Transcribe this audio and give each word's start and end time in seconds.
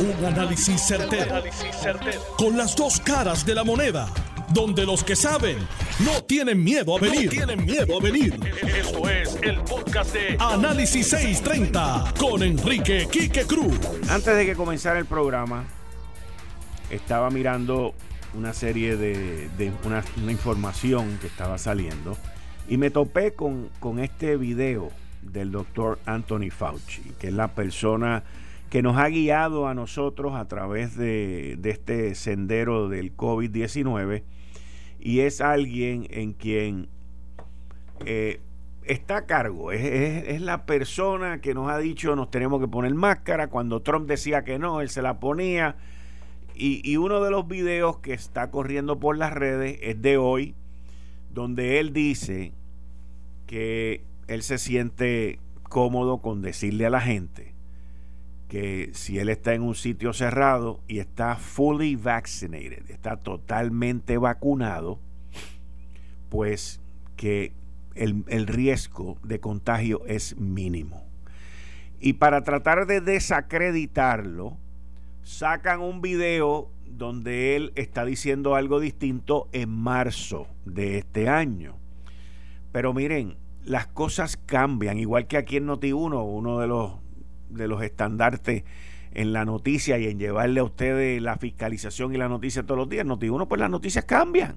Un 0.00 0.24
análisis 0.24 0.80
certero, 0.80 1.42
Con 2.36 2.56
las 2.56 2.76
dos 2.76 3.00
caras 3.00 3.44
de 3.44 3.52
la 3.52 3.64
moneda. 3.64 4.08
Donde 4.54 4.86
los 4.86 5.02
que 5.02 5.16
saben 5.16 5.58
no 6.04 6.22
tienen 6.22 6.62
miedo 6.62 6.96
a 6.96 7.00
venir. 7.00 7.28
tienen 7.30 7.64
miedo 7.64 7.98
a 7.98 8.00
venir. 8.00 8.38
Esto 8.62 9.08
es 9.10 9.36
el 9.42 9.58
podcast 9.62 10.14
de 10.14 10.36
Análisis 10.38 11.08
630 11.08 12.14
con 12.16 12.44
Enrique 12.44 13.08
Quique 13.10 13.42
Cruz. 13.44 13.76
Antes 14.08 14.36
de 14.36 14.46
que 14.46 14.54
comenzara 14.54 15.00
el 15.00 15.06
programa, 15.06 15.64
estaba 16.90 17.28
mirando 17.30 17.92
una 18.34 18.52
serie 18.52 18.96
de, 18.96 19.72
una, 19.84 20.04
información 20.30 21.18
que 21.20 21.26
estaba 21.26 21.58
saliendo 21.58 22.16
y 22.68 22.76
me 22.76 22.90
topé 22.90 23.32
con, 23.32 23.68
con 23.80 23.98
este 23.98 24.36
video 24.36 24.92
del 25.22 25.50
doctor 25.50 25.98
Anthony 26.06 26.50
Fauci, 26.56 27.02
que 27.18 27.28
es 27.28 27.34
la 27.34 27.48
persona 27.48 28.22
que 28.68 28.82
nos 28.82 28.96
ha 28.96 29.08
guiado 29.08 29.66
a 29.66 29.74
nosotros 29.74 30.34
a 30.34 30.46
través 30.46 30.96
de, 30.96 31.58
este 31.64 32.14
sendero 32.14 32.88
del 32.88 33.16
COVID-19 33.16 34.22
y 35.00 35.20
es 35.20 35.40
alguien 35.40 36.06
en 36.10 36.32
quien 36.32 36.88
eh, 38.04 38.40
está 38.84 39.18
a 39.18 39.26
cargo, 39.26 39.72
es, 39.72 40.40
la 40.40 40.66
persona 40.66 41.40
que 41.40 41.54
nos 41.54 41.70
ha 41.70 41.78
dicho 41.78 42.14
nos 42.16 42.30
tenemos 42.30 42.60
que 42.60 42.68
poner 42.68 42.94
máscara, 42.94 43.48
cuando 43.48 43.80
Trump 43.80 44.08
decía 44.08 44.44
que 44.44 44.58
no, 44.58 44.80
él 44.80 44.90
se 44.90 45.02
la 45.02 45.18
ponía. 45.20 45.76
Y 46.60 46.96
uno 46.96 47.22
de 47.22 47.30
los 47.30 47.46
videos 47.46 47.98
que 47.98 48.12
está 48.12 48.50
corriendo 48.50 48.98
por 48.98 49.16
las 49.16 49.32
redes 49.32 49.78
es 49.80 50.02
de 50.02 50.16
hoy, 50.16 50.56
donde 51.32 51.78
él 51.78 51.92
dice 51.92 52.52
que 53.46 54.02
él 54.26 54.42
se 54.42 54.58
siente 54.58 55.38
cómodo 55.62 56.18
con 56.18 56.42
decirle 56.42 56.86
a 56.86 56.90
la 56.90 57.00
gente 57.00 57.47
que 58.48 58.90
si 58.94 59.18
él 59.18 59.28
está 59.28 59.54
en 59.54 59.62
un 59.62 59.74
sitio 59.74 60.12
cerrado 60.12 60.80
y 60.88 60.98
está 60.98 61.36
fully 61.36 61.96
vaccinated, 61.96 62.90
está 62.90 63.16
totalmente 63.16 64.16
vacunado, 64.16 64.98
pues 66.30 66.80
que 67.16 67.52
el, 67.94 68.24
el, 68.28 68.46
riesgo 68.46 69.18
de 69.22 69.38
contagio 69.38 70.04
es 70.06 70.36
mínimo. 70.38 71.04
Y 72.00 72.14
para 72.14 72.42
tratar 72.42 72.86
de 72.86 73.00
desacreditarlo, 73.00 74.56
sacan 75.22 75.80
un 75.80 76.00
video 76.00 76.70
donde 76.86 77.56
él 77.56 77.72
está 77.74 78.04
diciendo 78.04 78.54
algo 78.54 78.80
distinto 78.80 79.48
en 79.52 79.68
marzo 79.68 80.48
de 80.64 80.98
este 80.98 81.28
año. 81.28 81.76
Pero 82.72 82.94
miren, 82.94 83.36
las 83.64 83.86
cosas 83.86 84.36
cambian, 84.36 84.98
igual 84.98 85.26
que 85.26 85.36
aquí 85.36 85.56
en 85.56 85.66
Noti1, 85.66 86.24
uno 86.26 86.58
de 86.60 86.66
los, 86.66 86.92
de 87.50 87.68
los 87.68 87.82
estandartes 87.82 88.64
en 89.12 89.32
la 89.32 89.44
noticia 89.44 89.98
y 89.98 90.06
en 90.06 90.18
llevarle 90.18 90.60
a 90.60 90.64
ustedes 90.64 91.20
la 91.22 91.36
fiscalización 91.36 92.14
y 92.14 92.18
la 92.18 92.28
noticia 92.28 92.64
todos 92.64 92.78
los 92.78 92.88
días. 92.88 93.06
Noti1, 93.06 93.48
pues 93.48 93.60
las 93.60 93.70
noticias 93.70 94.04
cambian. 94.04 94.56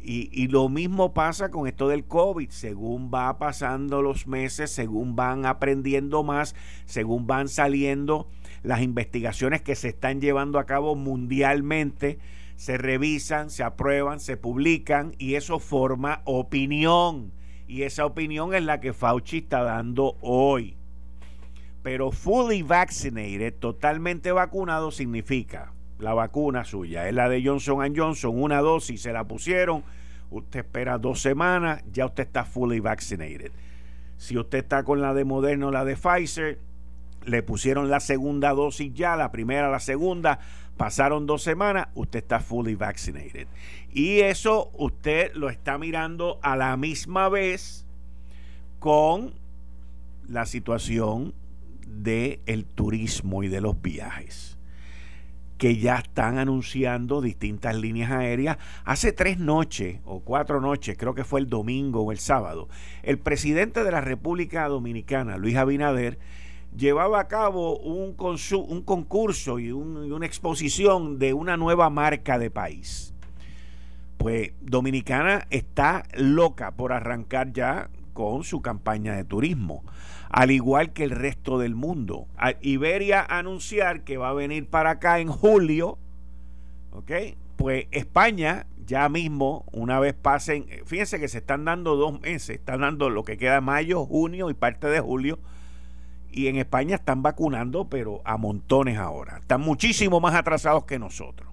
Y, 0.00 0.30
y, 0.32 0.48
lo 0.48 0.68
mismo 0.68 1.12
pasa 1.12 1.50
con 1.50 1.66
esto 1.66 1.88
del 1.88 2.04
COVID. 2.04 2.48
Según 2.48 3.10
va 3.12 3.38
pasando 3.38 4.00
los 4.00 4.26
meses, 4.26 4.70
según 4.70 5.16
van 5.16 5.44
aprendiendo 5.44 6.22
más, 6.22 6.54
según 6.86 7.26
van 7.26 7.48
saliendo 7.48 8.28
las 8.62 8.80
investigaciones 8.80 9.60
que 9.60 9.74
se 9.74 9.88
están 9.88 10.20
llevando 10.20 10.58
a 10.58 10.64
cabo 10.64 10.94
mundialmente, 10.94 12.18
se 12.56 12.78
revisan, 12.78 13.50
se 13.50 13.62
aprueban, 13.62 14.18
se 14.20 14.36
publican 14.36 15.14
y 15.18 15.34
eso 15.34 15.58
forma 15.58 16.22
opinión 16.24 17.32
y 17.68 17.82
esa 17.82 18.06
opinión 18.06 18.54
es 18.54 18.64
la 18.64 18.80
que 18.80 18.94
Fauci 18.94 19.38
está 19.38 19.62
dando 19.62 20.16
hoy. 20.22 20.77
Pero 21.88 22.12
fully 22.12 22.60
vaccinated, 22.60 23.54
totalmente 23.54 24.30
vacunado, 24.30 24.90
significa 24.90 25.72
la 25.98 26.12
vacuna 26.12 26.66
suya. 26.66 27.08
Es 27.08 27.14
la 27.14 27.30
de 27.30 27.42
Johnson 27.42 27.94
Johnson, 27.96 28.42
una 28.42 28.60
dosis, 28.60 29.00
se 29.00 29.10
la 29.10 29.24
pusieron. 29.24 29.84
Usted 30.30 30.60
espera 30.60 30.98
dos 30.98 31.22
semanas, 31.22 31.82
ya 31.90 32.04
usted 32.04 32.24
está 32.24 32.44
fully 32.44 32.80
vaccinated. 32.80 33.52
Si 34.18 34.36
usted 34.36 34.58
está 34.58 34.82
con 34.82 35.00
la 35.00 35.14
de 35.14 35.24
Moderna 35.24 35.68
o 35.68 35.70
la 35.70 35.86
de 35.86 35.96
Pfizer, 35.96 36.58
le 37.24 37.42
pusieron 37.42 37.88
la 37.88 38.00
segunda 38.00 38.50
dosis 38.50 38.92
ya, 38.92 39.16
la 39.16 39.32
primera, 39.32 39.70
la 39.70 39.80
segunda, 39.80 40.40
pasaron 40.76 41.24
dos 41.24 41.42
semanas, 41.42 41.88
usted 41.94 42.18
está 42.18 42.40
fully 42.40 42.74
vaccinated. 42.74 43.48
Y 43.90 44.20
eso 44.20 44.70
usted 44.74 45.32
lo 45.32 45.48
está 45.48 45.78
mirando 45.78 46.38
a 46.42 46.54
la 46.54 46.76
misma 46.76 47.30
vez 47.30 47.86
con 48.78 49.32
la 50.28 50.44
situación 50.44 51.32
del 51.88 52.40
el 52.46 52.64
turismo 52.64 53.42
y 53.42 53.48
de 53.48 53.60
los 53.60 53.80
viajes 53.80 54.58
que 55.58 55.76
ya 55.76 55.96
están 55.96 56.38
anunciando 56.38 57.20
distintas 57.20 57.76
líneas 57.76 58.12
aéreas. 58.12 58.58
Hace 58.84 59.12
tres 59.12 59.38
noches 59.38 60.00
o 60.04 60.20
cuatro 60.20 60.60
noches, 60.60 60.96
creo 60.96 61.14
que 61.14 61.24
fue 61.24 61.40
el 61.40 61.48
domingo 61.48 62.02
o 62.02 62.12
el 62.12 62.18
sábado, 62.18 62.68
el 63.02 63.18
presidente 63.18 63.82
de 63.82 63.90
la 63.90 64.00
República 64.00 64.68
Dominicana, 64.68 65.36
Luis 65.36 65.56
Abinader, 65.56 66.18
llevaba 66.76 67.20
a 67.20 67.28
cabo 67.28 67.78
un, 67.78 68.14
un 68.68 68.82
concurso 68.82 69.58
y, 69.58 69.72
una 69.72 70.26
exposición 70.26 71.18
de 71.18 71.34
una 71.34 71.56
nueva 71.56 71.90
marca 71.90 72.38
de 72.38 72.50
país. 72.50 73.14
Pues 74.16 74.52
Dominicana 74.60 75.46
está 75.50 76.04
loca 76.14 76.72
por 76.72 76.92
arrancar 76.92 77.52
ya 77.52 77.90
con 78.18 78.42
su 78.42 78.60
campaña 78.62 79.14
de 79.14 79.22
turismo, 79.22 79.84
al 80.28 80.50
igual 80.50 80.92
que 80.92 81.04
el 81.04 81.10
resto 81.10 81.56
del 81.60 81.76
mundo. 81.76 82.26
Iberia 82.62 83.24
anunciar 83.24 84.02
que 84.02 84.16
va 84.16 84.30
a 84.30 84.32
venir 84.32 84.66
para 84.66 84.90
acá 84.90 85.20
en 85.20 85.28
julio, 85.28 85.98
¿ok? 86.90 87.12
Pues 87.54 87.86
España 87.92 88.66
ya 88.84 89.08
mismo, 89.08 89.64
una 89.70 90.00
vez 90.00 90.14
pasen, 90.14 90.66
fíjense 90.84 91.20
que 91.20 91.28
se 91.28 91.38
están 91.38 91.64
dando 91.64 91.94
dos 91.94 92.20
meses, 92.20 92.56
están 92.56 92.80
dando 92.80 93.08
lo 93.08 93.22
que 93.22 93.38
queda 93.38 93.60
mayo, 93.60 94.04
junio 94.04 94.50
y 94.50 94.54
parte 94.54 94.88
de 94.88 94.98
julio, 94.98 95.38
y 96.32 96.48
en 96.48 96.56
España 96.56 96.96
están 96.96 97.22
vacunando, 97.22 97.88
pero 97.88 98.20
a 98.24 98.36
montones 98.36 98.98
ahora. 98.98 99.38
Están 99.38 99.60
muchísimo 99.60 100.18
más 100.18 100.34
atrasados 100.34 100.86
que 100.86 100.98
nosotros. 100.98 101.48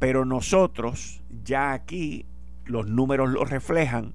Pero 0.00 0.24
nosotros 0.24 1.22
ya 1.44 1.72
aquí 1.72 2.26
los 2.64 2.88
números 2.88 3.30
lo 3.30 3.44
reflejan 3.44 4.14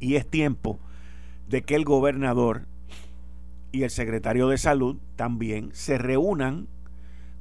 y 0.00 0.16
es 0.16 0.26
tiempo 0.26 0.80
de 1.48 1.62
que 1.62 1.76
el 1.76 1.84
gobernador 1.84 2.66
y 3.72 3.84
el 3.84 3.90
secretario 3.90 4.48
de 4.48 4.58
salud 4.58 4.96
también 5.16 5.70
se 5.72 5.98
reúnan 5.98 6.66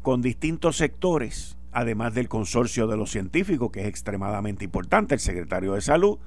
con 0.01 0.21
distintos 0.21 0.77
sectores, 0.77 1.57
además 1.71 2.13
del 2.13 2.29
consorcio 2.29 2.87
de 2.87 2.97
los 2.97 3.11
científicos, 3.11 3.71
que 3.71 3.81
es 3.81 3.87
extremadamente 3.87 4.63
importante, 4.65 5.15
el 5.15 5.19
secretario 5.19 5.73
de 5.73 5.81
salud, 5.81 6.19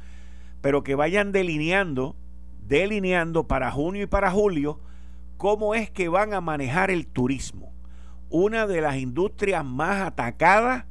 pero 0.61 0.83
que 0.83 0.95
vayan 0.95 1.33
delineando 1.33 2.17
delineando 2.67 3.47
para 3.47 3.71
junio 3.71 4.05
y 4.05 4.07
para 4.07 4.31
julio 4.31 4.81
cómo 5.37 5.75
es 5.75 5.91
que 5.91 6.09
van 6.09 6.35
a 6.35 6.41
manejar 6.41 6.91
el 6.91 7.07
turismo. 7.07 7.73
Una 8.31 8.67
de 8.67 8.81
las 8.81 8.97
industrias 8.97 9.65
más 9.65 10.01
atacadas, 10.03 10.87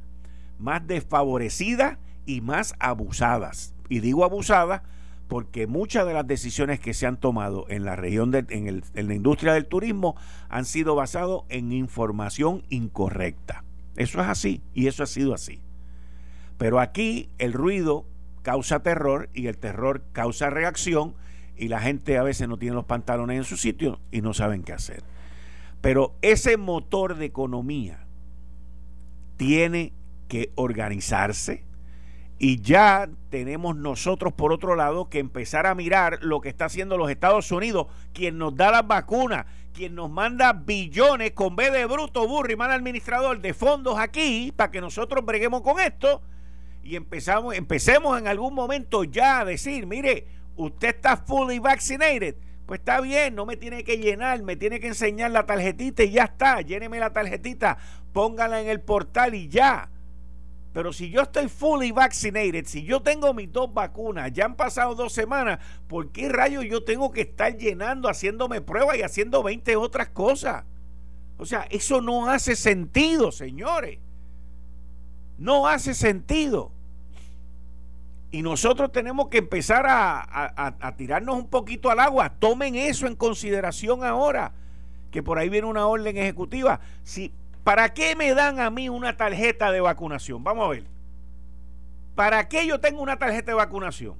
más 0.58 0.86
desfavorecidas 0.86 1.98
y 2.24 2.40
más 2.40 2.74
abusadas. 2.78 3.74
Y 3.88 4.00
digo 4.00 4.24
abusadas 4.24 4.82
porque 5.32 5.66
muchas 5.66 6.06
de 6.06 6.12
las 6.12 6.26
decisiones 6.26 6.78
que 6.78 6.92
se 6.92 7.06
han 7.06 7.16
tomado 7.16 7.64
en 7.70 7.86
la 7.86 7.96
región, 7.96 8.30
de, 8.30 8.44
en, 8.50 8.82
la 9.08 9.14
industria 9.14 9.54
del 9.54 9.64
turismo, 9.64 10.14
han 10.50 10.66
sido 10.66 10.94
basadas 10.94 11.40
en 11.48 11.72
información 11.72 12.64
incorrecta. 12.68 13.64
Eso 13.96 14.20
es 14.20 14.28
así 14.28 14.60
y 14.74 14.88
eso 14.88 15.02
ha 15.02 15.06
sido 15.06 15.32
así. 15.32 15.62
Pero 16.58 16.80
aquí 16.80 17.30
el 17.38 17.54
ruido 17.54 18.04
causa 18.42 18.82
terror 18.82 19.30
y 19.32 19.46
el 19.46 19.56
terror 19.56 20.04
causa 20.12 20.50
reacción 20.50 21.14
y 21.56 21.68
la 21.68 21.80
gente 21.80 22.18
a 22.18 22.22
veces 22.22 22.46
no 22.46 22.58
tiene 22.58 22.74
los 22.74 22.84
pantalones 22.84 23.38
en 23.38 23.44
su 23.44 23.56
sitio 23.56 24.00
y 24.10 24.20
no 24.20 24.34
saben 24.34 24.62
qué 24.62 24.74
hacer. 24.74 25.02
Pero 25.80 26.14
ese 26.20 26.58
motor 26.58 27.16
de 27.16 27.24
economía 27.24 28.04
tiene 29.38 29.94
que 30.28 30.52
organizarse 30.56 31.64
y 32.44 32.60
ya 32.60 33.08
tenemos 33.30 33.76
nosotros 33.76 34.32
por 34.32 34.52
otro 34.52 34.74
lado 34.74 35.08
que 35.08 35.20
empezar 35.20 35.64
a 35.64 35.76
mirar 35.76 36.18
lo 36.22 36.40
que 36.40 36.48
está 36.48 36.64
haciendo 36.64 36.98
los 36.98 37.08
Estados 37.08 37.52
Unidos, 37.52 37.86
quien 38.12 38.36
nos 38.36 38.56
da 38.56 38.72
las 38.72 38.84
vacunas, 38.84 39.46
quien 39.72 39.94
nos 39.94 40.10
manda 40.10 40.52
billones 40.52 41.30
con 41.30 41.54
B 41.54 41.70
de 41.70 41.86
bruto, 41.86 42.26
burro 42.26 42.50
y 42.50 42.56
mal 42.56 42.72
administrador 42.72 43.40
de 43.40 43.54
fondos 43.54 43.96
aquí 43.96 44.52
para 44.56 44.72
que 44.72 44.80
nosotros 44.80 45.24
breguemos 45.24 45.62
con 45.62 45.78
esto 45.78 46.20
y 46.82 46.96
empezamos, 46.96 47.54
empecemos 47.54 48.18
en 48.18 48.26
algún 48.26 48.54
momento 48.54 49.04
ya 49.04 49.38
a 49.38 49.44
decir, 49.44 49.86
mire, 49.86 50.26
usted 50.56 50.96
está 50.96 51.16
fully 51.16 51.60
vaccinated, 51.60 52.34
pues 52.66 52.80
está 52.80 53.00
bien, 53.00 53.36
no 53.36 53.46
me 53.46 53.56
tiene 53.56 53.84
que 53.84 53.98
llenar, 53.98 54.42
me 54.42 54.56
tiene 54.56 54.80
que 54.80 54.88
enseñar 54.88 55.30
la 55.30 55.46
tarjetita 55.46 56.02
y 56.02 56.10
ya 56.10 56.24
está, 56.24 56.60
lléneme 56.60 56.98
la 56.98 57.12
tarjetita, 57.12 57.78
póngala 58.12 58.60
en 58.60 58.66
el 58.66 58.80
portal 58.80 59.36
y 59.36 59.46
ya. 59.46 59.91
Pero 60.72 60.92
si 60.92 61.10
yo 61.10 61.22
estoy 61.22 61.48
fully 61.48 61.92
vaccinated, 61.92 62.66
si 62.66 62.82
yo 62.82 63.00
tengo 63.00 63.34
mis 63.34 63.52
dos 63.52 63.72
vacunas, 63.72 64.32
ya 64.32 64.46
han 64.46 64.54
pasado 64.54 64.94
dos 64.94 65.12
semanas, 65.12 65.58
¿por 65.86 66.10
qué 66.10 66.30
rayos 66.30 66.64
yo 66.64 66.82
tengo 66.82 67.12
que 67.12 67.22
estar 67.22 67.56
llenando, 67.56 68.08
haciéndome 68.08 68.62
pruebas 68.62 68.96
y 68.96 69.02
haciendo 69.02 69.42
20 69.42 69.76
otras 69.76 70.08
cosas? 70.08 70.64
O 71.36 71.44
sea, 71.44 71.66
eso 71.70 72.00
no 72.00 72.30
hace 72.30 72.56
sentido, 72.56 73.32
señores. 73.32 73.98
No 75.36 75.66
hace 75.66 75.92
sentido. 75.92 76.70
Y 78.30 78.40
nosotros 78.40 78.90
tenemos 78.92 79.28
que 79.28 79.38
empezar 79.38 79.84
a, 79.86 80.94
tirarnos 80.96 81.36
un 81.36 81.48
poquito 81.48 81.90
al 81.90 82.00
agua. 82.00 82.30
Tomen 82.38 82.76
eso 82.76 83.06
en 83.06 83.14
consideración 83.14 84.04
ahora, 84.04 84.52
que 85.10 85.22
por 85.22 85.38
ahí 85.38 85.50
viene 85.50 85.66
una 85.66 85.86
orden 85.86 86.16
ejecutiva. 86.16 86.80
Si, 87.02 87.30
¿Para 87.64 87.94
qué 87.94 88.16
me 88.16 88.34
dan 88.34 88.58
a 88.60 88.70
mí 88.70 88.88
una 88.88 89.16
tarjeta 89.16 89.70
de 89.70 89.80
vacunación? 89.80 90.42
Vamos 90.42 90.66
a 90.66 90.70
ver. 90.70 90.84
¿Para 92.14 92.48
qué 92.48 92.66
yo 92.66 92.80
tengo 92.80 93.02
una 93.02 93.18
tarjeta 93.18 93.52
de 93.52 93.56
vacunación? 93.56 94.16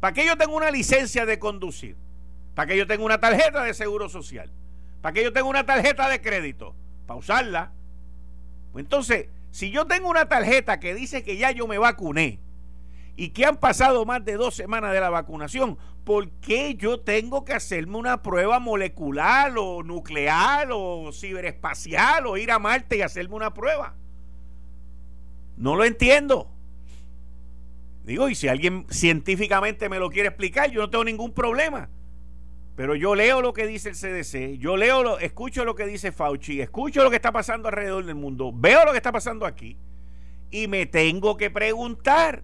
¿Para 0.00 0.12
qué 0.12 0.26
yo 0.26 0.36
tengo 0.36 0.56
una 0.56 0.70
licencia 0.70 1.24
de 1.24 1.38
conducir? 1.38 1.96
¿Para 2.54 2.68
qué 2.68 2.76
yo 2.76 2.86
tengo 2.86 3.04
una 3.04 3.18
tarjeta 3.18 3.64
de 3.64 3.72
seguro 3.72 4.08
social? 4.08 4.50
¿Para 5.00 5.14
qué 5.14 5.24
yo 5.24 5.32
tengo 5.32 5.48
una 5.48 5.64
tarjeta 5.64 6.08
de 6.08 6.20
crédito? 6.20 6.74
Para 7.06 7.18
usarla. 7.18 7.72
Pues 8.72 8.84
entonces, 8.84 9.28
si 9.50 9.70
yo 9.70 9.86
tengo 9.86 10.08
una 10.08 10.28
tarjeta 10.28 10.78
que 10.78 10.94
dice 10.94 11.22
que 11.22 11.36
ya 11.36 11.50
yo 11.50 11.66
me 11.66 11.78
vacuné 11.78 12.38
y 13.16 13.30
que 13.30 13.44
han 13.44 13.56
pasado 13.56 14.04
más 14.04 14.24
de 14.24 14.36
dos 14.36 14.54
semanas 14.54 14.92
de 14.92 15.00
la 15.00 15.10
vacunación, 15.10 15.76
¿por 16.04 16.30
qué 16.40 16.74
yo 16.74 17.00
tengo 17.00 17.44
que 17.44 17.52
hacerme 17.52 17.96
una 17.96 18.22
prueba 18.22 18.58
molecular 18.58 19.52
o 19.56 19.82
nuclear 19.82 20.68
o 20.72 21.10
ciberespacial 21.12 22.26
o 22.26 22.36
ir 22.36 22.50
a 22.50 22.58
Marte 22.58 22.96
y 22.96 23.02
hacerme 23.02 23.34
una 23.34 23.52
prueba? 23.52 23.94
No 25.56 25.76
lo 25.76 25.84
entiendo. 25.84 26.50
Digo, 28.04 28.28
y 28.28 28.34
si 28.34 28.48
alguien 28.48 28.86
científicamente 28.90 29.88
me 29.88 29.98
lo 29.98 30.10
quiere 30.10 30.28
explicar, 30.28 30.70
yo 30.70 30.80
no 30.80 30.90
tengo 30.90 31.04
ningún 31.04 31.32
problema. 31.32 31.88
Pero 32.74 32.94
yo 32.94 33.14
leo 33.14 33.42
lo 33.42 33.52
que 33.52 33.66
dice 33.66 33.90
el 33.90 33.94
CDC, 33.94 34.58
yo 34.58 34.78
leo, 34.78 35.02
lo, 35.02 35.18
escucho 35.18 35.64
lo 35.64 35.74
que 35.74 35.86
dice 35.86 36.10
Fauci, 36.10 36.60
escucho 36.60 37.04
lo 37.04 37.10
que 37.10 37.16
está 37.16 37.30
pasando 37.30 37.68
alrededor 37.68 38.06
del 38.06 38.14
mundo, 38.14 38.50
veo 38.54 38.84
lo 38.86 38.92
que 38.92 38.96
está 38.96 39.12
pasando 39.12 39.44
aquí 39.44 39.76
y 40.50 40.68
me 40.68 40.86
tengo 40.86 41.36
que 41.36 41.50
preguntar 41.50 42.42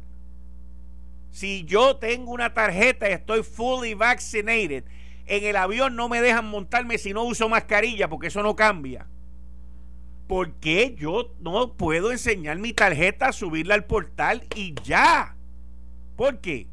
si 1.30 1.64
yo 1.64 1.96
tengo 1.96 2.32
una 2.32 2.54
tarjeta 2.54 3.08
y 3.08 3.12
estoy 3.12 3.42
fully 3.42 3.94
vaccinated, 3.94 4.84
en 5.26 5.44
el 5.44 5.56
avión 5.56 5.94
no 5.94 6.08
me 6.08 6.20
dejan 6.20 6.46
montarme 6.46 6.98
si 6.98 7.12
no 7.12 7.24
uso 7.24 7.48
mascarilla 7.48 8.08
porque 8.08 8.28
eso 8.28 8.42
no 8.42 8.56
cambia. 8.56 9.06
¿Por 10.26 10.52
qué 10.54 10.94
yo 10.98 11.34
no 11.40 11.72
puedo 11.72 12.12
enseñar 12.12 12.58
mi 12.58 12.72
tarjeta, 12.72 13.32
subirla 13.32 13.74
al 13.74 13.84
portal 13.84 14.44
y 14.54 14.74
ya? 14.82 15.36
¿Por 16.16 16.40
qué? 16.40 16.66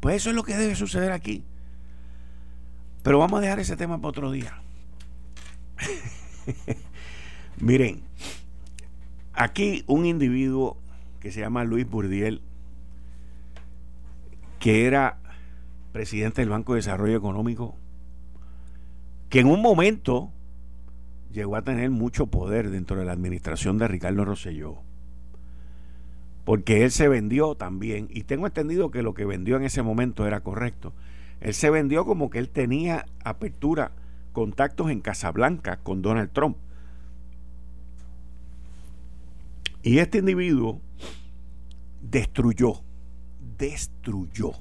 Pues 0.00 0.16
eso 0.16 0.30
es 0.30 0.36
lo 0.36 0.42
que 0.42 0.56
debe 0.56 0.74
suceder 0.74 1.12
aquí. 1.12 1.44
Pero 3.02 3.18
vamos 3.18 3.38
a 3.38 3.42
dejar 3.42 3.60
ese 3.60 3.76
tema 3.76 3.98
para 3.98 4.08
otro 4.08 4.32
día. 4.32 4.60
Miren, 7.58 8.02
aquí 9.32 9.84
un 9.86 10.06
individuo 10.06 10.76
que 11.20 11.30
se 11.30 11.40
llama 11.40 11.64
Luis 11.64 11.88
Burdiel, 11.88 12.42
que 14.64 14.86
era 14.86 15.18
presidente 15.92 16.40
del 16.40 16.48
Banco 16.48 16.72
de 16.72 16.78
Desarrollo 16.78 17.18
Económico, 17.18 17.76
que 19.28 19.40
en 19.40 19.46
un 19.46 19.60
momento 19.60 20.32
llegó 21.30 21.56
a 21.56 21.62
tener 21.64 21.90
mucho 21.90 22.28
poder 22.28 22.70
dentro 22.70 22.96
de 22.96 23.04
la 23.04 23.12
administración 23.12 23.76
de 23.76 23.88
Ricardo 23.88 24.24
Rosselló, 24.24 24.78
porque 26.46 26.82
él 26.82 26.92
se 26.92 27.08
vendió 27.08 27.56
también, 27.56 28.08
y 28.08 28.22
tengo 28.22 28.46
entendido 28.46 28.90
que 28.90 29.02
lo 29.02 29.12
que 29.12 29.26
vendió 29.26 29.58
en 29.58 29.64
ese 29.64 29.82
momento 29.82 30.26
era 30.26 30.40
correcto, 30.40 30.94
él 31.42 31.52
se 31.52 31.68
vendió 31.68 32.06
como 32.06 32.30
que 32.30 32.38
él 32.38 32.48
tenía 32.48 33.04
apertura, 33.22 33.92
contactos 34.32 34.90
en 34.90 35.02
Casablanca 35.02 35.76
con 35.76 36.00
Donald 36.00 36.30
Trump. 36.32 36.56
Y 39.82 39.98
este 39.98 40.16
individuo 40.16 40.80
destruyó, 42.00 42.83
destruyó 43.56 44.52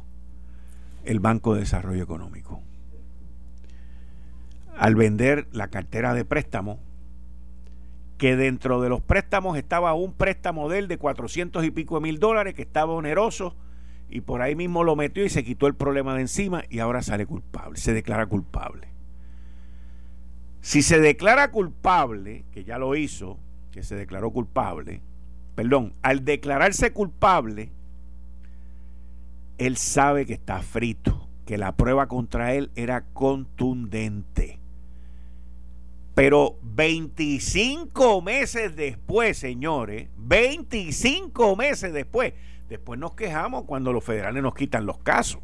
el 1.06 1.20
Banco 1.20 1.54
de 1.54 1.62
Desarrollo 1.62 2.04
Económico. 2.04 2.62
Al 4.78 4.96
vender 4.96 5.48
la 5.52 5.68
cartera 5.68 6.14
de 6.14 6.26
préstamo, 6.26 6.80
que 8.18 8.36
dentro 8.36 8.82
de 8.82 8.90
los 8.90 9.02
préstamos 9.02 9.58
estaba 9.58 9.94
un 9.94 10.14
préstamo 10.14 10.70
de 10.70 10.80
él 10.80 10.88
de 10.88 10.98
400 10.98 11.64
y 11.66 11.72
pico 11.72 11.96
de 11.96 12.02
mil 12.02 12.20
dólares, 12.20 12.54
que 12.54 12.62
estaba 12.62 12.94
oneroso, 12.94 13.56
y 14.10 14.22
por 14.22 14.42
ahí 14.42 14.56
mismo 14.56 14.84
lo 14.84 14.96
metió 14.96 15.26
y 15.26 15.30
se 15.30 15.44
quitó 15.44 15.68
el 15.68 15.76
problema 15.76 16.16
de 16.16 16.22
encima 16.22 16.64
y 16.70 16.80
ahora 16.80 17.02
sale 17.02 17.26
culpable, 17.26 17.78
se 17.80 17.94
declara 17.94 18.28
culpable. 18.28 18.88
Si 20.62 20.82
se 20.82 21.00
declara 21.00 21.52
culpable, 21.52 22.46
que 22.54 22.64
ya 22.64 22.78
lo 22.78 22.96
hizo, 22.96 23.38
que 23.72 23.84
se 23.84 23.96
declaró 23.96 24.32
culpable, 24.32 25.02
perdón, 25.56 25.94
al 26.02 26.24
declararse 26.24 26.94
culpable, 26.94 27.72
él 29.58 29.78
sabe 29.78 30.26
que 30.26 30.34
está 30.34 30.62
frito, 30.62 31.28
que 31.46 31.58
la 31.58 31.76
prueba 31.76 32.08
contra 32.08 32.54
él 32.54 32.72
era 32.76 33.06
contundente. 33.14 34.60
Pero 36.16 36.58
25 36.62 38.22
meses 38.22 38.76
después, 38.76 39.38
señores, 39.38 40.10
25 40.18 41.56
meses 41.56 41.92
después, 41.92 42.34
Después 42.74 43.00
nos 43.00 43.14
quejamos 43.14 43.66
cuando 43.66 43.94
los 43.94 44.04
federales 44.04 44.42
nos 44.42 44.56
quitan 44.56 44.88
los 44.88 44.98
casos. 44.98 45.42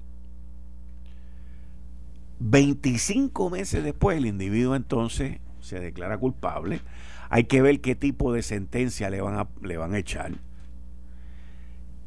25 2.40 3.52
meses 3.52 3.84
después 3.84 4.18
el 4.18 4.26
individuo 4.26 4.76
entonces 4.76 5.40
se 5.60 5.80
declara 5.80 6.18
culpable. 6.18 6.82
Hay 7.30 7.44
que 7.44 7.62
ver 7.62 7.82
qué 7.82 7.94
tipo 7.94 8.34
de 8.34 8.42
sentencia 8.42 9.12
le 9.12 9.22
van 9.22 9.38
a, 9.38 9.48
le 9.62 9.78
van 9.78 9.94
a 9.94 10.00
echar. 10.00 10.32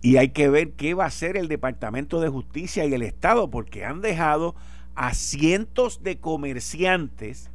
Y 0.02 0.16
hay 0.16 0.30
que 0.30 0.48
ver 0.48 0.72
qué 0.72 0.94
va 0.94 1.04
a 1.04 1.08
hacer 1.08 1.36
el 1.36 1.46
Departamento 1.46 2.20
de 2.20 2.28
Justicia 2.28 2.84
y 2.84 2.92
el 2.92 3.02
Estado, 3.02 3.50
porque 3.50 3.84
han 3.84 4.00
dejado 4.00 4.56
a 4.96 5.14
cientos 5.14 6.02
de 6.02 6.18
comerciantes, 6.18 7.50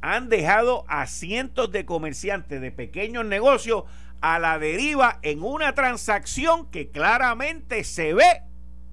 han 0.00 0.28
dejado 0.28 0.84
a 0.88 1.06
cientos 1.06 1.70
de 1.70 1.86
comerciantes 1.86 2.60
de 2.60 2.72
pequeños 2.72 3.24
negocios 3.24 3.84
a 4.20 4.38
la 4.40 4.58
deriva 4.58 5.20
en 5.22 5.42
una 5.42 5.74
transacción 5.74 6.66
que 6.66 6.88
claramente 6.88 7.84
se 7.84 8.14
ve 8.14 8.42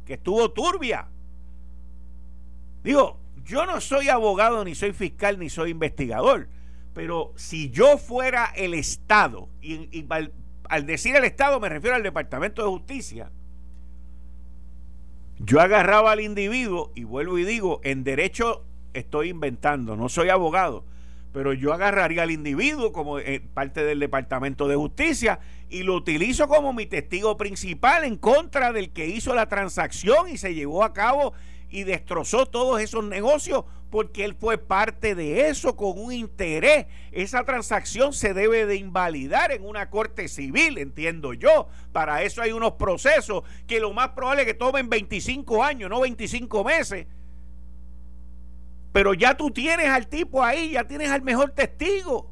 que 0.05 0.13
estuvo 0.13 0.51
turbia. 0.51 1.07
Digo, 2.83 3.17
yo 3.43 3.65
no 3.65 3.81
soy 3.81 4.09
abogado, 4.09 4.63
ni 4.63 4.75
soy 4.75 4.93
fiscal, 4.93 5.39
ni 5.39 5.49
soy 5.49 5.71
investigador, 5.71 6.47
pero 6.93 7.33
si 7.35 7.69
yo 7.71 7.97
fuera 7.97 8.51
el 8.55 8.73
Estado, 8.73 9.49
y, 9.61 10.05
al, 10.73 10.85
decir 10.85 11.15
el 11.15 11.23
Estado 11.23 11.59
me 11.59 11.69
refiero 11.69 11.95
al 11.95 12.03
Departamento 12.03 12.63
de 12.63 12.69
Justicia, 12.69 13.29
yo 15.39 15.59
agarraba 15.59 16.11
al 16.11 16.19
individuo 16.19 16.91
y 16.95 17.03
vuelvo 17.03 17.37
y 17.37 17.43
digo, 17.43 17.79
en 17.83 18.03
derecho 18.03 18.63
estoy 18.93 19.29
inventando, 19.29 19.95
no 19.95 20.09
soy 20.09 20.29
abogado, 20.29 20.83
pero 21.31 21.53
yo 21.53 21.73
agarraría 21.73 22.23
al 22.23 22.31
individuo 22.31 22.91
como 22.91 23.19
eh, 23.19 23.41
parte 23.53 23.83
del 23.83 23.99
Departamento 23.99 24.67
de 24.67 24.75
Justicia 24.75 25.39
y 25.69 25.83
lo 25.83 25.95
utilizo 25.95 26.47
como 26.47 26.73
mi 26.73 26.85
testigo 26.85 27.37
principal 27.37 28.03
en 28.03 28.17
contra 28.17 28.71
del 28.71 28.91
que 28.91 29.07
hizo 29.07 29.35
la 29.35 29.47
transacción 29.47 30.29
y 30.29 30.37
se 30.37 30.55
llevó 30.55 30.83
a 30.83 30.93
cabo 30.93 31.33
y 31.69 31.83
destrozó 31.83 32.45
todos 32.45 32.81
esos 32.81 33.03
negocios 33.03 33.65
porque 33.93 34.25
él 34.25 34.33
fue 34.33 34.57
parte 34.57 35.13
de 35.13 35.49
eso 35.49 35.75
con 35.75 35.99
un 35.99 36.11
interés. 36.11 36.87
Esa 37.11 37.43
transacción 37.43 38.11
se 38.11 38.33
debe 38.33 38.65
de 38.65 38.77
invalidar 38.77 39.51
en 39.51 39.63
una 39.63 39.91
corte 39.91 40.27
civil, 40.27 40.79
entiendo 40.79 41.35
yo. 41.35 41.67
Para 41.91 42.23
eso 42.23 42.41
hay 42.41 42.53
unos 42.53 42.71
procesos 42.73 43.43
que 43.67 43.79
lo 43.79 43.93
más 43.93 44.09
probable 44.09 44.41
es 44.41 44.47
que 44.47 44.55
tomen 44.55 44.89
25 44.89 45.63
años, 45.63 45.91
no 45.91 46.01
25 46.01 46.63
meses 46.63 47.05
pero 48.93 49.15
ya 49.15 49.35
tú 49.35 49.49
tienes 49.49 49.87
al 49.87 50.07
tipo 50.07 50.43
ahí, 50.43 50.71
ya 50.71 50.83
tienes 50.83 51.09
al 51.09 51.23
mejor 51.23 51.51
testigo. 51.51 52.31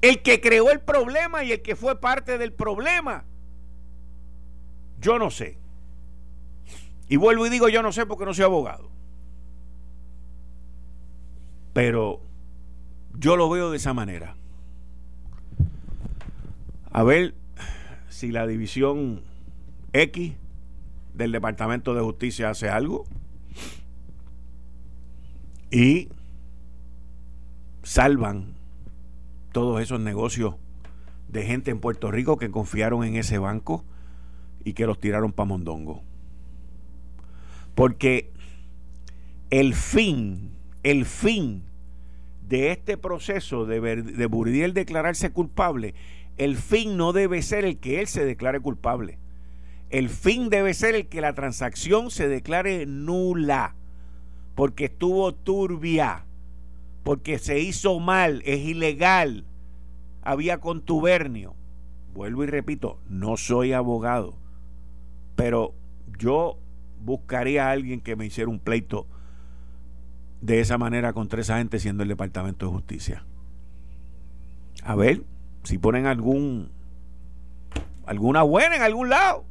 El 0.00 0.22
que 0.22 0.40
creó 0.40 0.70
el 0.70 0.80
problema 0.80 1.44
y 1.44 1.52
el 1.52 1.62
que 1.62 1.76
fue 1.76 2.00
parte 2.00 2.38
del 2.38 2.52
problema. 2.52 3.24
Yo 4.98 5.18
no 5.18 5.30
sé. 5.30 5.58
Y 7.08 7.16
vuelvo 7.16 7.46
y 7.46 7.50
digo 7.50 7.68
yo 7.68 7.82
no 7.82 7.92
sé 7.92 8.06
porque 8.06 8.24
no 8.24 8.32
soy 8.32 8.44
abogado. 8.44 8.91
Pero 11.72 12.20
yo 13.18 13.36
lo 13.36 13.48
veo 13.48 13.70
de 13.70 13.76
esa 13.76 13.94
manera. 13.94 14.36
A 16.90 17.02
ver 17.02 17.34
si 18.08 18.30
la 18.30 18.46
división 18.46 19.22
X 19.92 20.34
del 21.14 21.32
Departamento 21.32 21.94
de 21.94 22.02
Justicia 22.02 22.50
hace 22.50 22.68
algo 22.68 23.04
y 25.70 26.08
salvan 27.82 28.54
todos 29.52 29.80
esos 29.80 30.00
negocios 30.00 30.56
de 31.28 31.44
gente 31.44 31.70
en 31.70 31.80
Puerto 31.80 32.10
Rico 32.10 32.36
que 32.36 32.50
confiaron 32.50 33.04
en 33.04 33.16
ese 33.16 33.38
banco 33.38 33.84
y 34.64 34.74
que 34.74 34.86
los 34.86 35.00
tiraron 35.00 35.32
para 35.32 35.46
Mondongo. 35.46 36.02
Porque 37.74 38.30
el 39.50 39.74
fin, 39.74 40.50
el 40.82 41.04
fin 41.04 41.62
de 42.48 42.72
este 42.72 42.96
proceso 42.96 43.66
de, 43.66 43.80
de 43.80 44.26
Buridiel 44.26 44.74
declararse 44.74 45.30
culpable, 45.30 45.94
el 46.36 46.56
fin 46.56 46.96
no 46.96 47.12
debe 47.12 47.42
ser 47.42 47.64
el 47.64 47.78
que 47.78 48.00
él 48.00 48.06
se 48.06 48.24
declare 48.24 48.60
culpable. 48.60 49.18
El 49.90 50.08
fin 50.08 50.48
debe 50.48 50.72
ser 50.74 50.94
el 50.94 51.06
que 51.06 51.20
la 51.20 51.34
transacción 51.34 52.10
se 52.10 52.26
declare 52.26 52.86
nula, 52.86 53.74
porque 54.54 54.86
estuvo 54.86 55.34
turbia, 55.34 56.24
porque 57.02 57.38
se 57.38 57.60
hizo 57.60 58.00
mal, 58.00 58.42
es 58.46 58.60
ilegal, 58.60 59.44
había 60.22 60.58
contubernio. 60.58 61.54
Vuelvo 62.14 62.44
y 62.44 62.46
repito, 62.46 62.98
no 63.08 63.36
soy 63.36 63.72
abogado, 63.72 64.34
pero 65.36 65.74
yo 66.18 66.58
buscaría 67.02 67.68
a 67.68 67.72
alguien 67.72 68.00
que 68.00 68.16
me 68.16 68.26
hiciera 68.26 68.50
un 68.50 68.58
pleito 68.60 69.06
de 70.42 70.60
esa 70.60 70.76
manera 70.76 71.12
contra 71.12 71.40
esa 71.40 71.58
gente 71.58 71.78
siendo 71.78 72.02
el 72.02 72.08
Departamento 72.08 72.66
de 72.66 72.72
Justicia. 72.72 73.24
A 74.82 74.96
ver 74.96 75.22
si 75.62 75.78
ponen 75.78 76.06
algún 76.06 76.70
alguna 78.04 78.42
buena 78.42 78.76
en 78.76 78.82
algún 78.82 79.08
lado. 79.08 79.44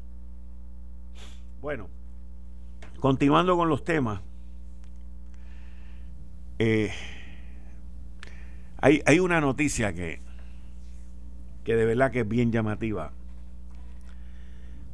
Bueno, 1.62 1.88
continuando 3.00 3.56
con 3.56 3.70
los 3.70 3.86
temas. 3.86 4.22
Eh, 6.60 6.92
hay, 8.78 9.02
hay 9.06 9.20
una 9.20 9.40
noticia 9.40 9.94
que, 9.94 10.20
que 11.64 11.76
de 11.76 11.86
verdad 11.86 12.12
que 12.12 12.20
es 12.20 12.28
bien 12.28 12.52
llamativa. 12.52 13.14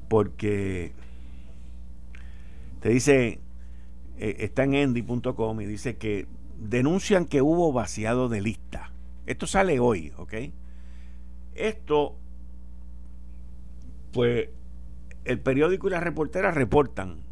Porque 0.07 0.93
te 2.81 2.89
dice 2.89 3.41
eh, 4.17 4.37
está 4.39 4.63
en 4.63 4.73
endy.com 4.73 5.61
y 5.61 5.65
dice 5.65 5.97
que 5.97 6.27
denuncian 6.59 7.25
que 7.25 7.41
hubo 7.41 7.71
vaciado 7.71 8.29
de 8.29 8.41
lista. 8.41 8.91
Esto 9.25 9.45
sale 9.47 9.79
hoy, 9.79 10.11
¿ok? 10.17 10.33
Esto, 11.55 12.15
pues, 14.11 14.49
el 15.25 15.39
periódico 15.39 15.87
y 15.87 15.91
las 15.91 16.03
reporteras 16.03 16.55
reportan. 16.55 17.23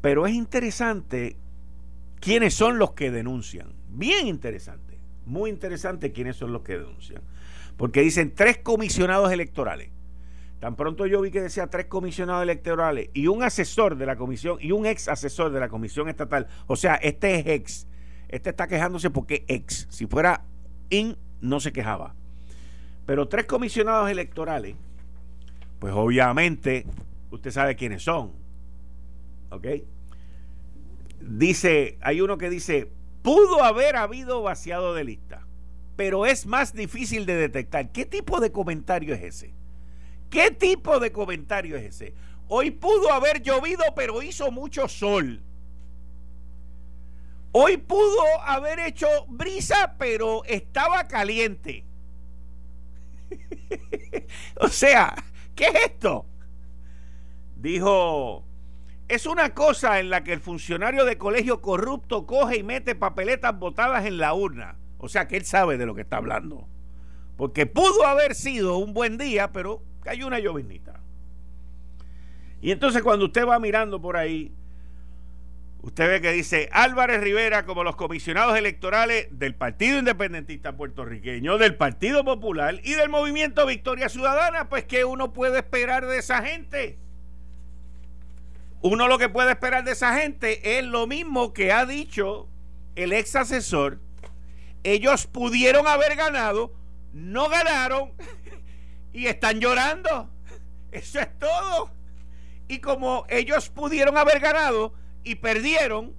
Pero 0.00 0.26
es 0.26 0.34
interesante 0.34 1.36
quiénes 2.20 2.54
son 2.54 2.78
los 2.78 2.92
que 2.92 3.10
denuncian. 3.10 3.72
Bien 3.90 4.26
interesante. 4.26 4.98
Muy 5.26 5.50
interesante 5.50 6.12
quiénes 6.12 6.36
son 6.36 6.52
los 6.52 6.62
que 6.62 6.78
denuncian. 6.78 7.22
Porque 7.76 8.00
dicen 8.00 8.34
tres 8.34 8.58
comisionados 8.58 9.30
electorales 9.32 9.90
Tan 10.60 10.74
pronto 10.74 11.06
yo 11.06 11.20
vi 11.20 11.30
que 11.30 11.40
decía 11.40 11.68
tres 11.68 11.86
comisionados 11.86 12.42
electorales 12.42 13.10
y 13.14 13.28
un 13.28 13.44
asesor 13.44 13.96
de 13.96 14.06
la 14.06 14.16
comisión 14.16 14.58
y 14.60 14.72
un 14.72 14.86
ex 14.86 15.08
asesor 15.08 15.52
de 15.52 15.60
la 15.60 15.68
comisión 15.68 16.08
estatal. 16.08 16.48
O 16.66 16.74
sea, 16.74 16.96
este 16.96 17.36
es 17.36 17.46
ex. 17.46 17.86
Este 18.28 18.50
está 18.50 18.66
quejándose 18.66 19.10
porque 19.10 19.44
ex. 19.46 19.86
Si 19.88 20.06
fuera 20.06 20.44
in, 20.90 21.16
no 21.40 21.60
se 21.60 21.72
quejaba. 21.72 22.14
Pero 23.06 23.28
tres 23.28 23.46
comisionados 23.46 24.10
electorales, 24.10 24.74
pues 25.78 25.94
obviamente 25.94 26.86
usted 27.30 27.52
sabe 27.52 27.76
quiénes 27.76 28.02
son. 28.02 28.32
¿Ok? 29.50 29.66
Dice, 31.20 31.98
hay 32.00 32.20
uno 32.20 32.36
que 32.36 32.50
dice, 32.50 32.90
pudo 33.22 33.62
haber 33.62 33.96
habido 33.96 34.42
vaciado 34.42 34.92
de 34.92 35.04
lista, 35.04 35.46
pero 35.96 36.26
es 36.26 36.46
más 36.46 36.74
difícil 36.74 37.26
de 37.26 37.36
detectar. 37.36 37.92
¿Qué 37.92 38.04
tipo 38.04 38.40
de 38.40 38.50
comentario 38.50 39.14
es 39.14 39.22
ese? 39.22 39.57
¿Qué 40.30 40.50
tipo 40.50 41.00
de 41.00 41.12
comentario 41.12 41.76
es 41.76 41.84
ese? 41.84 42.14
Hoy 42.48 42.70
pudo 42.70 43.12
haber 43.12 43.42
llovido, 43.42 43.84
pero 43.94 44.22
hizo 44.22 44.50
mucho 44.50 44.88
sol. 44.88 45.42
Hoy 47.52 47.78
pudo 47.78 48.22
haber 48.42 48.78
hecho 48.78 49.06
brisa, 49.28 49.94
pero 49.98 50.44
estaba 50.44 51.08
caliente. 51.08 51.84
o 54.60 54.68
sea, 54.68 55.14
¿qué 55.54 55.66
es 55.66 55.74
esto? 55.86 56.26
Dijo, 57.56 58.44
es 59.08 59.26
una 59.26 59.54
cosa 59.54 59.98
en 59.98 60.10
la 60.10 60.22
que 60.22 60.34
el 60.34 60.40
funcionario 60.40 61.04
de 61.04 61.18
colegio 61.18 61.60
corrupto 61.60 62.26
coge 62.26 62.58
y 62.58 62.62
mete 62.62 62.94
papeletas 62.94 63.58
botadas 63.58 64.04
en 64.04 64.18
la 64.18 64.34
urna. 64.34 64.76
O 64.98 65.08
sea 65.08 65.26
que 65.26 65.36
él 65.36 65.44
sabe 65.44 65.78
de 65.78 65.86
lo 65.86 65.94
que 65.94 66.02
está 66.02 66.18
hablando. 66.18 66.68
Porque 67.36 67.66
pudo 67.66 68.06
haber 68.06 68.34
sido 68.34 68.76
un 68.78 68.92
buen 68.92 69.16
día, 69.16 69.52
pero 69.52 69.82
hay 70.08 70.22
una 70.22 70.38
llovinita. 70.38 71.00
Y 72.60 72.72
entonces 72.72 73.02
cuando 73.02 73.26
usted 73.26 73.46
va 73.46 73.58
mirando 73.58 74.00
por 74.00 74.16
ahí, 74.16 74.52
usted 75.82 76.08
ve 76.08 76.20
que 76.20 76.32
dice 76.32 76.68
Álvarez 76.72 77.20
Rivera 77.20 77.64
como 77.64 77.84
los 77.84 77.96
comisionados 77.96 78.56
electorales 78.56 79.28
del 79.30 79.54
Partido 79.54 79.98
Independentista 79.98 80.76
Puertorriqueño, 80.76 81.58
del 81.58 81.76
Partido 81.76 82.24
Popular 82.24 82.80
y 82.82 82.94
del 82.94 83.08
Movimiento 83.08 83.64
Victoria 83.66 84.08
Ciudadana, 84.08 84.68
pues 84.68 84.84
que 84.84 85.04
uno 85.04 85.32
puede 85.32 85.58
esperar 85.58 86.06
de 86.06 86.18
esa 86.18 86.42
gente. 86.42 86.98
Uno 88.80 89.08
lo 89.08 89.18
que 89.18 89.28
puede 89.28 89.50
esperar 89.50 89.84
de 89.84 89.92
esa 89.92 90.18
gente 90.20 90.78
es 90.78 90.84
lo 90.84 91.06
mismo 91.06 91.52
que 91.52 91.72
ha 91.72 91.84
dicho 91.84 92.48
el 92.94 93.12
ex 93.12 93.36
asesor. 93.36 94.00
Ellos 94.84 95.26
pudieron 95.26 95.86
haber 95.86 96.16
ganado, 96.16 96.72
no 97.12 97.48
ganaron 97.48 98.12
y 99.12 99.26
están 99.26 99.60
llorando. 99.60 100.30
Eso 100.92 101.20
es 101.20 101.38
todo. 101.38 101.90
Y 102.68 102.78
como 102.78 103.26
ellos 103.28 103.68
pudieron 103.70 104.16
haber 104.16 104.40
ganado 104.40 104.92
y 105.24 105.36
perdieron, 105.36 106.14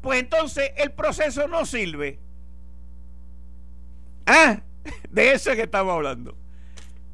pues 0.00 0.20
entonces 0.20 0.70
el 0.76 0.92
proceso 0.92 1.48
no 1.48 1.66
sirve. 1.66 2.18
Ah, 4.26 4.60
de 5.10 5.32
eso 5.32 5.50
es 5.50 5.56
que 5.56 5.62
estamos 5.62 5.94
hablando. 5.94 6.36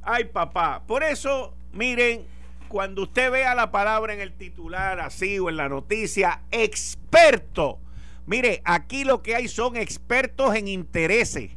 Ay, 0.02 0.25
papá. 0.25 0.82
Por 0.87 1.02
eso, 1.02 1.54
miren, 1.73 2.25
cuando 2.68 3.02
usted 3.02 3.30
vea 3.30 3.54
la 3.54 3.71
palabra 3.71 4.14
en 4.14 4.21
el 4.21 4.32
titular 4.32 5.00
así 5.00 5.38
o 5.38 5.49
en 5.49 5.56
la 5.56 5.68
noticia, 5.68 6.40
experto. 6.50 7.78
Mire, 8.26 8.62
aquí 8.64 9.04
lo 9.04 9.23
que 9.23 9.35
hay 9.35 9.49
son 9.49 9.76
expertos 9.76 10.54
en 10.54 10.68
intereses. 10.68 11.50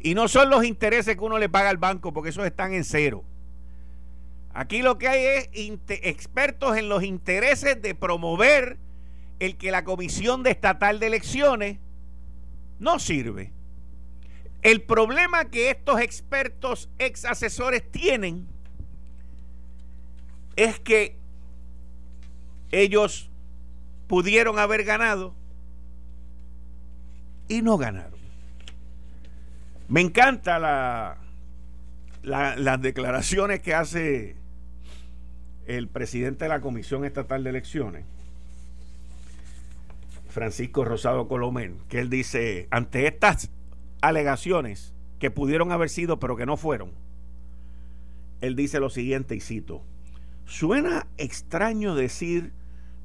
Y 0.00 0.14
no 0.14 0.28
son 0.28 0.50
los 0.50 0.64
intereses 0.64 1.16
que 1.16 1.24
uno 1.24 1.38
le 1.38 1.48
paga 1.48 1.70
al 1.70 1.76
banco, 1.76 2.12
porque 2.12 2.30
esos 2.30 2.46
están 2.46 2.72
en 2.72 2.84
cero. 2.84 3.24
Aquí 4.54 4.82
lo 4.82 4.98
que 4.98 5.08
hay 5.08 5.24
es 5.24 5.50
expertos 5.88 6.76
en 6.76 6.88
los 6.88 7.02
intereses 7.02 7.80
de 7.80 7.94
promover 7.94 8.78
el 9.38 9.56
que 9.56 9.70
la 9.70 9.84
Comisión 9.84 10.42
de 10.42 10.50
Estatal 10.50 10.98
de 11.00 11.06
Elecciones 11.06 11.78
no 12.78 12.98
sirve. 12.98 13.52
El 14.62 14.82
problema 14.82 15.44
que 15.46 15.70
estos 15.70 16.00
expertos 16.00 16.88
ex 16.98 17.24
asesores 17.24 17.88
tienen 17.90 18.48
es 20.56 20.80
que 20.80 21.16
ellos 22.72 23.30
pudieron 24.08 24.58
haber 24.58 24.82
ganado 24.84 25.34
y 27.46 27.62
no 27.62 27.78
ganaron. 27.78 28.17
Me 29.88 30.02
encanta 30.02 30.58
la, 30.58 31.16
las 32.22 32.82
declaraciones 32.82 33.60
que 33.60 33.74
hace 33.74 34.36
el 35.66 35.88
presidente 35.88 36.44
de 36.44 36.50
la 36.50 36.60
Comisión 36.60 37.06
Estatal 37.06 37.42
de 37.42 37.50
Elecciones, 37.50 38.04
Francisco 40.28 40.84
Rosado 40.84 41.26
Colomén, 41.26 41.78
que 41.88 42.00
él 42.00 42.10
dice, 42.10 42.68
ante 42.70 43.06
estas 43.06 43.50
alegaciones 44.02 44.92
que 45.18 45.30
pudieron 45.30 45.72
haber 45.72 45.88
sido 45.88 46.20
pero 46.20 46.36
que 46.36 46.44
no 46.44 46.58
fueron, 46.58 46.92
él 48.42 48.56
dice 48.56 48.80
lo 48.80 48.90
siguiente 48.90 49.36
y 49.36 49.40
cito, 49.40 49.82
suena 50.44 51.06
extraño 51.16 51.94
decir 51.94 52.52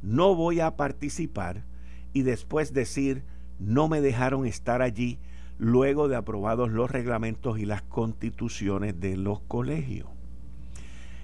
no 0.02 0.36
voy 0.36 0.60
a 0.60 0.76
participar 0.76 1.64
y 2.12 2.24
después 2.24 2.74
decir 2.74 3.24
no 3.58 3.88
me 3.88 4.02
dejaron 4.02 4.46
estar 4.46 4.82
allí 4.82 5.18
luego 5.58 6.08
de 6.08 6.16
aprobados 6.16 6.72
los 6.72 6.92
reglamentos 6.92 7.60
y 7.60 7.66
las 7.66 7.82
constituciones 7.82 9.00
de 9.00 9.18
los 9.18 9.40
colegios. 9.42 10.10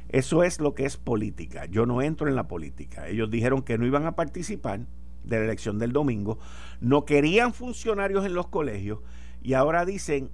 Eso 0.09 0.43
es 0.43 0.59
lo 0.59 0.73
que 0.73 0.85
es 0.85 0.97
política. 0.97 1.65
Yo 1.65 1.85
no 1.85 2.01
entro 2.01 2.27
en 2.27 2.35
la 2.35 2.47
política. 2.47 3.07
Ellos 3.07 3.29
dijeron 3.29 3.61
que 3.61 3.77
no 3.77 3.85
iban 3.85 4.05
a 4.05 4.15
participar 4.15 4.81
de 5.23 5.37
la 5.37 5.45
elección 5.45 5.77
del 5.77 5.91
domingo, 5.91 6.39
no 6.81 7.05
querían 7.05 7.53
funcionarios 7.53 8.25
en 8.25 8.33
los 8.33 8.47
colegios 8.47 8.99
y 9.43 9.53
ahora 9.53 9.85
dicen 9.85 10.31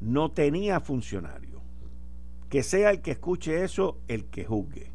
no 0.00 0.30
tenía 0.30 0.80
funcionarios. 0.80 1.62
Que 2.48 2.62
sea 2.62 2.90
el 2.90 3.00
que 3.00 3.12
escuche 3.12 3.64
eso 3.64 3.98
el 4.08 4.26
que 4.26 4.44
juzgue. 4.44 4.90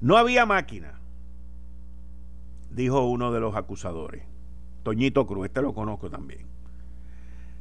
No 0.00 0.16
había 0.16 0.46
máquina, 0.46 1.00
dijo 2.70 3.06
uno 3.06 3.32
de 3.32 3.40
los 3.40 3.56
acusadores. 3.56 4.24
Toñito 4.82 5.26
Cruz, 5.26 5.46
este 5.46 5.62
lo 5.62 5.74
conozco 5.74 6.10
también. 6.10 6.49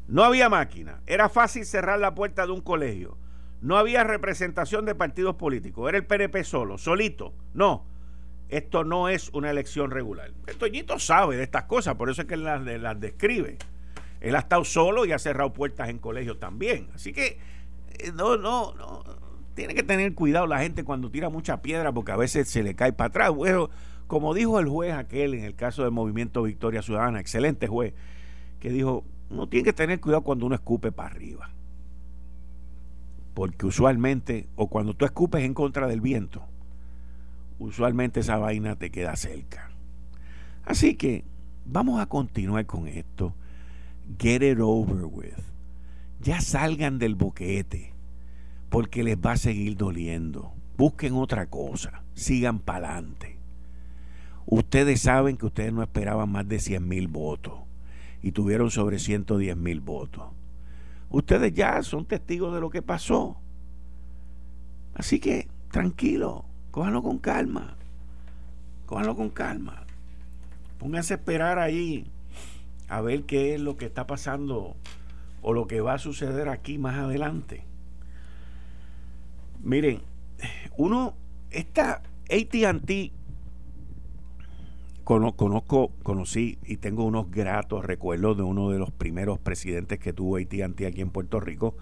No 0.10 0.24
había 0.24 0.50
máquina. 0.50 1.02
Era 1.06 1.30
fácil 1.30 1.66
cerrar 1.66 2.00
la 2.00 2.16
puerta 2.16 2.48
de 2.48 2.52
un 2.52 2.62
colegio. 2.62 3.16
No 3.62 3.78
había 3.78 4.04
representación 4.04 4.86
de 4.86 4.96
partidos 4.96 5.36
políticos. 5.36 5.88
Era 5.88 6.00
el 6.00 6.06
PNP 6.06 6.44
solo, 6.44 6.78
solito. 6.80 7.34
No. 7.54 7.86
esto 8.50 8.84
no 8.84 9.08
es 9.08 9.30
una 9.34 9.52
elección 9.52 9.92
regular. 9.92 10.32
El 10.48 10.58
Toñito 10.58 10.98
sabe 10.98 11.38
de 11.38 11.44
estas 11.44 11.66
cosas, 11.66 11.94
por 11.94 12.10
eso 12.10 12.24
es 12.24 12.28
que 12.28 12.34
él 12.34 12.44
las, 12.44 13.00
describe. 13.00 13.60
Él 14.20 14.36
ha 14.36 14.40
estado 14.40 14.66
solo 14.66 15.06
y 15.06 15.12
ha 15.12 15.20
cerrado 15.20 15.54
puertas 15.54 15.90
en 15.90 16.00
colegios 16.00 16.40
también. 16.40 16.90
Así 16.96 17.14
que 17.14 17.38
eh, 18.00 18.12
no, 18.12 18.36
no, 18.36 18.74
no. 18.74 19.04
Tiene 19.54 19.76
que 19.76 19.84
tener 19.84 20.16
cuidado 20.16 20.48
la 20.48 20.60
gente 20.60 20.84
cuando 20.84 21.12
tira 21.12 21.30
mucha 21.30 21.62
piedra 21.62 21.92
porque 21.92 22.14
a 22.14 22.18
veces 22.18 22.50
se 22.50 22.64
le 22.64 22.74
cae 22.74 22.94
para 22.94 23.10
atrás. 23.10 23.30
Bueno, 23.30 23.70
como 24.08 24.34
dijo 24.34 24.60
el 24.60 24.68
juez 24.68 24.94
aquel 24.94 25.36
en 25.36 25.44
el 25.44 25.56
caso 25.56 25.84
del 25.84 25.92
movimiento 25.92 26.42
Victoria 26.42 26.82
Ciudadana, 26.82 27.20
excelente 27.20 27.68
juez, 27.68 27.94
que 28.60 28.72
dijo, 28.72 29.06
no 29.30 29.48
tiene 29.48 29.66
que 29.66 29.74
tener 29.74 30.00
cuidado 30.00 30.24
cuando 30.24 30.46
uno 30.46 30.56
escupe 30.56 30.92
para 30.92 31.10
arriba. 31.10 31.50
Porque 33.34 33.66
usualmente, 33.66 34.48
o 34.56 34.68
cuando 34.68 34.94
tú 34.94 35.06
escupes 35.06 35.44
en 35.44 35.54
contra 35.54 35.88
del 35.88 36.02
viento, 36.02 36.44
usualmente 37.60 38.22
esa 38.22 38.38
vaina 38.38 38.76
te 38.76 38.90
queda 38.90 39.16
cerca. 39.16 39.70
Así 40.66 40.96
que 40.96 41.24
vamos 41.66 42.02
a 42.02 42.08
continuar 42.08 42.66
con 42.66 42.88
esto. 42.88 43.34
Get 44.18 44.42
it 44.42 44.60
over 44.60 45.06
with. 45.06 45.38
Ya 46.22 46.42
salgan 46.42 47.00
del 47.00 47.16
boquete, 47.16 47.94
porque 48.70 49.04
les 49.04 49.18
va 49.18 49.34
a 49.34 49.38
seguir 49.38 49.78
doliendo. 49.78 50.52
Busquen 50.76 51.14
otra 51.14 51.46
cosa, 51.46 52.04
sigan 52.14 52.60
para 52.60 52.94
adelante. 52.94 53.38
Ustedes 54.46 55.02
saben 55.02 55.38
que 55.38 55.46
ustedes 55.46 55.72
no 55.72 55.84
esperaban 55.84 56.30
más 56.30 56.48
de 56.48 56.60
100 56.60 56.88
mil 56.88 57.08
votos 57.08 57.69
y 58.22 58.32
tuvieron 58.32 58.72
sobre 58.72 59.00
110 59.00 59.56
mil 59.58 59.80
votos. 59.82 60.24
Ustedes 61.10 61.54
ya 61.54 61.82
son 61.84 62.06
testigos 62.06 62.54
de 62.54 62.62
lo 62.62 62.70
que 62.70 62.82
pasó. 62.82 63.38
Así 64.94 65.20
que 65.20 65.48
tranquilo, 65.72 66.46
cójanlo 66.72 67.02
con 67.02 67.20
calma. 67.20 67.76
Cójanlo 68.86 69.16
con 69.16 69.30
calma. 69.30 69.86
Pónganse 70.78 71.14
a 71.14 71.18
esperar 71.18 71.60
ahí 71.60 72.06
a 72.88 73.02
ver 73.02 73.24
qué 73.24 73.56
es 73.56 73.62
lo 73.62 73.78
que 73.78 73.86
está 73.86 74.08
pasando 74.08 74.76
o 75.42 75.54
lo 75.54 75.68
que 75.68 75.82
va 75.82 75.94
a 75.94 76.00
suceder 76.00 76.50
aquí 76.50 76.78
más 76.78 76.98
adelante. 76.98 77.64
Miren, 79.62 80.02
uno, 80.78 81.16
esta 81.52 82.02
ATT 82.30 83.12
conozco, 85.10 85.92
conocí 86.04 86.60
y 86.64 86.78
tengo 86.78 87.04
unos 87.04 87.32
gratos 87.32 87.84
recuerdos 87.84 88.38
de 88.38 88.44
uno 88.44 88.70
de 88.70 88.78
los 88.78 88.92
primeros 88.92 89.40
presidentes 89.40 89.98
que 89.98 90.14
tuvo 90.14 90.38
AT&T 90.38 90.86
aquí 90.86 91.02
en 91.02 91.10
Puerto 91.10 91.40
Rico, 91.40 91.76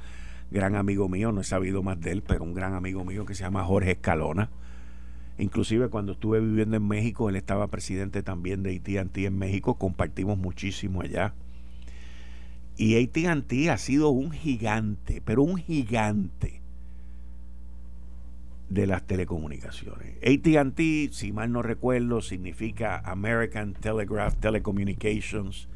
gran 0.50 0.76
amigo 0.76 1.10
mío, 1.10 1.34
no 1.34 1.42
he 1.42 1.44
sabido 1.44 1.84
más 1.84 2.00
de 2.00 2.12
él, 2.12 2.24
pero 2.26 2.46
un 2.46 2.54
gran 2.54 2.74
amigo 2.74 3.04
mío 3.04 3.26
que 3.26 3.36
se 3.36 3.44
llama 3.44 3.66
Jorge 3.66 3.92
Escalona. 3.92 4.50
Inclusive 5.40 5.90
cuando 5.90 6.14
estuve 6.14 6.40
viviendo 6.40 6.78
en 6.78 6.88
México, 6.88 7.28
él 7.28 7.36
estaba 7.36 7.68
presidente 7.68 8.24
también 8.24 8.64
de 8.64 8.78
AT&T 8.78 9.26
en 9.26 9.38
México, 9.38 9.74
compartimos 9.74 10.38
muchísimo 10.38 11.02
allá. 11.02 11.34
Y 12.78 13.04
AT&T 13.04 13.70
ha 13.70 13.78
sido 13.78 14.10
un 14.10 14.32
gigante, 14.32 15.22
pero 15.26 15.44
un 15.44 15.58
gigante 15.58 16.57
de 18.70 18.86
las 18.88 19.06
telecomunicaciones. 19.08 20.18
ATT, 20.18 21.14
si 21.14 21.32
mal 21.32 21.52
no 21.52 21.62
recuerdo, 21.62 22.22
significa 22.22 23.00
American 23.06 23.74
Telegraph 23.74 24.36
Telecommunications, 24.36 25.70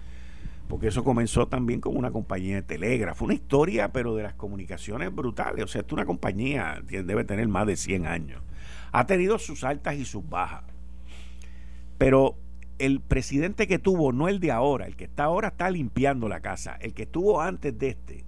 porque 0.67 0.87
eso 0.87 1.03
comenzó 1.03 1.47
también 1.47 1.81
como 1.81 1.99
una 1.99 2.11
compañía 2.11 2.55
de 2.55 2.61
telégrafo, 2.61 3.25
una 3.25 3.33
historia, 3.33 3.91
pero 3.91 4.15
de 4.15 4.23
las 4.23 4.33
comunicaciones 4.33 5.13
brutales. 5.13 5.65
O 5.65 5.67
sea, 5.67 5.81
es 5.81 5.91
una 5.91 6.05
compañía 6.05 6.81
que 6.87 7.03
debe 7.03 7.23
tener 7.23 7.47
más 7.47 7.67
de 7.67 7.75
100 7.75 8.05
años. 8.05 8.41
Ha 8.91 9.05
tenido 9.05 9.37
sus 9.39 9.63
altas 9.63 9.95
y 9.95 10.05
sus 10.05 10.27
bajas. 10.29 10.63
Pero 11.97 12.35
el 12.77 12.99
presidente 12.99 13.67
que 13.67 13.79
tuvo, 13.79 14.11
no 14.11 14.27
el 14.27 14.39
de 14.39 14.51
ahora, 14.51 14.87
el 14.87 14.95
que 14.95 15.03
está 15.03 15.25
ahora 15.25 15.49
está 15.49 15.69
limpiando 15.69 16.27
la 16.27 16.39
casa, 16.39 16.77
el 16.81 16.93
que 16.93 17.03
estuvo 17.03 17.41
antes 17.41 17.77
de 17.77 17.89
este, 17.89 18.25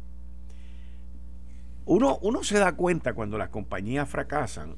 uno, 1.85 2.17
uno 2.21 2.43
se 2.43 2.59
da 2.59 2.75
cuenta 2.75 3.13
cuando 3.13 3.37
las 3.37 3.49
compañías 3.49 4.09
fracasan 4.09 4.75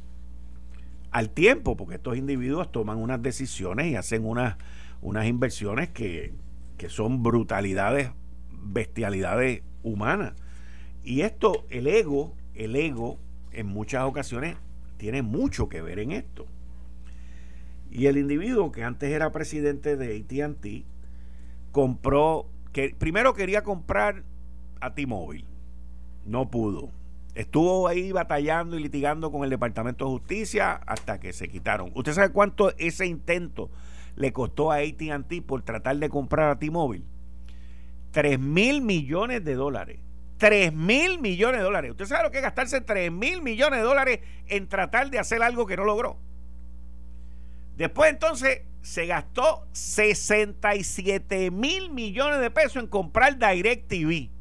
al 1.11 1.29
tiempo, 1.29 1.77
porque 1.77 1.95
estos 1.95 2.17
individuos 2.17 2.71
toman 2.71 2.97
unas 2.97 3.21
decisiones 3.21 3.87
y 3.87 3.95
hacen 3.95 4.25
unas, 4.25 4.57
unas 5.01 5.27
inversiones 5.27 5.89
que, 5.89 6.33
que 6.77 6.89
son 6.89 7.23
brutalidades, 7.23 8.09
bestialidades 8.51 9.61
humanas. 9.83 10.33
Y 11.03 11.21
esto, 11.21 11.65
el 11.69 11.87
ego, 11.87 12.33
el 12.55 12.75
ego, 12.75 13.19
en 13.51 13.67
muchas 13.67 14.03
ocasiones 14.03 14.57
tiene 14.97 15.21
mucho 15.21 15.69
que 15.69 15.81
ver 15.81 15.99
en 15.99 16.11
esto. 16.11 16.47
Y 17.91 18.07
el 18.07 18.17
individuo 18.17 18.71
que 18.71 18.83
antes 18.83 19.11
era 19.11 19.31
presidente 19.31 19.95
de 19.95 20.17
ATT 20.17 20.85
compró, 21.71 22.47
que 22.73 22.93
primero 22.97 23.33
quería 23.35 23.63
comprar 23.63 24.23
a 24.81 24.95
T-Mobile 24.95 25.54
no 26.25 26.49
pudo. 26.49 26.89
Estuvo 27.35 27.87
ahí 27.87 28.11
batallando 28.11 28.77
y 28.77 28.83
litigando 28.83 29.31
con 29.31 29.43
el 29.43 29.49
Departamento 29.49 30.05
de 30.05 30.11
Justicia 30.11 30.73
hasta 30.85 31.19
que 31.19 31.33
se 31.33 31.49
quitaron. 31.49 31.91
¿Usted 31.93 32.13
sabe 32.13 32.29
cuánto 32.29 32.73
ese 32.77 33.05
intento 33.05 33.69
le 34.15 34.31
costó 34.31 34.71
a 34.71 34.77
ATT 34.77 35.45
por 35.45 35.61
tratar 35.61 35.97
de 35.97 36.09
comprar 36.09 36.49
a 36.49 36.59
T-Mobile? 36.59 37.03
3 38.11 38.39
mil 38.39 38.81
millones 38.81 39.43
de 39.43 39.55
dólares. 39.55 39.99
3 40.37 40.73
mil 40.73 41.19
millones 41.19 41.59
de 41.59 41.63
dólares. 41.63 41.91
¿Usted 41.91 42.05
sabe 42.05 42.23
lo 42.23 42.31
que 42.31 42.37
es 42.37 42.43
gastarse 42.43 42.79
3 42.79 43.11
mil 43.11 43.41
millones 43.41 43.79
de 43.79 43.85
dólares 43.85 44.19
en 44.47 44.67
tratar 44.67 45.09
de 45.09 45.19
hacer 45.19 45.43
algo 45.43 45.65
que 45.65 45.75
no 45.75 45.83
logró? 45.83 46.17
Después 47.75 48.11
entonces 48.11 48.61
se 48.81 49.07
gastó 49.07 49.67
67 49.73 51.51
mil 51.51 51.89
millones 51.89 52.39
de 52.39 52.51
pesos 52.51 52.81
en 52.81 52.87
comprar 52.87 53.37
DirecTV 53.37 54.34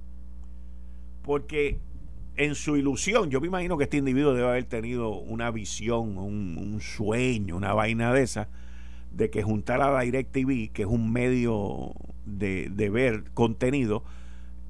porque 1.24 1.78
en 2.36 2.54
su 2.54 2.76
ilusión, 2.76 3.30
yo 3.30 3.40
me 3.40 3.46
imagino 3.46 3.76
que 3.78 3.84
este 3.84 3.96
individuo 3.96 4.34
debe 4.34 4.48
haber 4.48 4.64
tenido 4.64 5.10
una 5.10 5.50
visión, 5.50 6.18
un, 6.18 6.80
sueño, 6.80 7.56
una 7.56 7.72
vaina 7.72 8.12
de 8.12 8.22
esa, 8.22 8.48
de 9.10 9.30
que 9.30 9.42
juntar 9.42 9.80
a 9.80 10.00
DirecTV, 10.00 10.70
que 10.72 10.82
es 10.82 10.88
un 10.88 11.12
medio 11.12 11.92
de, 12.26 12.68
de 12.70 12.90
ver 12.90 13.24
contenido, 13.32 14.04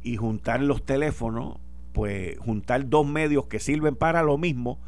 y 0.02 0.16
juntar 0.16 0.62
los 0.62 0.84
teléfonos, 0.84 1.58
pues 1.92 2.38
juntar 2.38 2.88
dos 2.88 3.06
medios 3.06 3.46
que 3.46 3.58
sirven 3.58 3.96
para 3.96 4.22
lo 4.22 4.38
mismo, 4.38 4.78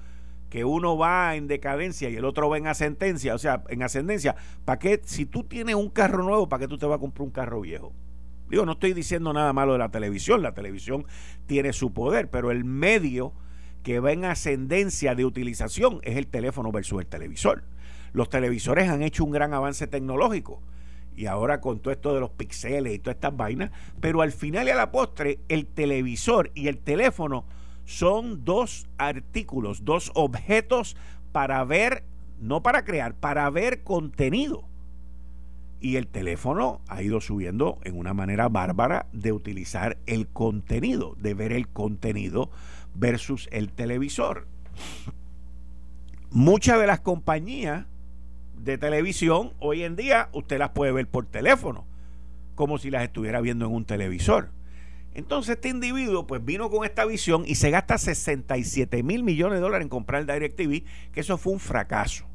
que 0.51 0.65
uno 0.65 0.97
va 0.97 1.35
en 1.35 1.49
decadencia 1.49 2.11
y 2.11 2.17
el 2.17 2.25
otro 2.25 2.49
va 2.49 2.59
en 2.59 2.69
ascendencia, 2.69 3.35
o 3.35 3.39
sea, 3.39 3.65
en 3.69 3.83
ascendencia, 3.83 4.37
¿para 4.65 4.79
qué? 4.79 5.01
Si 5.05 5.27
tú 5.27 5.43
tienes 5.43 5.75
un 5.75 5.89
carro 5.89 6.23
nuevo, 6.23 6.49
¿para 6.49 6.61
qué 6.61 6.69
tú 6.69 6.79
te 6.79 6.87
vas 6.87 6.97
a 6.97 7.01
comprar 7.01 7.25
un 7.25 7.33
carro 7.33 7.63
viejo? 7.63 7.93
Digo, 8.49 8.65
no 8.65 8.73
estoy 8.73 8.93
diciendo 8.93 9.33
nada 9.33 9.53
malo 9.53 9.73
de 9.73 9.79
la 9.79 9.91
televisión, 9.91 10.43
la 10.43 10.55
televisión 10.55 11.07
tiene 11.47 11.73
su 11.73 11.93
poder, 11.93 12.31
pero 12.31 12.51
el 12.51 12.65
medio 12.65 13.33
que 13.83 14.01
va 14.01 14.13
en 14.13 14.25
ascendencia 14.25 15.15
de 15.15 15.25
utilización 15.25 16.01
es 16.03 16.17
el 16.17 16.27
teléfono 16.27 16.73
versus 16.73 17.01
el 17.01 17.07
televisor. 17.07 17.65
Los 18.13 18.29
televisores 18.29 18.89
han 18.89 19.03
hecho 19.03 19.25
un 19.25 19.31
gran 19.31 19.53
avance 19.53 19.87
tecnológico 19.87 20.63
y 21.17 21.27
ahora 21.27 21.61
con 21.61 21.81
todo 21.81 21.93
esto 21.93 22.15
de 22.15 22.21
los 22.21 22.31
pixeles 22.31 22.95
y 22.95 22.99
todas 22.99 23.17
estas 23.17 23.37
vainas, 23.37 23.71
pero 24.01 24.23
al 24.23 24.33
final 24.33 24.69
y 24.69 24.71
a 24.71 24.77
la 24.77 24.91
postre 24.91 25.41
el 25.49 25.67
televisor 25.67 26.51
y 26.55 26.69
el 26.69 26.79
teléfono 26.79 27.47
son 27.85 28.45
dos 28.45 28.89
artículos, 28.99 29.85
dos 29.85 30.13
objetos 30.15 30.97
para 31.33 31.65
ver, 31.65 32.05
no 32.39 32.63
para 32.63 32.85
crear, 32.85 33.15
para 33.15 33.49
ver 33.51 33.83
contenido 33.83 34.69
y 35.81 35.97
el 35.97 36.07
teléfono 36.07 36.81
ha 36.89 37.03
ido 37.03 37.21
subiendo 37.21 37.79
en 37.85 37.99
una 37.99 38.15
manera 38.15 38.49
bárbara 38.49 39.07
de 39.13 39.33
utilizar 39.33 39.99
el 40.07 40.27
contenido, 40.29 41.15
de 41.19 41.35
ver 41.35 41.53
el 41.53 41.69
contenido 41.69 42.51
versus 42.95 43.49
el 43.53 43.73
televisor. 43.73 44.47
Muchas 46.31 46.81
de 46.81 46.87
las 46.87 47.01
compañías 47.01 47.87
de 48.59 48.79
televisión 48.79 49.53
hoy 49.59 49.85
en 49.85 49.97
día 49.97 50.29
usted 50.33 50.59
las 50.59 50.71
puede 50.71 50.93
ver 50.93 51.07
por 51.07 51.27
teléfono, 51.27 51.87
como 52.55 52.79
si 52.79 52.91
las 52.91 53.05
estuviera 53.05 53.41
viendo 53.41 53.67
en 53.67 53.73
un 53.73 53.85
televisor. 53.85 54.51
Entonces 55.15 55.57
este 55.57 55.69
individuo 55.69 56.27
pues 56.27 56.45
vino 56.45 56.69
con 56.69 56.85
esta 56.85 57.07
visión 57.07 57.45
y 57.47 57.55
se 57.55 57.71
gasta 57.71 57.97
67 57.97 59.03
mil 59.03 59.23
millones 59.23 59.59
de 59.59 59.61
dólares 59.63 59.85
en 59.85 59.89
comprar 59.89 60.21
el 60.21 60.27
DirecTV, 60.27 60.85
que 61.13 61.21
eso 61.21 61.39
fue 61.39 61.55
un 61.55 61.61
fracaso. 61.61 62.27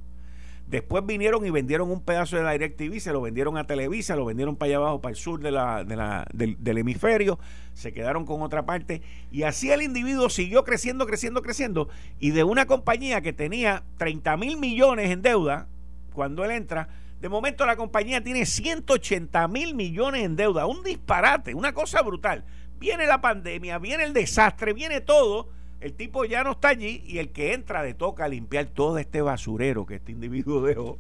Después 0.72 1.06
vinieron 1.06 1.46
y 1.46 1.50
vendieron 1.50 1.92
un 1.92 2.00
pedazo 2.00 2.38
de 2.38 2.50
DirecTV, 2.50 3.02
se 3.02 3.12
lo 3.12 3.20
vendieron 3.20 3.58
a 3.58 3.68
Televisa, 3.68 4.16
lo 4.16 4.24
vendieron 4.24 4.56
para 4.56 4.68
allá 4.70 4.78
abajo, 4.78 5.02
para 5.02 5.12
el 5.12 5.18
sur 5.18 5.42
de 5.42 5.52
la, 5.52 6.26
del, 6.34 6.78
hemisferio, 6.78 7.40
se 7.74 7.92
quedaron 7.92 8.26
con 8.26 8.42
otra 8.42 8.66
parte. 8.66 9.02
Y 9.34 9.44
así 9.44 9.70
el 9.70 9.82
individuo 9.82 10.30
siguió 10.30 10.64
creciendo, 10.64 11.06
creciendo, 11.06 11.42
creciendo. 11.42 11.90
Y 12.22 12.32
de 12.32 12.46
una 12.46 12.68
compañía 12.68 13.20
que 13.20 13.34
tenía 13.34 13.84
30 13.98 14.38
mil 14.38 14.56
millones 14.56 15.10
en 15.10 15.22
deuda, 15.22 15.68
cuando 16.14 16.46
él 16.46 16.52
entra, 16.52 16.88
de 17.20 17.28
momento 17.28 17.66
la 17.66 17.76
compañía 17.76 18.24
tiene 18.24 18.46
180 18.46 19.46
mil 19.50 19.76
millones 19.76 20.24
en 20.24 20.38
deuda. 20.38 20.68
Un 20.68 20.86
disparate, 20.86 21.54
una 21.54 21.74
cosa 21.74 22.02
brutal. 22.02 22.46
Viene 22.80 23.06
la 23.08 23.20
pandemia, 23.20 23.78
viene 23.78 24.06
el 24.06 24.14
desastre, 24.14 24.72
viene 24.72 25.02
todo 25.02 25.50
el 25.82 25.94
tipo 25.94 26.26
ya 26.26 26.44
no 26.44 26.52
está 26.52 26.70
allí 26.70 27.04
y 27.06 27.18
el 27.18 27.30
que 27.30 27.54
entra 27.54 27.84
le 27.84 27.94
toca 27.94 28.28
limpiar 28.28 28.68
todo 28.68 28.98
este 28.98 29.22
basurero 29.22 29.86
que 29.86 29.96
este 29.96 30.12
individuo 30.12 30.62
dejó. 30.66 30.98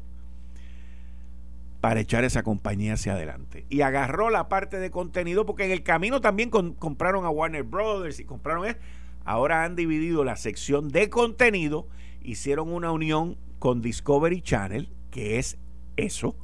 para 1.80 2.00
echar 2.00 2.24
esa 2.24 2.44
compañía 2.44 2.94
hacia 2.94 3.14
adelante. 3.14 3.66
Y 3.70 3.82
agarró 3.82 4.30
la 4.30 4.50
parte 4.50 4.80
de 4.80 4.92
contenido 4.92 5.46
porque 5.46 5.66
en 5.66 5.72
el 5.72 5.82
camino 5.84 6.22
también 6.22 6.50
compraron 6.50 7.26
a 7.26 7.30
Warner 7.30 7.64
Brothers 7.64 8.20
y 8.20 8.26
compraron... 8.26 8.66
eso. 8.66 8.78
Ahora 9.24 9.64
han 9.64 9.76
dividido 9.76 10.24
la 10.24 10.36
sección 10.36 10.90
de 10.90 11.10
contenido, 11.10 11.88
hicieron 12.24 12.74
una 12.74 12.92
unión 12.92 13.38
con 13.60 13.82
Discovery 13.82 14.42
Channel, 14.42 14.90
que 15.12 15.38
es 15.38 15.58
eso, 15.96 16.36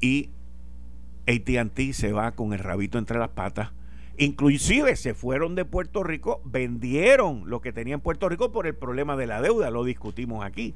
y 0.00 0.30
ATT 1.26 1.92
se 1.92 2.12
va 2.12 2.32
con 2.32 2.52
el 2.52 2.60
rabito 2.60 2.98
entre 2.98 3.18
las 3.18 3.30
patas. 3.30 3.70
Inclusive 4.18 4.96
se 4.96 5.14
fueron 5.14 5.54
de 5.54 5.64
Puerto 5.64 6.02
Rico, 6.02 6.42
vendieron 6.44 7.48
lo 7.48 7.60
que 7.60 7.72
tenía 7.72 7.94
en 7.94 8.00
Puerto 8.00 8.28
Rico 8.28 8.52
por 8.52 8.66
el 8.66 8.74
problema 8.74 9.16
de 9.16 9.26
la 9.26 9.40
deuda, 9.40 9.70
lo 9.70 9.84
discutimos 9.84 10.44
aquí. 10.44 10.74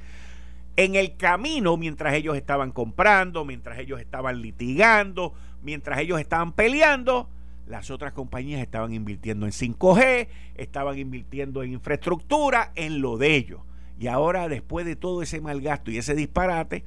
En 0.77 0.95
el 0.95 1.17
camino, 1.17 1.77
mientras 1.77 2.15
ellos 2.15 2.37
estaban 2.37 2.73
comprando, 2.73 3.45
mientras 3.45 3.79
ellos 3.79 4.01
estaban 4.01 4.41
litigando, 4.41 5.35
mientras 5.63 6.01
ellos 6.01 6.21
estaban 6.21 6.53
peleando, 6.53 7.29
las 7.67 7.91
otras 7.91 8.13
compañías 8.13 8.61
estaban 8.61 8.93
invirtiendo 8.93 9.47
en 9.47 9.53
5G, 9.53 10.29
estaban 10.57 10.99
invirtiendo 10.99 11.63
en 11.63 11.73
infraestructura, 11.73 12.73
en 12.75 13.01
lo 13.01 13.17
de 13.17 13.37
ellos. 13.37 13.61
Y 13.99 14.09
ahora, 14.09 14.49
después 14.49 14.85
de 14.85 14.97
todo 14.97 15.23
ese 15.23 15.41
mal 15.41 15.61
gasto 15.61 15.91
y 15.91 15.99
ese 15.99 16.15
disparate, 16.15 16.85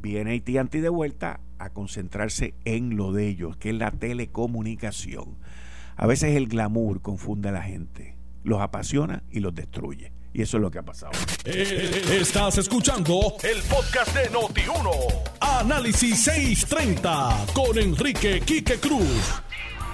viene 0.00 0.34
AT&T 0.36 0.80
de 0.80 0.88
vuelta 0.88 1.40
a 1.58 1.70
concentrarse 1.70 2.54
en 2.64 2.96
lo 2.96 3.12
de 3.12 3.28
ellos, 3.28 3.56
que 3.56 3.70
es 3.70 3.76
la 3.76 3.90
telecomunicación. 3.90 5.36
A 5.96 6.06
veces 6.06 6.36
el 6.36 6.46
glamour 6.46 7.00
confunde 7.00 7.48
a 7.48 7.52
la 7.52 7.62
gente, 7.62 8.16
los 8.44 8.60
apasiona 8.60 9.22
y 9.30 9.40
los 9.40 9.54
destruye. 9.54 10.12
Y 10.34 10.42
eso 10.42 10.58
es 10.58 10.62
lo 10.62 10.70
que 10.70 10.78
ha 10.78 10.82
pasado. 10.82 11.12
Eh, 11.46 12.02
estás 12.20 12.58
escuchando 12.58 13.36
el 13.42 13.62
podcast 13.62 14.14
de 14.14 14.30
Noti1. 14.30 14.90
Análisis 15.40 16.24
630 16.24 17.46
con 17.54 17.78
Enrique 17.78 18.42
Quique 18.44 18.78
Cruz. 18.78 19.40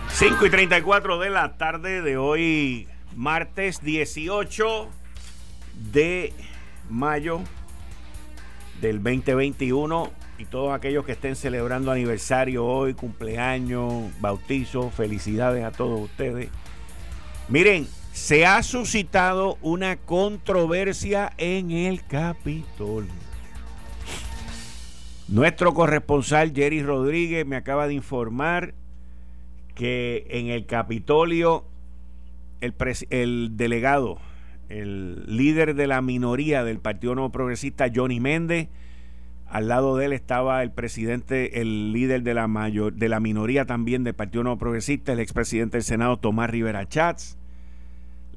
5 0.09 0.45
y 0.45 0.51
34 0.51 1.21
de 1.21 1.31
la 1.31 1.57
tarde 1.57 2.03
de 2.03 2.17
hoy, 2.17 2.89
martes 3.15 3.81
18 3.83 4.89
de 5.93 6.33
mayo 6.91 7.41
del 8.81 9.01
2021. 9.01 10.22
Y 10.39 10.45
todos 10.47 10.75
aquellos 10.75 11.05
que 11.05 11.13
estén 11.13 11.37
celebrando 11.37 11.93
aniversario 11.93 12.65
hoy, 12.65 12.95
cumpleaños, 12.95 14.11
bautizo, 14.21 14.91
felicidades 14.91 15.65
a 15.65 15.71
todos 15.71 16.01
ustedes. 16.01 16.49
Miren, 17.49 17.87
se 18.13 18.45
ha 18.47 18.63
suscitado 18.63 19.59
una 19.63 19.97
controversia 19.97 21.33
en 21.39 21.71
el 21.71 22.05
Capitolio. 22.07 23.13
Nuestro 25.29 25.73
corresponsal 25.73 26.53
Jerry 26.55 26.83
Rodríguez 26.83 27.47
me 27.47 27.57
acaba 27.57 27.89
de 27.89 27.95
informar 27.95 28.75
que 29.75 30.27
en 30.29 30.49
el 30.49 30.67
Capitolio 30.67 31.65
el, 32.61 32.75
el 33.11 33.57
delegado, 33.57 34.19
el 34.69 35.25
líder 35.27 35.75
de 35.75 35.87
la 35.87 36.03
minoría 36.03 36.65
del 36.65 36.79
Partido 36.79 37.15
Nuevo 37.15 37.33
Progresista, 37.33 37.91
Johnny 37.95 38.21
Méndez, 38.21 38.69
al 39.53 39.69
lado 39.69 39.99
de 39.99 40.07
él 40.07 40.13
estaba 40.15 40.63
el 40.63 40.71
presidente, 40.71 41.61
el 41.61 41.93
líder 41.93 42.23
de 42.23 42.33
la, 42.33 42.49
mayor, 42.49 42.95
de 42.95 43.11
la 43.11 43.21
minoría 43.21 43.67
también 43.67 44.03
del 44.03 44.15
Partido 44.15 44.43
Nuevo 44.45 44.59
Progresista, 44.59 45.13
el 45.13 45.21
expresidente 45.21 45.77
del 45.77 45.85
Senado, 45.85 46.17
Tomás 46.17 46.49
Rivera 46.49 46.89
Chats. 46.89 47.37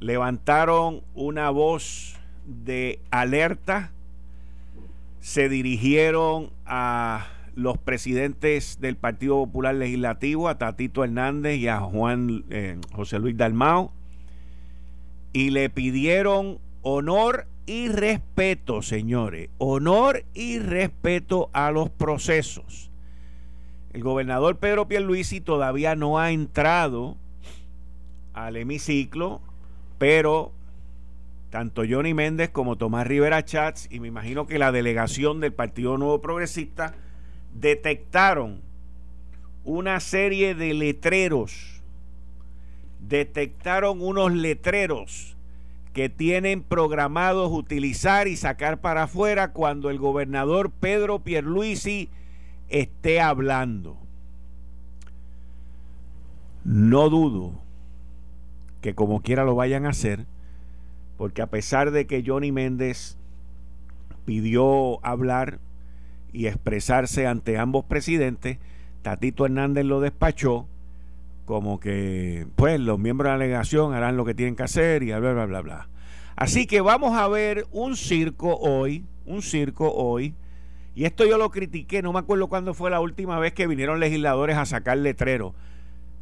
Levantaron 0.01 1.03
una 1.13 1.49
voz 1.51 2.17
de 2.45 2.99
alerta, 3.11 3.91
se 5.21 5.47
dirigieron 5.47 6.49
a 6.65 7.27
los 7.55 7.77
presidentes 7.77 8.81
del 8.81 8.97
Partido 8.97 9.37
Popular 9.37 9.73
Legislativo, 9.73 10.49
a 10.49 10.57
Tatito 10.57 11.05
Hernández 11.05 11.55
y 11.59 11.69
a 11.69 11.79
Juan 11.79 12.43
eh, 12.49 12.77
José 12.91 13.19
Luis 13.19 13.37
Dalmao, 13.37 13.93
y 15.31 15.51
le 15.51 15.69
pidieron 15.69 16.59
honor 16.87 17.47
y 17.65 17.87
respeto, 17.87 18.83
señores, 18.83 19.49
honor 19.57 20.23
y 20.35 20.59
respeto 20.59 21.49
a 21.51 21.71
los 21.71 21.89
procesos. 21.89 22.91
El 23.91 24.03
gobernador 24.03 24.57
Pedro 24.57 24.87
Pierluisi 24.87 25.41
todavía 25.41 25.95
no 25.95 26.19
ha 26.19 26.29
entrado 26.29 27.17
al 28.33 28.55
hemiciclo, 28.55 29.41
pero 29.97 30.51
tanto 31.49 31.81
Johnny 31.89 32.13
Méndez 32.13 32.51
como 32.51 32.75
Tomás 32.75 33.07
Rivera 33.07 33.43
Chats 33.43 33.87
y 33.89 33.99
me 33.99 34.07
imagino 34.07 34.45
que 34.45 34.59
la 34.59 34.71
delegación 34.71 35.39
del 35.39 35.53
Partido 35.53 35.97
Nuevo 35.97 36.21
Progresista 36.21 36.93
detectaron 37.55 38.61
una 39.63 39.99
serie 40.01 40.53
de 40.53 40.75
letreros, 40.75 41.81
detectaron 42.99 44.03
unos 44.03 44.33
letreros 44.33 45.34
que 45.95 46.09
tienen 46.09 46.61
programados 46.61 47.53
utilizar 47.53 48.27
y 48.27 48.35
sacar 48.35 48.81
para 48.81 49.03
afuera 49.03 49.53
cuando 49.53 49.89
el 49.89 49.97
gobernador 49.97 50.69
Pedro 50.69 51.19
Pierluisi 51.19 52.09
esté 52.67 53.21
hablando. 53.21 53.95
No 56.65 57.09
dudo 57.09 57.53
que 58.81 58.93
como 58.93 59.21
quiera 59.21 59.45
lo 59.45 59.55
vayan 59.55 59.85
a 59.85 59.91
hacer, 59.91 60.25
porque 61.17 61.41
a 61.41 61.47
pesar 61.47 61.91
de 61.91 62.05
que 62.07 62.25
Johnny 62.27 62.51
Méndez 62.51 63.17
pidió 64.25 64.99
hablar 65.01 65.59
y 66.33 66.47
expresarse 66.47 67.25
ante 67.25 67.57
ambos 67.57 67.85
presidentes, 67.85 68.57
Tatito 69.01 69.45
Hernández 69.45 69.85
lo 69.85 70.01
despachó 70.01 70.67
como 71.45 71.79
que, 71.79 72.47
pues, 72.55 72.79
los 72.79 72.99
miembros 72.99 73.31
de 73.31 73.37
la 73.37 73.43
delegación 73.43 73.93
harán 73.93 74.17
lo 74.17 74.25
que 74.25 74.33
tienen 74.33 74.55
que 74.55 74.63
hacer 74.63 75.03
y 75.03 75.07
bla, 75.07 75.19
bla, 75.19 75.45
bla, 75.45 75.61
bla. 75.61 75.89
Así 76.35 76.65
que 76.67 76.81
vamos 76.81 77.17
a 77.17 77.27
ver 77.27 77.65
un 77.71 77.95
circo 77.95 78.57
hoy, 78.57 79.05
un 79.25 79.41
circo 79.41 79.93
hoy, 79.93 80.33
y 80.95 81.05
esto 81.05 81.25
yo 81.25 81.37
lo 81.37 81.49
critiqué, 81.51 82.01
no 82.01 82.11
me 82.11 82.19
acuerdo 82.19 82.47
cuándo 82.47 82.73
fue 82.73 82.89
la 82.89 82.99
última 82.99 83.39
vez 83.39 83.53
que 83.53 83.67
vinieron 83.67 83.99
legisladores 83.99 84.57
a 84.57 84.65
sacar 84.65 84.97
letreros, 84.97 85.53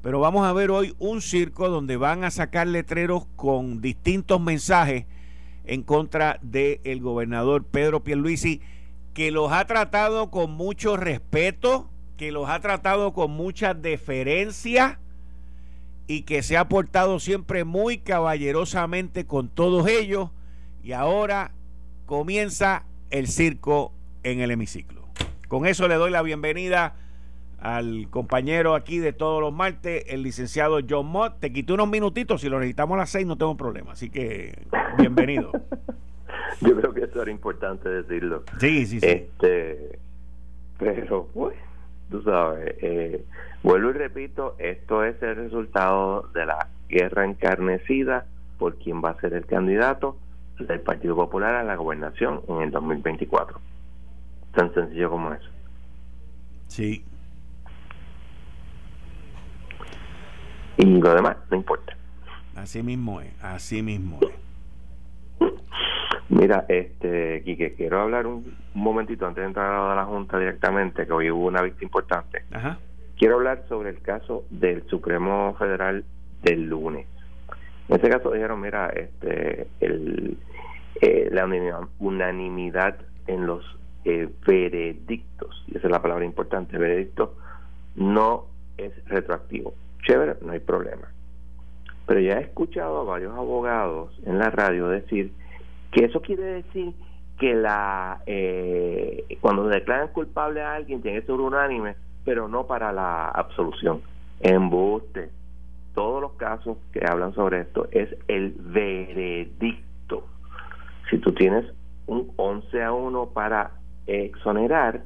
pero 0.02 0.20
vamos 0.20 0.46
a 0.46 0.54
ver 0.54 0.70
hoy 0.70 0.94
un 1.00 1.22
circo 1.22 1.70
donde 1.70 1.96
van 1.96 2.24
a 2.24 2.32
sacar 2.32 2.68
letreros 2.68 3.26
con 3.36 3.82
distintos 3.82 4.42
mensajes 4.42 5.06
en 5.66 5.82
contra 5.84 6.40
del 6.42 7.00
gobernador 7.02 7.64
Pedro 7.64 8.04
Pierluisi 8.04 8.62
que 9.14 9.32
los 9.32 9.52
ha 9.52 9.66
tratado 9.66 10.30
con 10.32 10.52
mucho 10.52 10.98
respeto, 10.98 11.90
que 12.18 12.32
los 12.32 12.50
ha 12.50 12.60
tratado 12.60 13.14
con 13.14 13.32
mucha 13.32 13.74
deferencia 13.74 15.00
y 16.08 16.24
que 16.24 16.44
se 16.44 16.58
ha 16.58 16.68
portado 16.68 17.20
siempre 17.20 17.64
muy 17.64 18.00
caballerosamente 18.00 19.26
con 19.26 19.50
todos 19.50 19.88
ellos 19.88 20.30
y 20.84 20.92
ahora 20.92 21.52
comienza 22.06 22.84
el 23.10 23.28
circo 23.28 23.94
en 24.24 24.42
el 24.42 24.52
hemiciclo. 24.52 25.08
Con 25.48 25.66
eso 25.66 25.88
le 25.88 25.96
doy 25.96 26.12
la 26.12 26.22
bienvenida 26.22 26.96
al 27.60 28.10
compañero 28.10 28.76
aquí 28.76 29.00
de 29.00 29.14
todos 29.14 29.40
los 29.40 29.54
martes, 29.54 30.04
el 30.08 30.24
licenciado 30.24 30.80
John 30.88 31.06
Mott. 31.06 31.40
Te 31.40 31.54
quité 31.54 31.74
unos 31.74 31.88
minutitos, 31.88 32.42
si 32.42 32.50
lo 32.50 32.60
necesitamos 32.60 32.96
a 32.96 33.00
las 33.00 33.10
seis 33.10 33.26
no 33.26 33.38
tengo 33.38 33.56
problema, 33.56 33.94
así 33.94 34.10
que 34.10 34.66
bienvenido. 34.98 35.52
Yo 36.62 36.76
creo 36.76 36.94
que 36.94 37.04
eso 37.06 37.22
era 37.22 37.32
importante 37.32 37.88
decirlo. 37.88 38.44
Sí, 38.60 38.86
sí, 38.86 39.00
sí. 39.00 39.08
Este, 39.08 40.00
pero, 40.78 41.30
pues, 41.34 41.56
tú 42.10 42.22
sabes, 42.24 42.76
eh, 42.82 43.26
vuelvo 43.64 43.90
y 43.90 43.94
repito, 43.94 44.56
esto 44.60 45.04
es 45.04 45.22
el 45.22 45.36
resultado 45.36 46.30
de 46.34 46.46
la 46.46 46.68
guerra 46.90 47.26
encarnecida 47.26 48.26
por 48.58 48.78
quién 48.78 49.04
va 49.04 49.12
a 49.12 49.20
ser 49.20 49.34
el 49.34 49.46
candidato 49.46 50.18
del 50.60 50.82
Partido 50.82 51.16
Popular 51.16 51.56
a 51.56 51.64
la 51.64 51.76
gobernación 51.76 52.42
en 52.48 52.62
el 52.62 52.72
2024. 52.72 53.60
Tan 54.54 54.74
sencillo 54.74 55.10
como 55.10 55.34
eso. 55.34 55.50
Sí. 56.68 57.04
Y 60.78 60.86
lo 60.86 61.14
demás 61.14 61.38
no 61.50 61.58
importa. 61.58 61.96
Así 62.56 62.84
mismo 62.84 63.20
es, 63.22 63.32
así 63.44 63.82
mismo 63.82 64.20
es. 64.22 64.43
Mira, 66.30 66.66
este, 66.68 67.44
Quique, 67.44 67.74
quiero 67.74 68.02
hablar 68.02 68.28
un, 68.28 68.56
momentito 68.74 69.28
antes 69.28 69.42
de 69.42 69.48
entrar 69.48 69.72
a 69.72 69.96
la 69.96 70.06
Junta 70.06 70.40
directamente, 70.40 71.06
que 71.06 71.14
hoy 71.14 71.30
hubo 71.30 71.46
una 71.48 71.62
vista 71.62 71.84
importante. 71.84 72.44
Quiero 73.18 73.36
hablar 73.36 73.64
sobre 73.70 73.92
el 73.92 74.02
caso 74.02 74.46
del 74.50 74.84
Supremo 74.88 75.56
Federal 75.60 76.04
del 76.42 76.68
lunes. 76.68 77.08
En 77.88 77.98
ese 77.98 78.10
caso 78.10 78.32
dijeron, 78.32 78.62
mira, 78.62 78.90
este, 78.90 79.68
el, 79.80 80.38
eh, 81.02 81.30
la 81.32 81.48
unanimidad 82.00 82.98
en 83.28 83.46
los 83.46 83.64
eh, 84.06 84.30
veredictos, 84.48 85.64
y 85.68 85.78
esa 85.78 85.88
es 85.88 85.92
la 85.92 86.02
palabra 86.02 86.26
importante, 86.26 86.78
veredicto, 86.78 87.36
no 87.96 88.48
es 88.78 88.92
retroactivo. 89.08 89.76
Chévere, 90.04 90.36
no 90.42 90.52
hay 90.52 90.60
problema. 90.60 91.10
Pero 92.06 92.20
ya 92.20 92.40
he 92.40 92.42
escuchado 92.42 93.02
a 93.02 93.04
varios 93.04 93.36
abogados 93.38 94.20
en 94.26 94.40
la 94.40 94.50
radio 94.50 94.88
decir 94.88 95.32
que 95.94 96.06
eso 96.06 96.22
quiere 96.22 96.44
decir 96.44 96.94
que 97.40 97.54
la 97.54 98.22
eh, 98.26 99.38
cuando 99.42 99.68
declaran 99.68 100.10
culpable 100.10 100.62
a 100.62 100.74
alguien 100.74 101.02
tiene 101.02 101.22
que 101.22 101.28
ser 101.28 101.36
unánime, 101.36 101.96
pero 102.26 102.48
no 102.48 102.66
para 102.66 102.92
la 102.92 103.30
absolución. 103.30 104.02
Embuste. 104.40 105.30
Todos 105.94 106.22
los 106.22 106.34
casos 106.34 106.78
que 106.92 107.06
hablan 107.06 107.34
sobre 107.36 107.62
esto 107.62 107.88
es 107.92 108.10
el 108.28 108.56
veredicto. 108.58 110.26
Si 111.10 111.20
tú 111.20 111.34
tienes 111.34 111.66
un 112.08 112.32
11 112.36 112.84
a 112.84 112.92
1 112.92 113.28
para 113.28 113.72
exonerar, 114.08 115.04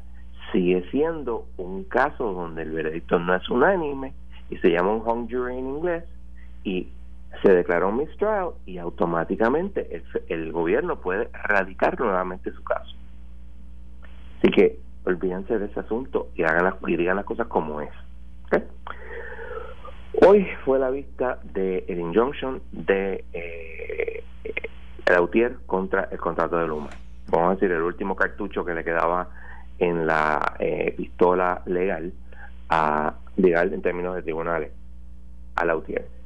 sigue 0.54 0.90
siendo 0.92 1.46
un 1.58 1.84
caso 1.84 2.32
donde 2.32 2.62
el 2.62 2.72
veredicto 2.72 3.20
no 3.20 3.36
es 3.36 3.50
unánime 3.50 4.14
y 4.50 4.58
se 4.58 4.70
llama 4.70 4.94
un 4.94 5.02
hung 5.06 5.30
jury 5.30 5.58
en 5.58 5.68
inglés 5.68 6.04
y 6.64 6.88
se 7.42 7.52
declaró 7.52 7.90
un 7.90 7.98
mistrial 7.98 8.52
y 8.66 8.78
automáticamente 8.78 10.04
el, 10.28 10.52
gobierno 10.52 11.00
puede 11.00 11.30
radicar 11.34 12.00
nuevamente 12.00 12.52
su 12.52 12.64
caso. 12.64 12.96
Así 14.40 14.52
que 14.52 14.80
olvídense 15.06 15.58
de 15.58 15.66
ese 15.66 15.80
asunto 15.80 16.30
y 16.36 16.44
hagan 16.44 16.66
las, 16.66 16.76
y 16.88 16.96
digan 16.96 17.16
las 17.16 17.26
cosas 17.26 17.48
como 17.48 17.82
es. 17.82 17.92
Hoy 20.26 20.48
fue 20.66 20.80
la 20.80 20.90
vista 20.90 21.40
del 21.54 21.84
el 21.88 22.00
injunction 22.00 22.62
de 22.72 23.24
eh, 23.34 24.24
el 25.06 25.16
Autier 25.16 25.58
contra 25.66 26.10
el 26.12 26.18
contrato 26.18 26.58
de 26.58 26.68
Luma. 26.68 26.90
Vamos 27.30 27.50
a 27.50 27.54
decir, 27.54 27.72
el 27.72 27.82
último 27.82 28.16
cartucho 28.16 28.66
que 28.66 28.74
le 28.74 28.84
quedaba 28.84 29.30
en 29.80 30.08
la 30.08 30.56
eh, 30.60 30.94
pistola 30.98 31.62
legal, 31.66 32.14
a, 32.70 33.14
legal 33.36 33.74
en 33.74 33.82
términos 33.82 34.16
de 34.16 34.24
tribunales, 34.24 34.72
a 35.56 35.66
Lautier. 35.66 36.17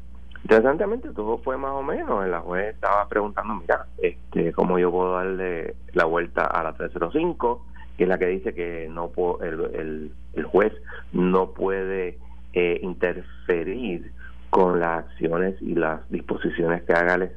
Interesantemente, 0.44 1.10
todo 1.10 1.38
fue 1.40 1.58
más 1.58 1.72
o 1.72 1.84
menos. 1.84 2.28
La 2.28 2.42
juez 2.42 2.74
estaba 2.74 3.08
preguntando, 3.08 3.56
mira, 3.56 3.86
este, 4.00 4.52
¿cómo 4.54 4.80
yo 4.80 4.92
puedo 4.92 5.14
darle 5.14 5.76
la 5.94 6.06
vuelta 6.06 6.46
a 6.46 6.64
la 6.64 6.74
305? 6.74 7.66
Que 7.98 8.04
es 8.04 8.10
la 8.10 8.18
que 8.18 8.28
dice 8.28 8.54
que 8.54 8.88
no 8.90 9.12
el, 9.42 10.12
el, 10.34 10.44
juez 10.46 10.74
no 11.14 11.52
puede 11.52 12.18
eh, 12.54 12.80
interferir 12.82 14.12
con 14.50 14.80
las 14.80 15.06
acciones 15.06 15.62
y 15.62 15.76
las 15.76 16.10
disposiciones 16.10 16.84
que 16.84 16.94
haga 16.94 17.16
el, 17.16 17.32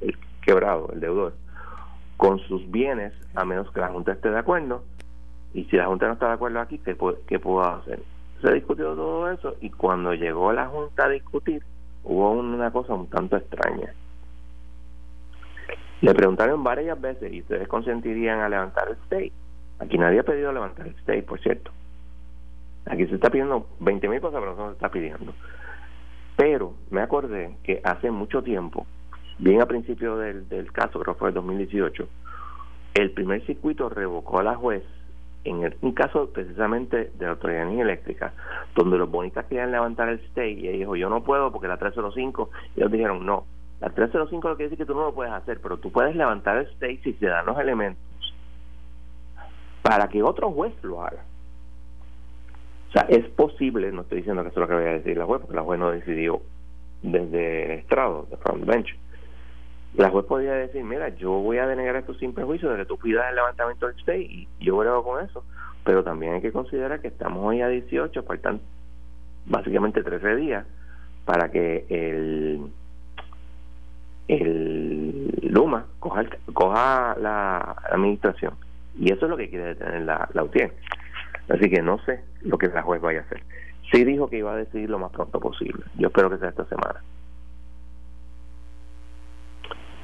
el, 0.00 0.16
quebrado, 0.40 0.90
el 0.92 1.00
deudor, 1.00 1.34
con 2.16 2.38
sus 2.38 2.70
bienes, 2.70 3.12
a 3.34 3.44
menos 3.44 3.70
que 3.72 3.80
la 3.80 3.88
Junta 3.88 4.12
esté 4.12 4.30
de 4.30 4.38
acuerdo. 4.38 4.84
Y 5.52 5.64
si 5.64 5.76
la 5.76 5.86
Junta 5.86 6.06
no 6.06 6.12
está 6.14 6.28
de 6.28 6.34
acuerdo 6.34 6.60
aquí, 6.60 6.78
¿qué, 6.78 6.96
qué 7.26 7.38
puedo 7.38 7.62
hacer? 7.64 8.00
Se 8.40 8.52
discutió 8.52 8.94
todo 8.94 9.30
eso 9.30 9.56
y 9.60 9.70
cuando 9.70 10.14
llegó 10.14 10.52
la 10.52 10.68
Junta 10.68 11.06
a 11.06 11.08
discutir, 11.08 11.62
hubo 12.04 12.32
una 12.32 12.70
cosa 12.70 12.94
un 12.94 13.08
tanto 13.08 13.36
extraña. 13.36 13.92
Le 16.00 16.14
preguntaron 16.14 16.62
varias 16.62 17.00
veces 17.00 17.32
y 17.32 17.40
ustedes 17.40 17.66
consentirían 17.66 18.40
a 18.40 18.48
levantar 18.48 18.88
el 18.88 18.94
stay. 19.04 19.32
Aquí 19.80 19.98
nadie 19.98 20.20
ha 20.20 20.24
pedido 20.24 20.52
levantar 20.52 20.86
el 20.86 20.94
stay, 20.96 21.22
por 21.22 21.40
cierto. 21.40 21.70
Aquí 22.86 23.06
se 23.06 23.16
está 23.16 23.30
pidiendo 23.30 23.66
20 23.80 24.08
mil 24.08 24.20
cosas, 24.20 24.40
pero 24.40 24.54
no 24.56 24.68
se 24.68 24.74
está 24.74 24.90
pidiendo. 24.90 25.34
Pero 26.36 26.74
me 26.90 27.02
acordé 27.02 27.56
que 27.64 27.80
hace 27.82 28.10
mucho 28.10 28.42
tiempo, 28.42 28.86
bien 29.38 29.60
a 29.60 29.66
principio 29.66 30.16
del, 30.16 30.48
del 30.48 30.72
caso, 30.72 31.00
creo 31.00 31.14
que 31.14 31.18
fue 31.18 31.28
el 31.30 31.34
2018, 31.34 32.08
el 32.94 33.10
primer 33.10 33.44
circuito 33.44 33.88
revocó 33.88 34.38
a 34.38 34.44
la 34.44 34.54
juez 34.54 34.84
en 35.44 35.74
un 35.80 35.92
caso 35.92 36.30
precisamente 36.30 37.10
de 37.14 37.24
la 37.24 37.32
Autoridad 37.32 37.66
de 37.66 37.80
Eléctrica, 37.80 38.32
donde 38.74 38.98
los 38.98 39.10
bonistas 39.10 39.46
querían 39.46 39.70
levantar 39.70 40.08
el 40.08 40.20
stay 40.26 40.54
y 40.54 40.68
ella 40.68 40.78
dijo, 40.78 40.96
yo 40.96 41.08
no 41.08 41.22
puedo 41.22 41.52
porque 41.52 41.68
la 41.68 41.76
305, 41.76 42.50
y 42.76 42.80
ellos 42.80 42.92
dijeron, 42.92 43.24
no, 43.24 43.44
la 43.80 43.90
305 43.90 44.48
lo 44.48 44.56
quiere 44.56 44.70
decir 44.70 44.84
que 44.84 44.92
tú 44.92 44.98
no 44.98 45.04
lo 45.04 45.14
puedes 45.14 45.32
hacer, 45.32 45.60
pero 45.62 45.78
tú 45.78 45.90
puedes 45.92 46.14
levantar 46.16 46.58
el 46.58 46.66
stay 46.66 46.98
si 46.98 47.12
se 47.14 47.26
dan 47.26 47.46
los 47.46 47.58
elementos 47.58 48.02
para 49.82 50.08
que 50.08 50.22
otro 50.22 50.50
juez 50.50 50.72
lo 50.82 51.02
haga. 51.02 51.24
O 52.88 52.92
sea, 52.92 53.02
es 53.08 53.26
posible, 53.30 53.90
no 53.92 54.02
estoy 54.02 54.18
diciendo 54.18 54.42
que 54.42 54.48
eso 54.48 54.60
es 54.60 54.62
lo 54.62 54.68
que 54.68 54.74
vaya 54.74 54.90
a 54.90 54.98
decir 54.98 55.16
la 55.16 55.24
juez, 55.24 55.40
porque 55.40 55.56
la 55.56 55.62
juez 55.62 55.80
no 55.80 55.90
decidió 55.90 56.42
desde 57.02 57.64
el 57.64 57.70
estrado, 57.80 58.26
de 58.30 58.36
front 58.36 58.64
bench, 58.64 58.98
la 59.94 60.10
juez 60.10 60.26
podría 60.26 60.52
decir, 60.54 60.84
mira, 60.84 61.08
yo 61.10 61.30
voy 61.30 61.58
a 61.58 61.66
denegar 61.66 61.96
esto 61.96 62.14
sin 62.14 62.34
prejuicio 62.34 62.70
de 62.70 62.78
que 62.78 62.84
tú 62.84 62.98
pidas 62.98 63.28
el 63.30 63.36
levantamiento 63.36 63.86
del 63.86 63.96
stay 63.98 64.22
y 64.22 64.64
yo 64.64 64.78
creo 64.78 65.02
con 65.02 65.24
eso, 65.24 65.44
pero 65.84 66.04
también 66.04 66.34
hay 66.34 66.40
que 66.40 66.52
considerar 66.52 67.00
que 67.00 67.08
estamos 67.08 67.44
hoy 67.44 67.62
a 67.62 67.68
18, 67.68 68.22
faltan 68.22 68.60
básicamente 69.46 70.02
13 70.02 70.36
días 70.36 70.66
para 71.24 71.50
que 71.50 71.86
el 71.88 72.70
el 74.28 75.50
Luma 75.50 75.86
coja, 75.98 76.24
coja 76.52 77.16
la 77.18 77.76
administración. 77.90 78.54
Y 78.98 79.10
eso 79.10 79.24
es 79.24 79.30
lo 79.30 79.36
que 79.36 79.48
quiere 79.48 79.68
detener 79.68 80.02
la, 80.02 80.28
la 80.34 80.46
así 81.48 81.70
que 81.70 81.80
no 81.80 81.98
sé 82.04 82.20
lo 82.42 82.58
que 82.58 82.68
la 82.68 82.82
juez 82.82 83.00
vaya 83.00 83.20
a 83.20 83.22
hacer. 83.22 83.42
Sí 83.90 84.04
dijo 84.04 84.28
que 84.28 84.38
iba 84.38 84.52
a 84.52 84.56
decidir 84.56 84.90
lo 84.90 84.98
más 84.98 85.10
pronto 85.12 85.40
posible. 85.40 85.82
Yo 85.96 86.08
espero 86.08 86.28
que 86.28 86.36
sea 86.36 86.50
esta 86.50 86.66
semana 86.66 87.00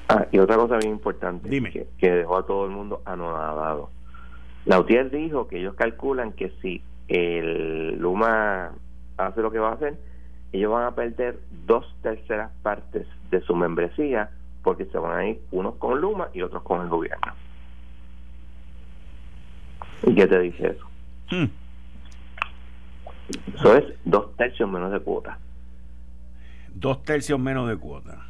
Ah, 0.08 0.26
y 0.30 0.38
otra 0.38 0.56
cosa 0.56 0.76
bien 0.76 0.92
importante 0.92 1.48
Que, 1.98 2.10
dejó 2.10 2.36
a 2.36 2.46
todo 2.46 2.66
el 2.66 2.70
mundo 2.70 3.02
anonadado. 3.04 3.90
La 4.66 4.78
UTIER 4.78 5.10
dijo 5.10 5.48
que 5.48 5.58
ellos 5.58 5.74
calculan 5.74 6.32
que 6.32 6.52
si 6.60 6.82
el 7.08 7.98
Luma 7.98 8.72
hace 9.16 9.40
lo 9.42 9.50
que 9.50 9.58
va 9.58 9.70
a 9.70 9.74
hacer, 9.74 9.96
ellos 10.52 10.72
van 10.72 10.84
a 10.84 10.94
perder 10.94 11.38
dos 11.66 11.86
terceras 12.02 12.50
partes 12.62 13.06
de 13.30 13.40
su 13.42 13.54
membresía 13.54 14.30
porque 14.62 14.86
se 14.86 14.98
van 14.98 15.18
a 15.18 15.26
ir 15.26 15.40
unos 15.50 15.74
con 15.76 16.00
Luma 16.00 16.28
y 16.32 16.42
otros 16.42 16.62
con 16.62 16.82
el 16.82 16.88
gobierno. 16.88 17.32
¿Y 20.06 20.14
qué 20.14 20.26
te 20.26 20.38
dice 20.40 20.68
eso? 20.68 20.86
Hmm. 21.30 21.50
Eso 23.54 23.76
es 23.76 23.84
dos 24.04 24.36
tercios 24.36 24.68
menos 24.68 24.92
de 24.92 25.00
cuota. 25.00 25.38
Dos 26.74 27.02
tercios 27.04 27.38
menos 27.38 27.68
de 27.68 27.76
cuota 27.76 28.26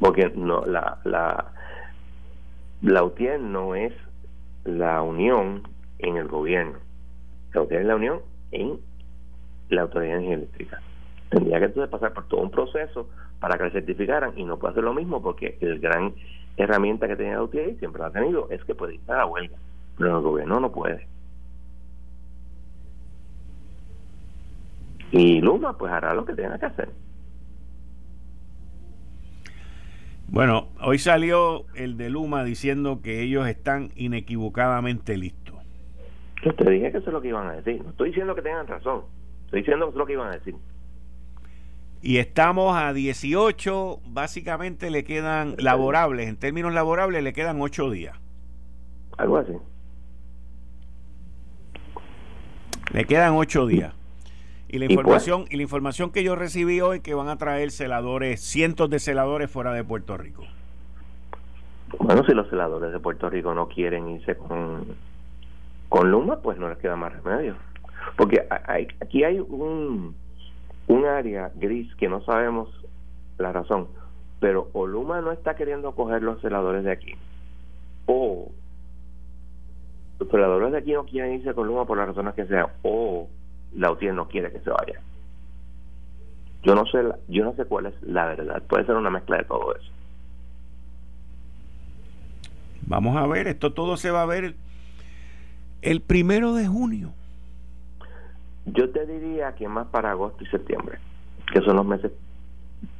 porque 0.00 0.32
no 0.34 0.64
la 0.64 0.98
la 1.04 1.52
la 2.82 3.04
UTIER 3.04 3.38
no 3.38 3.74
es 3.74 3.92
la 4.64 5.02
unión 5.02 5.62
en 5.98 6.16
el 6.16 6.26
gobierno. 6.26 6.78
La 7.52 7.62
UTIER 7.62 7.82
es 7.82 7.86
la 7.86 7.96
unión 7.96 8.20
en 8.50 8.80
la 9.68 9.82
autoridad 9.82 10.18
eléctrica. 10.18 10.80
Tendría 11.28 11.58
que 11.58 11.66
entonces 11.66 11.90
pasar 11.90 12.14
por 12.14 12.26
todo 12.26 12.40
un 12.40 12.50
proceso 12.50 13.08
para 13.38 13.58
que 13.58 13.64
le 13.64 13.70
certificaran 13.70 14.36
y 14.36 14.44
no 14.44 14.58
puede 14.58 14.72
hacer 14.72 14.84
lo 14.84 14.94
mismo 14.94 15.22
porque 15.22 15.58
el 15.60 15.78
gran 15.78 16.14
herramienta 16.56 17.06
que 17.06 17.16
tenía 17.16 17.34
la 17.34 17.42
UTIER 17.42 17.68
y 17.68 17.76
siempre 17.76 18.00
la 18.00 18.08
ha 18.08 18.12
tenido 18.12 18.48
es 18.50 18.64
que 18.64 18.74
puede 18.74 18.94
ir 18.94 19.00
a 19.08 19.18
la 19.18 19.26
huelga. 19.26 19.56
Pero 19.98 20.16
el 20.16 20.22
gobierno 20.22 20.60
no 20.60 20.72
puede. 20.72 21.06
Y 25.12 25.40
Luma 25.40 25.76
pues 25.76 25.92
hará 25.92 26.14
lo 26.14 26.24
que 26.24 26.32
tenga 26.32 26.58
que 26.58 26.66
hacer 26.66 26.88
Bueno, 30.30 30.68
hoy 30.80 31.00
salió 31.00 31.66
el 31.74 31.96
de 31.96 32.08
Luma 32.08 32.44
diciendo 32.44 33.00
que 33.02 33.20
ellos 33.20 33.48
están 33.48 33.90
inequivocadamente 33.96 35.16
listos. 35.16 35.56
Yo 36.44 36.54
te 36.54 36.70
dije 36.70 36.92
que 36.92 36.98
eso 36.98 37.08
es 37.08 37.12
lo 37.12 37.20
que 37.20 37.28
iban 37.28 37.48
a 37.48 37.52
decir. 37.54 37.82
No 37.82 37.90
estoy 37.90 38.10
diciendo 38.10 38.36
que 38.36 38.42
tengan 38.42 38.68
razón. 38.68 39.02
Estoy 39.46 39.62
diciendo 39.62 39.86
que 39.86 39.90
es 39.90 39.96
lo 39.96 40.06
que 40.06 40.12
iban 40.12 40.28
a 40.28 40.36
decir. 40.36 40.54
Y 42.00 42.18
estamos 42.18 42.76
a 42.76 42.92
18, 42.92 44.00
básicamente 44.06 44.90
le 44.90 45.02
quedan 45.02 45.56
laborables, 45.58 46.28
en 46.28 46.36
términos 46.36 46.72
laborables 46.72 47.24
le 47.24 47.32
quedan 47.32 47.60
8 47.60 47.90
días. 47.90 48.16
Algo 49.18 49.36
así. 49.36 49.52
Le 52.92 53.04
quedan 53.04 53.34
8 53.34 53.66
días. 53.66 53.92
Y 54.72 54.78
la 54.78 54.84
información 54.84 55.46
y, 55.50 55.56
la 55.56 55.62
información 55.62 56.10
que 56.10 56.22
yo 56.22 56.36
recibí 56.36 56.80
hoy 56.80 57.00
que 57.00 57.14
van 57.14 57.28
a 57.28 57.36
traer 57.36 57.72
celadores, 57.72 58.40
cientos 58.40 58.88
de 58.88 59.00
celadores 59.00 59.50
fuera 59.50 59.72
de 59.72 59.82
Puerto 59.82 60.16
Rico. 60.16 60.44
Bueno, 61.98 62.24
si 62.24 62.32
los 62.32 62.48
celadores 62.48 62.92
de 62.92 63.00
Puerto 63.00 63.28
Rico 63.28 63.52
no 63.52 63.68
quieren 63.68 64.08
irse 64.08 64.36
con 64.36 64.84
con 65.88 66.08
Luma, 66.10 66.36
pues 66.36 66.56
no 66.56 66.68
les 66.68 66.78
queda 66.78 66.94
más 66.94 67.12
remedio. 67.12 67.56
Porque 68.16 68.46
hay, 68.68 68.86
aquí 69.00 69.24
hay 69.24 69.40
un 69.40 70.14
un 70.86 71.04
área 71.04 71.50
gris 71.56 71.92
que 71.96 72.08
no 72.08 72.22
sabemos 72.22 72.68
la 73.38 73.50
razón, 73.52 73.88
pero 74.38 74.68
o 74.72 74.86
Luma 74.86 75.20
no 75.20 75.32
está 75.32 75.56
queriendo 75.56 75.92
coger 75.96 76.22
los 76.22 76.40
celadores 76.40 76.84
de 76.84 76.92
aquí 76.92 77.14
o 78.06 78.50
los 80.18 80.28
celadores 80.28 80.72
de 80.72 80.78
aquí 80.78 80.92
no 80.92 81.04
quieren 81.04 81.34
irse 81.34 81.54
con 81.54 81.66
Luma 81.66 81.86
por 81.86 81.96
las 81.96 82.08
razones 82.08 82.34
que 82.34 82.46
sean 82.46 82.66
o 82.82 83.28
la 83.74 83.90
UTIER 83.90 84.14
no 84.14 84.28
quiere 84.28 84.52
que 84.52 84.60
se 84.60 84.70
vaya. 84.70 85.00
Yo 86.62 86.74
no 86.74 86.84
sé, 86.86 86.98
yo 87.28 87.44
no 87.44 87.54
sé 87.54 87.64
cuál 87.64 87.86
es 87.86 87.94
la 88.02 88.26
verdad. 88.26 88.62
Puede 88.68 88.84
ser 88.84 88.96
una 88.96 89.10
mezcla 89.10 89.38
de 89.38 89.44
todo 89.44 89.74
eso. 89.74 89.90
Vamos 92.82 93.16
a 93.16 93.26
ver, 93.26 93.46
esto 93.46 93.72
todo 93.72 93.96
se 93.96 94.10
va 94.10 94.22
a 94.22 94.26
ver 94.26 94.54
el 95.82 96.02
primero 96.02 96.54
de 96.54 96.66
junio. 96.66 97.12
Yo 98.66 98.90
te 98.90 99.06
diría 99.06 99.54
que 99.54 99.68
más 99.68 99.86
para 99.86 100.10
agosto 100.10 100.44
y 100.44 100.46
septiembre, 100.48 100.98
que 101.52 101.60
son 101.62 101.76
los 101.76 101.86
meses 101.86 102.12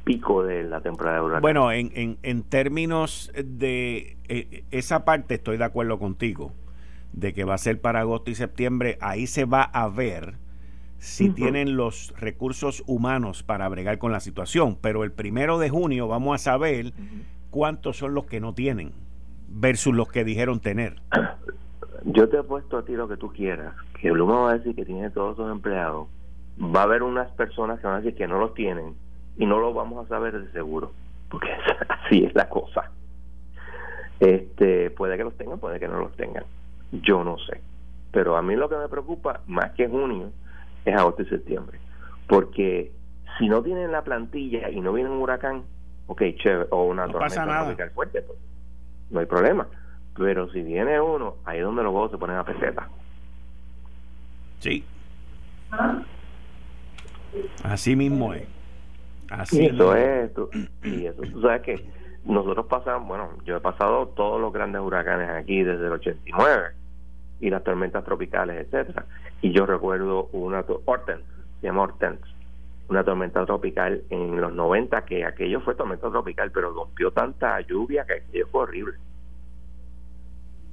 pico 0.03 0.43
de 0.43 0.63
la 0.63 0.81
temporada 0.81 1.17
de 1.17 1.23
huracán. 1.23 1.41
Bueno, 1.41 1.71
en, 1.71 1.91
en, 1.93 2.17
en 2.23 2.43
términos 2.43 3.31
de 3.35 4.17
eh, 4.27 4.63
esa 4.71 5.05
parte 5.05 5.35
estoy 5.35 5.57
de 5.57 5.65
acuerdo 5.65 5.99
contigo, 5.99 6.53
de 7.13 7.33
que 7.33 7.43
va 7.43 7.53
a 7.55 7.59
ser 7.59 7.79
para 7.79 7.99
agosto 7.99 8.31
y 8.31 8.35
septiembre, 8.35 8.97
ahí 9.01 9.27
se 9.27 9.45
va 9.45 9.61
a 9.63 9.87
ver 9.87 10.35
si 11.01 11.31
tienen 11.31 11.75
los 11.77 12.13
recursos 12.15 12.83
humanos 12.85 13.41
para 13.41 13.67
bregar 13.67 13.97
con 13.97 14.11
la 14.11 14.19
situación, 14.19 14.77
pero 14.79 15.03
el 15.03 15.11
primero 15.11 15.57
de 15.57 15.67
junio 15.67 16.07
vamos 16.07 16.35
a 16.35 16.37
saber 16.37 16.93
cuántos 17.49 17.97
son 17.97 18.13
los 18.13 18.25
que 18.25 18.39
no 18.39 18.53
tienen 18.53 18.93
versus 19.47 19.95
los 19.95 20.09
que 20.09 20.23
dijeron 20.23 20.59
tener. 20.59 21.01
Yo 22.05 22.29
te 22.29 22.37
he 22.37 22.43
puesto 22.43 22.77
a 22.77 22.85
ti 22.85 22.93
lo 22.93 23.07
que 23.07 23.17
tú 23.17 23.33
quieras, 23.33 23.73
que 23.99 24.09
Luma 24.09 24.41
va 24.41 24.51
a 24.51 24.57
decir 24.59 24.75
que 24.75 24.85
tiene 24.85 25.09
todos 25.09 25.37
sus 25.37 25.49
empleados, 25.49 26.07
va 26.59 26.81
a 26.81 26.83
haber 26.83 27.01
unas 27.01 27.31
personas 27.31 27.79
que 27.79 27.87
van 27.87 27.95
a 27.95 28.01
decir 28.01 28.15
que 28.15 28.27
no 28.27 28.37
los 28.37 28.53
tienen 28.53 28.93
y 29.37 29.47
no 29.47 29.57
lo 29.57 29.73
vamos 29.73 30.05
a 30.05 30.07
saber 30.07 30.39
de 30.39 30.51
seguro, 30.51 30.91
porque 31.31 31.49
así 31.89 32.25
es 32.25 32.35
la 32.35 32.47
cosa. 32.47 32.91
Este, 34.19 34.91
puede 34.91 35.17
que 35.17 35.23
los 35.23 35.35
tengan, 35.35 35.57
puede 35.57 35.79
que 35.79 35.87
no 35.87 35.99
los 35.99 36.15
tengan. 36.15 36.43
Yo 36.91 37.23
no 37.23 37.39
sé. 37.39 37.59
Pero 38.11 38.37
a 38.37 38.43
mí 38.43 38.55
lo 38.55 38.69
que 38.69 38.75
me 38.75 38.87
preocupa 38.87 39.41
más 39.47 39.71
que 39.71 39.87
junio 39.87 40.31
es 40.85 40.95
agosto 40.95 41.21
y 41.23 41.25
septiembre. 41.27 41.79
Porque 42.27 42.91
si 43.37 43.47
no 43.47 43.61
tienen 43.61 43.91
la 43.91 44.03
plantilla 44.03 44.69
y 44.69 44.79
no 44.81 44.93
viene 44.93 45.09
un 45.09 45.21
huracán, 45.21 45.63
ok, 46.07 46.21
chévere, 46.37 46.67
o 46.71 46.85
una 46.85 47.07
tormenta 47.07 47.45
tropical 47.45 47.91
fuerte, 47.91 48.21
pues, 48.21 48.39
no 49.09 49.19
hay 49.19 49.25
problema. 49.25 49.67
Pero 50.17 50.51
si 50.51 50.61
viene 50.61 50.99
uno, 50.99 51.37
ahí 51.45 51.59
es 51.59 51.63
donde 51.63 51.83
los 51.83 51.93
huevos 51.93 52.11
se 52.11 52.17
ponen 52.17 52.37
a 52.37 52.43
peseta. 52.43 52.87
Sí. 54.59 54.85
Así 57.63 57.95
mismo 57.95 58.33
es. 58.33 58.47
Así 59.29 59.63
y 59.63 59.65
eso 59.67 59.95
es, 59.95 60.33
tú, 60.33 60.49
y 60.83 61.05
eso, 61.05 61.21
tú 61.21 61.41
sabes 61.41 61.61
que 61.61 61.85
nosotros 62.25 62.65
pasamos, 62.65 63.07
bueno, 63.07 63.29
yo 63.45 63.55
he 63.55 63.61
pasado 63.61 64.09
todos 64.09 64.41
los 64.41 64.51
grandes 64.51 64.81
huracanes 64.81 65.29
aquí 65.29 65.63
desde 65.63 65.85
el 65.85 65.93
89 65.93 66.80
y 67.41 67.49
las 67.49 67.63
tormentas 67.63 68.03
tropicales, 68.05 68.65
etcétera. 68.65 69.05
Y 69.41 69.51
yo 69.51 69.65
recuerdo 69.65 70.29
una 70.31 70.63
Hortense, 70.85 71.25
se 71.59 71.67
llama 71.67 71.83
Hortense, 71.83 72.23
una 72.87 73.03
tormenta 73.03 73.45
tropical 73.45 74.03
en 74.09 74.39
los 74.39 74.53
90 74.53 75.05
que 75.05 75.25
aquello 75.25 75.61
fue 75.61 75.75
tormenta 75.75 76.09
tropical, 76.09 76.51
pero 76.51 76.71
rompió 76.71 77.11
tanta 77.11 77.59
lluvia 77.61 78.05
que 78.05 78.13
aquello 78.13 78.47
fue 78.51 78.63
horrible. 78.63 78.93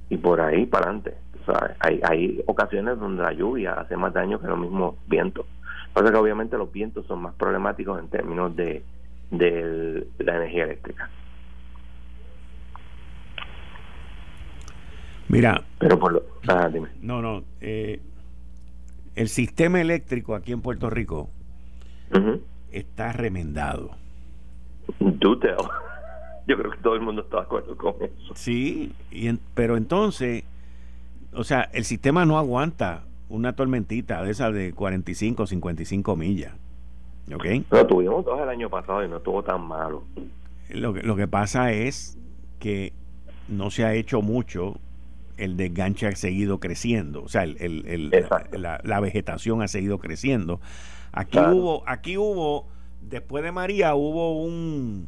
Y 0.09 0.17
por 0.17 0.41
ahí 0.41 0.65
para 0.65 0.85
adelante, 0.85 1.15
¿sabes? 1.45 1.75
Hay, 1.79 1.99
hay 2.03 2.43
ocasiones 2.45 2.99
donde 2.99 3.23
la 3.23 3.33
lluvia 3.33 3.73
hace 3.73 3.95
más 3.95 4.13
daño 4.13 4.39
que 4.39 4.47
los 4.47 4.57
mismos 4.57 4.95
vientos. 5.07 5.45
Pasa 5.93 6.11
que 6.11 6.17
obviamente 6.17 6.57
los 6.57 6.71
vientos 6.71 7.05
son 7.07 7.21
más 7.21 7.33
problemáticos 7.35 7.99
en 7.99 8.09
términos 8.09 8.55
de, 8.55 8.83
de 9.31 10.07
la 10.19 10.35
energía 10.37 10.65
eléctrica. 10.65 11.09
Mira. 15.29 15.63
Pero 15.77 15.97
por 15.97 16.11
lo. 16.11 16.23
Ah, 16.47 16.67
dime. 16.71 16.89
No, 17.01 17.21
no. 17.21 17.43
Eh, 17.61 18.01
el 19.15 19.29
sistema 19.29 19.79
eléctrico 19.79 20.35
aquí 20.35 20.51
en 20.51 20.61
Puerto 20.61 20.89
Rico 20.89 21.29
está 22.71 23.13
remendado. 23.13 23.91
Do 24.99 25.37
tell. 25.39 25.55
Yo 26.47 26.57
creo 26.57 26.71
que 26.71 26.77
todo 26.79 26.95
el 26.95 27.01
mundo 27.01 27.21
está 27.21 27.37
de 27.37 27.43
acuerdo 27.43 27.77
con 27.77 27.93
eso. 28.01 28.33
Sí, 28.33 28.91
y 29.11 29.31
pero 29.53 29.77
entonces, 29.77 30.43
o 31.31 31.43
sea, 31.43 31.69
el 31.73 31.85
sistema 31.85 32.25
no 32.25 32.39
aguanta 32.39 33.03
una 33.29 33.53
tormentita 33.53 34.23
de 34.23 34.31
esas 34.31 34.51
de 34.53 34.73
45, 34.73 35.45
55 35.45 36.15
millas. 36.15 36.53
¿Ok? 37.31 37.45
Pero 37.69 37.85
tuvimos 37.85 38.25
dos 38.25 38.41
el 38.41 38.49
año 38.49 38.67
pasado 38.67 39.05
y 39.05 39.07
no 39.07 39.17
estuvo 39.17 39.43
tan 39.43 39.61
malo. 39.61 40.03
Lo 40.69 40.93
que, 40.93 41.03
lo 41.03 41.15
que 41.15 41.27
pasa 41.27 41.71
es 41.71 42.17
que 42.57 42.93
no 43.47 43.69
se 43.69 43.85
ha 43.85 43.93
hecho 43.93 44.23
mucho 44.23 44.79
el 45.39 45.57
desganche 45.57 46.07
ha 46.07 46.15
seguido 46.15 46.59
creciendo, 46.59 47.23
o 47.23 47.29
sea, 47.29 47.43
el, 47.43 48.11
la, 48.51 48.99
vegetación 48.99 49.61
ha 49.61 49.67
seguido 49.67 49.99
creciendo. 49.99 50.59
Aquí 51.11 51.39
hubo, 51.39 51.83
aquí 51.87 52.17
hubo, 52.17 52.67
después 53.01 53.43
de 53.43 53.51
María 53.51 53.95
hubo 53.95 54.43
un 54.43 55.07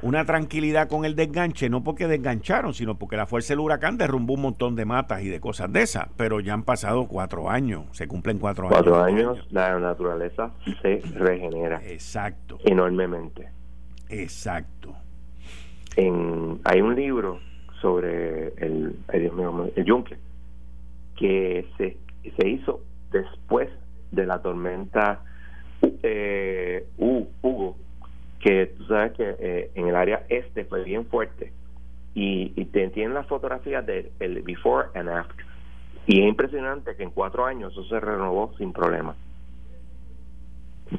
una 0.00 0.24
tranquilidad 0.24 0.88
con 0.88 1.04
el 1.04 1.14
desganche, 1.14 1.68
no 1.70 1.84
porque 1.84 2.08
desgancharon, 2.08 2.74
sino 2.74 2.98
porque 2.98 3.16
la 3.16 3.26
fuerza 3.26 3.52
del 3.52 3.60
huracán 3.60 3.96
derrumbó 3.98 4.34
un 4.34 4.42
montón 4.42 4.74
de 4.74 4.84
matas 4.84 5.22
y 5.22 5.28
de 5.28 5.40
cosas 5.40 5.72
de 5.72 5.82
esas, 5.82 6.08
pero 6.16 6.40
ya 6.40 6.54
han 6.54 6.64
pasado 6.64 7.06
cuatro 7.06 7.50
años, 7.50 7.84
se 7.92 8.08
cumplen 8.08 8.38
cuatro, 8.38 8.66
años. 8.66 8.74
Cuatro 8.74 9.02
años, 9.02 9.46
la 9.50 9.78
naturaleza 9.78 10.50
se 10.82 11.02
regenera. 11.14 11.80
Exacto. 11.84 12.58
Enormemente. 12.64 13.48
Exacto. 14.08 14.94
En, 15.96 16.60
hay 16.64 16.80
un 16.80 16.96
libro 16.96 17.40
sobre 17.82 18.54
el, 18.64 18.96
el 19.08 19.84
yunque, 19.84 20.16
que 21.16 21.66
se, 21.76 21.96
se 22.36 22.48
hizo 22.48 22.80
después 23.10 23.68
de 24.12 24.24
la 24.24 24.40
tormenta 24.40 25.20
eh, 26.02 26.86
Hugo, 26.96 27.76
que 28.40 28.66
tú 28.78 28.84
sabes 28.84 29.12
que 29.12 29.36
eh, 29.38 29.70
en 29.74 29.88
el 29.88 29.96
área 29.96 30.24
este 30.28 30.64
fue 30.64 30.84
bien 30.84 31.06
fuerte. 31.06 31.52
Y, 32.14 32.50
te 32.66 32.88
tienen 32.88 33.14
las 33.14 33.26
fotografías 33.26 33.84
del 33.84 34.12
el 34.20 34.42
before 34.42 34.88
and 34.94 35.08
after. 35.08 35.44
Y 36.06 36.20
es 36.22 36.28
impresionante 36.28 36.94
que 36.96 37.02
en 37.02 37.10
cuatro 37.10 37.44
años 37.44 37.72
eso 37.72 37.84
se 37.84 38.00
renovó 38.00 38.52
sin 38.58 38.72
problema. 38.72 39.14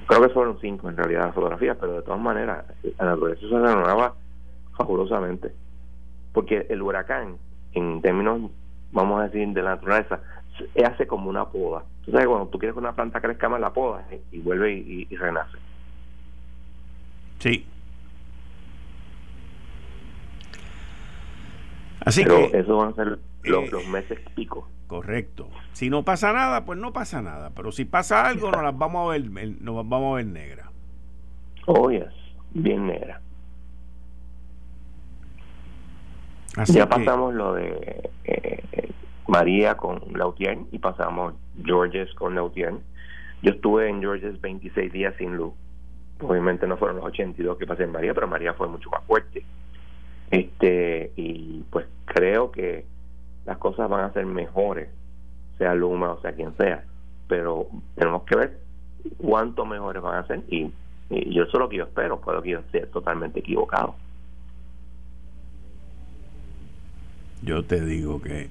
Creo 0.07 0.21
que 0.21 0.29
fueron 0.29 0.59
cinco 0.59 0.89
en 0.89 0.97
realidad 0.97 1.25
las 1.25 1.35
fotografías, 1.35 1.77
pero 1.79 1.93
de 1.93 2.01
todas 2.01 2.19
maneras, 2.19 2.65
la 2.97 3.05
naturaleza 3.05 3.41
se 3.41 3.47
renovaba 3.47 4.15
fabulosamente 4.75 5.51
porque 6.33 6.65
el 6.69 6.81
huracán, 6.81 7.37
en 7.73 8.01
términos, 8.01 8.51
vamos 8.91 9.21
a 9.21 9.25
decir, 9.25 9.47
de 9.49 9.61
la 9.61 9.75
naturaleza, 9.75 10.19
hace 10.83 11.07
como 11.07 11.29
una 11.29 11.45
poda. 11.45 11.83
Tú 12.03 12.11
sabes, 12.11 12.27
cuando 12.27 12.47
tú 12.47 12.59
quieres 12.59 12.73
que 12.73 12.79
una 12.79 12.93
planta 12.93 13.21
crezca 13.21 13.47
más, 13.47 13.61
la 13.61 13.71
poda 13.71 14.05
y 14.31 14.39
vuelve 14.39 14.73
y, 14.73 15.15
renace. 15.15 15.57
Sí. 17.39 17.65
Así 22.01 22.23
Pero 22.23 22.51
que. 22.51 22.57
Eso 22.59 22.77
van 22.77 22.89
a 22.89 22.95
ser 22.95 23.19
los, 23.43 23.73
eh, 23.73 23.87
meses 23.89 24.19
pico. 24.35 24.67
Correcto. 24.87 25.47
Si 25.71 25.89
no 25.89 26.03
pasa 26.03 26.33
nada, 26.33 26.65
pues 26.65 26.77
no 26.77 26.91
pasa 26.93 27.21
nada. 27.21 27.51
Pero 27.55 27.71
si 27.71 27.85
pasa 27.85 28.25
algo, 28.25 28.51
nos 28.51 28.63
las 28.63 28.77
vamos 28.77 29.07
a 29.07 29.11
ver, 29.11 29.29
nos 29.61 29.87
vamos 29.87 30.13
a 30.13 30.15
ver 30.17 30.25
negra. 30.25 30.71
Oh, 31.65 31.89
yes. 31.89 32.13
Bien 32.53 32.85
negra 32.85 33.21
ya 36.67 36.87
pasamos 36.87 37.33
lo 37.33 37.53
de 37.53 38.09
eh, 38.25 38.91
María 39.27 39.75
con 39.75 40.01
Lautier 40.13 40.59
y 40.71 40.79
pasamos 40.79 41.33
Georges 41.63 42.13
con 42.15 42.35
Lautier. 42.35 42.73
Yo 43.41 43.51
estuve 43.51 43.89
en 43.89 43.99
Georges 43.99 44.39
26 44.39 44.91
días 44.91 45.15
sin 45.17 45.35
luz. 45.35 45.53
Obviamente 46.21 46.67
no 46.67 46.77
fueron 46.77 46.97
los 46.97 47.05
82 47.05 47.57
que 47.57 47.65
pasé 47.65 47.83
en 47.83 47.91
María, 47.91 48.13
pero 48.13 48.27
María 48.27 48.53
fue 48.53 48.67
mucho 48.67 48.89
más 48.89 49.03
fuerte. 49.05 49.43
Este 50.31 51.11
y 51.15 51.63
pues 51.69 51.85
creo 52.05 52.51
que 52.51 52.85
las 53.45 53.57
cosas 53.57 53.89
van 53.89 54.05
a 54.05 54.13
ser 54.13 54.25
mejores, 54.25 54.89
sea 55.57 55.73
Luma 55.73 56.11
o 56.11 56.21
sea 56.21 56.33
quien 56.33 56.55
sea, 56.57 56.85
pero 57.27 57.67
tenemos 57.95 58.23
que 58.23 58.35
ver 58.35 58.59
cuánto 59.17 59.65
mejores 59.65 60.01
van 60.01 60.23
a 60.23 60.27
ser 60.27 60.43
y, 60.47 60.71
y 61.09 61.33
yo 61.35 61.45
solo 61.47 61.67
que 61.67 61.77
yo 61.77 61.83
espero, 61.83 62.21
puedo 62.21 62.41
que 62.41 62.51
yo 62.51 62.59
esté 62.59 62.85
totalmente 62.87 63.39
equivocado. 63.39 63.95
Yo 67.43 67.63
te 67.63 67.83
digo 67.83 68.21
que... 68.21 68.49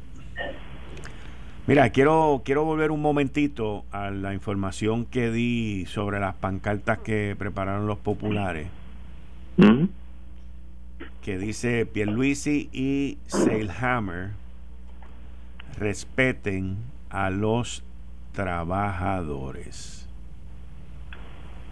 Mira, 1.66 1.90
quiero, 1.90 2.42
quiero 2.44 2.64
volver 2.64 2.90
un 2.90 3.00
momentito 3.00 3.84
a 3.90 4.10
la 4.10 4.34
información 4.34 5.06
que 5.06 5.30
di 5.30 5.86
sobre 5.86 6.20
las 6.20 6.34
pancartas 6.34 6.98
que 6.98 7.34
prepararon 7.38 7.86
los 7.86 7.98
populares. 7.98 8.68
Que 11.22 11.38
dice 11.38 11.86
Pierluisi 11.86 12.68
y 12.72 13.18
Seilhammer 13.28 14.30
respeten 15.78 16.76
a 17.10 17.30
los 17.30 17.84
trabajadores. 18.32 20.08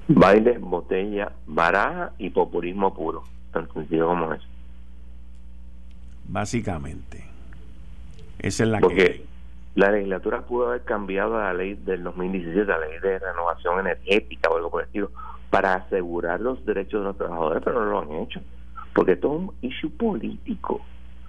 Baile, 0.09 0.59
botella, 0.59 1.33
baraja 1.47 2.13
y 2.19 2.31
populismo 2.31 2.95
puro, 2.95 3.25
tan 3.53 3.73
sencillo 3.73 4.09
como 4.09 4.33
es 4.33 4.50
básicamente. 6.31 7.25
Esa 8.39 8.63
es 8.63 8.69
la 8.71 8.81
Porque 8.81 9.25
la 9.75 9.91
legislatura 9.91 10.43
pudo 10.43 10.69
haber 10.69 10.83
cambiado 10.83 11.39
la 11.39 11.53
ley 11.53 11.75
del 11.75 12.03
2017, 12.05 12.65
la 12.65 12.79
ley 12.79 12.99
de 13.01 13.19
renovación 13.19 13.81
energética 13.81 14.49
o 14.49 14.57
algo 14.57 14.71
por 14.71 14.83
el 14.83 14.87
estilo, 14.87 15.11
para 15.51 15.75
asegurar 15.75 16.41
los 16.41 16.65
derechos 16.65 17.01
de 17.01 17.09
los 17.09 17.19
trabajadores, 17.19 17.63
pero 17.65 17.85
no 17.85 17.91
lo 17.91 18.01
han 18.01 18.13
hecho. 18.23 18.41
Porque 18.95 19.13
esto 19.13 19.29
es 19.29 19.41
un 19.41 19.55
issue 19.61 19.91
político, 19.91 20.81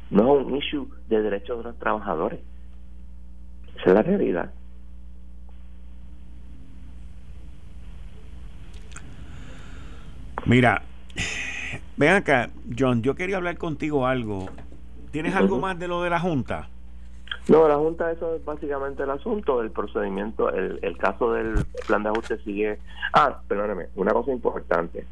no 0.09 0.39
es 0.39 0.45
un 0.45 0.55
issue 0.55 0.89
de 1.09 1.21
derechos 1.21 1.57
de 1.57 1.63
los 1.63 1.79
trabajadores. 1.79 2.39
Esa 3.79 3.89
es 3.89 3.93
la 3.93 4.03
realidad. 4.03 4.51
Mira, 10.45 10.81
ven 11.97 12.13
acá, 12.13 12.49
John, 12.77 13.01
yo 13.01 13.15
quería 13.15 13.37
hablar 13.37 13.57
contigo 13.57 14.07
algo. 14.07 14.49
¿Tienes 15.11 15.35
algo 15.35 15.59
más 15.59 15.77
de 15.77 15.87
lo 15.87 16.01
de 16.01 16.09
la 16.09 16.19
Junta? 16.19 16.69
No, 17.47 17.67
la 17.67 17.75
Junta, 17.75 18.11
eso 18.11 18.35
es 18.35 18.45
básicamente 18.45 19.03
el 19.03 19.09
asunto 19.09 19.59
del 19.59 19.71
procedimiento. 19.71 20.49
El, 20.49 20.79
el 20.81 20.97
caso 20.97 21.33
del 21.33 21.55
plan 21.87 22.03
de 22.03 22.09
ajuste 22.09 22.37
sigue. 22.39 22.79
Ah, 23.13 23.39
perdóname, 23.47 23.87
una 23.95 24.13
cosa 24.13 24.31
importante. 24.31 25.05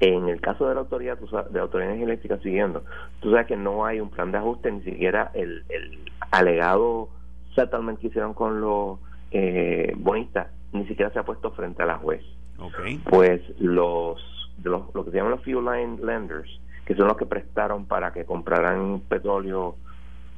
En 0.00 0.28
el 0.28 0.40
caso 0.40 0.68
de 0.68 0.74
la 0.74 0.80
autoridad 0.80 1.16
de 1.18 1.60
autoridad 1.60 1.94
eléctrica 1.94 2.36
siguiendo, 2.38 2.82
tú 3.20 3.30
sabes 3.30 3.46
que 3.46 3.56
no 3.56 3.84
hay 3.86 4.00
un 4.00 4.10
plan 4.10 4.32
de 4.32 4.38
ajuste, 4.38 4.72
ni 4.72 4.82
siquiera 4.82 5.30
el, 5.32 5.64
el 5.68 6.00
alegado 6.32 7.08
settlement 7.54 8.00
que 8.00 8.08
hicieron 8.08 8.34
con 8.34 8.60
los 8.60 8.98
eh, 9.30 9.92
bonistas, 9.96 10.48
ni 10.72 10.86
siquiera 10.86 11.12
se 11.12 11.20
ha 11.20 11.22
puesto 11.22 11.52
frente 11.52 11.84
a 11.84 11.86
la 11.86 11.98
juez. 11.98 12.24
Okay. 12.58 12.98
Pues 12.98 13.42
los, 13.60 14.20
los, 14.64 14.92
lo 14.92 15.04
que 15.04 15.12
se 15.12 15.16
llaman 15.18 15.32
los 15.32 15.44
fuel 15.44 15.64
line 15.64 15.98
lenders, 16.04 16.50
que 16.84 16.94
son 16.94 17.06
los 17.08 17.16
que 17.16 17.26
prestaron 17.26 17.86
para 17.86 18.12
que 18.12 18.24
compraran 18.24 19.00
petróleo 19.08 19.76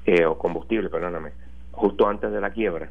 eh, 0.06 0.24
o 0.24 0.36
combustible, 0.36 0.90
perdóname, 0.90 1.32
justo 1.72 2.06
antes 2.06 2.30
de 2.30 2.40
la 2.40 2.50
quiebra, 2.50 2.90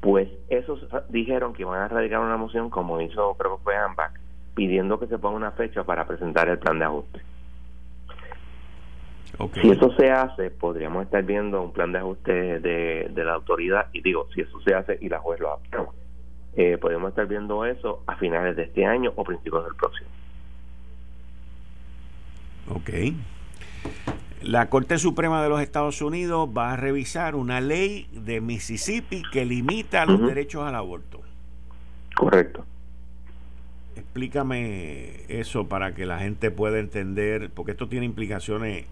pues 0.00 0.28
esos 0.48 0.86
dijeron 1.08 1.52
que 1.52 1.62
iban 1.62 1.80
a 1.80 1.88
radicar 1.88 2.20
una 2.20 2.36
moción, 2.36 2.70
como 2.70 3.00
hizo, 3.00 3.34
creo 3.34 3.56
que 3.56 3.64
fue 3.64 3.76
AMBAC, 3.76 4.20
pidiendo 4.54 4.98
que 4.98 5.06
se 5.06 5.18
ponga 5.18 5.36
una 5.36 5.52
fecha 5.52 5.84
para 5.84 6.06
presentar 6.06 6.48
el 6.48 6.58
plan 6.58 6.78
de 6.78 6.84
ajuste. 6.84 7.20
Si 9.60 9.70
eso 9.70 9.90
se 9.96 10.10
hace, 10.10 10.50
podríamos 10.50 11.04
estar 11.04 11.22
viendo 11.22 11.60
un 11.62 11.72
plan 11.72 11.92
de 11.92 11.98
ajuste 11.98 12.60
de, 12.60 13.10
de 13.10 13.24
la 13.24 13.34
autoridad, 13.34 13.88
y 13.92 14.00
digo, 14.00 14.28
si 14.34 14.40
eso 14.40 14.60
se 14.60 14.74
hace 14.74 14.98
y 15.00 15.08
la 15.08 15.18
juez 15.18 15.40
lo 15.40 15.52
aprueba, 15.52 15.90
eh, 16.56 16.78
podemos 16.78 17.10
estar 17.10 17.26
viendo 17.26 17.66
eso 17.66 18.02
a 18.06 18.16
finales 18.16 18.56
de 18.56 18.62
este 18.62 18.86
año 18.86 19.12
o 19.14 19.24
principios 19.24 19.64
del 19.64 19.74
próximo. 19.74 20.08
Ok. 22.68 22.90
La 24.42 24.68
Corte 24.68 24.98
Suprema 24.98 25.42
de 25.42 25.48
los 25.48 25.60
Estados 25.60 26.00
Unidos 26.02 26.48
va 26.56 26.72
a 26.72 26.76
revisar 26.76 27.34
una 27.34 27.60
ley 27.60 28.06
de 28.12 28.40
Mississippi 28.40 29.22
que 29.32 29.44
limita 29.44 30.06
los 30.06 30.20
derechos 30.20 30.62
al 30.62 30.74
aborto. 30.74 31.20
Correcto. 32.14 32.64
Explícame 33.96 35.22
eso 35.28 35.68
para 35.68 35.94
que 35.94 36.06
la 36.06 36.18
gente 36.18 36.50
pueda 36.50 36.78
entender, 36.78 37.50
porque 37.50 37.72
esto 37.72 37.88
tiene 37.88 38.06
implicaciones 38.06 38.86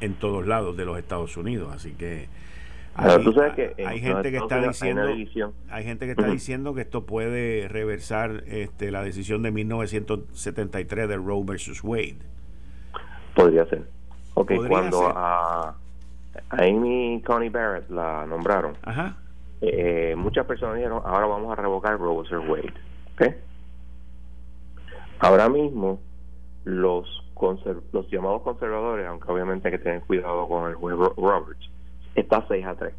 en 0.00 0.14
todos 0.14 0.46
lados 0.46 0.76
de 0.76 0.84
los 0.84 0.98
Estados 0.98 1.36
Unidos, 1.36 1.72
así 1.74 1.92
que 1.92 2.28
hay, 2.96 4.00
gente 4.00 4.30
que 4.30 4.36
está 4.36 4.60
diciendo 4.60 5.08
hay 5.68 5.84
gente 5.84 6.06
que 6.06 6.12
está 6.12 6.28
diciendo 6.28 6.74
que 6.74 6.82
esto 6.82 7.04
puede 7.04 7.66
reversar 7.66 8.44
este, 8.46 8.92
la 8.92 9.02
decisión 9.02 9.42
de 9.42 9.50
1973 9.50 11.08
de 11.08 11.16
Roe 11.16 11.42
versus 11.44 11.82
Wade. 11.82 12.18
Podría 13.34 13.66
ser. 13.66 13.84
Ok, 14.34 14.52
cuando 14.68 15.06
a, 15.06 15.74
Amy 16.50 17.22
Coney 17.24 17.48
Barrett 17.48 17.88
la 17.90 18.26
nombraron, 18.26 18.76
eh, 19.60 20.14
muchas 20.16 20.46
personas 20.46 20.76
dijeron, 20.76 21.02
ahora 21.04 21.26
vamos 21.26 21.52
a 21.52 21.60
revocar 21.60 21.98
Roe 21.98 22.22
Wade. 22.48 22.74
¿Okay? 23.14 23.34
Ahora 25.20 25.48
mismo, 25.48 26.00
los, 26.64 27.06
los 27.92 28.10
llamados 28.10 28.42
conservadores, 28.42 29.06
aunque 29.06 29.30
obviamente 29.30 29.68
hay 29.68 29.72
que 29.72 29.84
tener 29.84 30.00
cuidado 30.02 30.48
con 30.48 30.68
el 30.68 30.74
juez 30.74 30.96
Roberts, 31.16 31.70
está 32.14 32.44
6 32.48 32.66
a 32.66 32.74
3. 32.74 32.94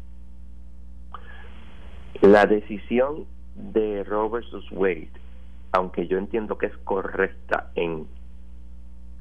La 2.22 2.46
decisión 2.46 3.26
de 3.54 4.04
Roe 4.04 4.28
versus 4.30 4.66
Wade, 4.72 5.10
aunque 5.72 6.06
yo 6.06 6.18
entiendo 6.18 6.56
que 6.56 6.66
es 6.66 6.76
correcta 6.78 7.70
en, 7.74 8.06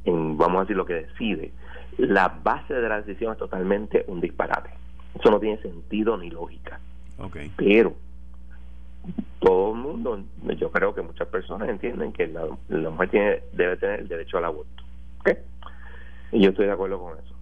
en, 0.06 0.38
vamos 0.38 0.58
a 0.58 0.62
decir, 0.62 0.78
lo 0.78 0.86
que 0.86 0.94
decide, 0.94 1.52
la 1.98 2.28
base 2.44 2.74
de 2.74 2.90
la 2.90 3.02
decisión 3.02 3.34
es 3.34 3.38
totalmente 3.38 4.06
un 4.08 4.22
disparate. 4.22 4.70
Eso 5.20 5.32
no 5.32 5.40
tiene 5.40 5.62
sentido 5.62 6.18
ni 6.18 6.30
lógica. 6.30 6.80
Okay. 7.18 7.52
Pero 7.56 7.96
todo 9.40 9.74
el 9.74 9.80
mundo, 9.80 10.24
yo 10.58 10.72
creo 10.72 10.94
que 10.94 11.02
muchas 11.02 11.28
personas 11.28 11.70
entienden 11.70 12.12
que 12.12 12.28
la, 12.28 12.90
mujer 12.90 13.10
tiene, 13.10 13.40
debe 13.54 13.78
tener 13.78 14.02
el 14.02 14.08
derecho 14.08 14.38
al 14.38 14.46
aborto. 14.46 14.84
Y 16.32 16.42
yo 16.42 16.50
estoy 16.50 16.66
de 16.66 16.72
acuerdo 16.72 17.00
con 17.00 17.18
eso. 17.18 17.34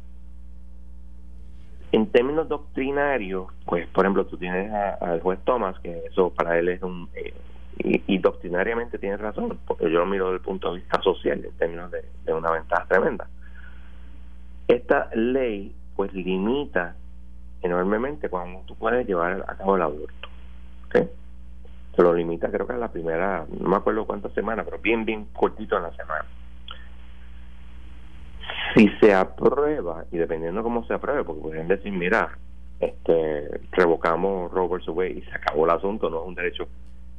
En 1.91 2.07
términos 2.07 2.49
doctrinarios, 2.49 3.47
pues 3.65 3.87
por 3.87 4.05
ejemplo, 4.05 4.25
tú 4.25 4.37
tienes 4.37 4.71
al 4.73 5.21
juez 5.21 5.39
Thomas, 5.45 5.79
que 5.79 6.05
eso 6.05 6.31
para 6.31 6.59
él 6.59 6.69
es 6.69 6.81
un... 6.83 7.09
Eh, 7.15 7.33
y, 7.77 8.17
doctrinariamente 8.19 8.97
tienes 8.97 9.19
razón, 9.19 9.57
porque 9.65 9.85
yo 9.85 9.99
lo 9.99 10.05
miro 10.05 10.25
desde 10.25 10.37
el 10.37 10.43
punto 10.43 10.69
de 10.69 10.79
vista 10.79 11.01
social, 11.01 11.43
en 11.43 11.51
términos 11.57 11.91
de, 11.91 12.33
una 12.33 12.51
ventaja 12.51 12.85
tremenda. 12.85 13.27
Esta 14.67 15.09
ley 15.13 15.75
pues 15.95 16.13
limita 16.13 16.95
enormemente 17.61 18.29
cuando 18.29 18.61
tú 18.61 18.75
puedes 18.75 19.07
llevar 19.07 19.43
a 19.47 19.55
cabo 19.55 19.75
el 19.75 19.81
aborto. 19.81 20.29
se 20.91 22.01
lo 22.01 22.13
limita 22.13 22.49
creo 22.49 22.65
que 22.65 22.73
a 22.73 22.77
la 22.77 22.91
primera, 22.91 23.45
no 23.59 23.69
me 23.69 23.75
acuerdo 23.75 24.05
cuántas 24.05 24.33
semanas, 24.33 24.65
pero 24.65 24.81
bien, 24.81 25.05
bien 25.05 25.25
cortito 25.33 25.77
en 25.77 25.83
la 25.83 25.95
semana. 25.95 26.25
Si 28.75 28.89
se 28.99 29.13
aprueba, 29.13 30.05
y 30.11 30.17
dependiendo 30.17 30.63
cómo 30.63 30.83
se 30.85 30.93
apruebe, 30.95 31.23
porque 31.23 31.41
pueden 31.41 31.67
decir, 31.67 31.91
mira, 31.91 32.37
este, 32.79 33.61
revocamos 33.71 34.51
Robert's 34.51 34.87
Way 34.87 35.19
y 35.19 35.21
se 35.21 35.35
acabó 35.35 35.65
el 35.65 35.71
asunto, 35.71 36.09
no 36.09 36.21
es 36.21 36.27
un 36.27 36.35
derecho 36.35 36.67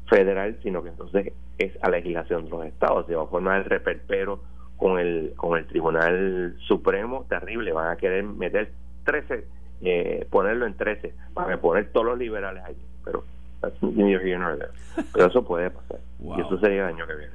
federal, 0.09 0.59
sino 0.63 0.83
que 0.83 0.91
entonces 0.91 1.33
es 1.59 1.73
a 1.83 1.91
legislación 1.91 2.45
de 2.45 2.51
los 2.51 2.67
estados, 2.67 3.07
se 3.07 3.15
va 3.15 3.25
a 3.25 3.27
formar 3.27 3.59
el 3.59 3.65
reperpero 3.65 4.41
con 4.77 4.99
el, 4.99 5.33
con 5.37 5.59
el 5.59 5.67
Tribunal 5.67 6.57
Supremo, 6.67 7.27
terrible, 7.29 7.73
van 7.73 7.91
a 7.91 7.97
querer 7.97 8.25
meter 8.25 8.73
13, 9.05 9.45
eh, 9.83 10.27
ponerlo 10.31 10.67
en 10.67 10.75
13, 10.75 11.15
van 11.33 11.53
a 11.53 11.61
poner 11.61 11.91
todos 11.93 12.07
los 12.07 12.19
liberales 12.19 12.63
allí, 12.65 12.83
pero 13.05 13.25
pero 15.13 15.27
eso 15.27 15.45
puede 15.45 15.71
pasar. 15.71 16.01
Y 16.21 16.41
eso 16.41 16.59
sería 16.59 16.89
el 16.89 16.95
año 16.95 17.07
que 17.07 17.15
viene. 17.15 17.33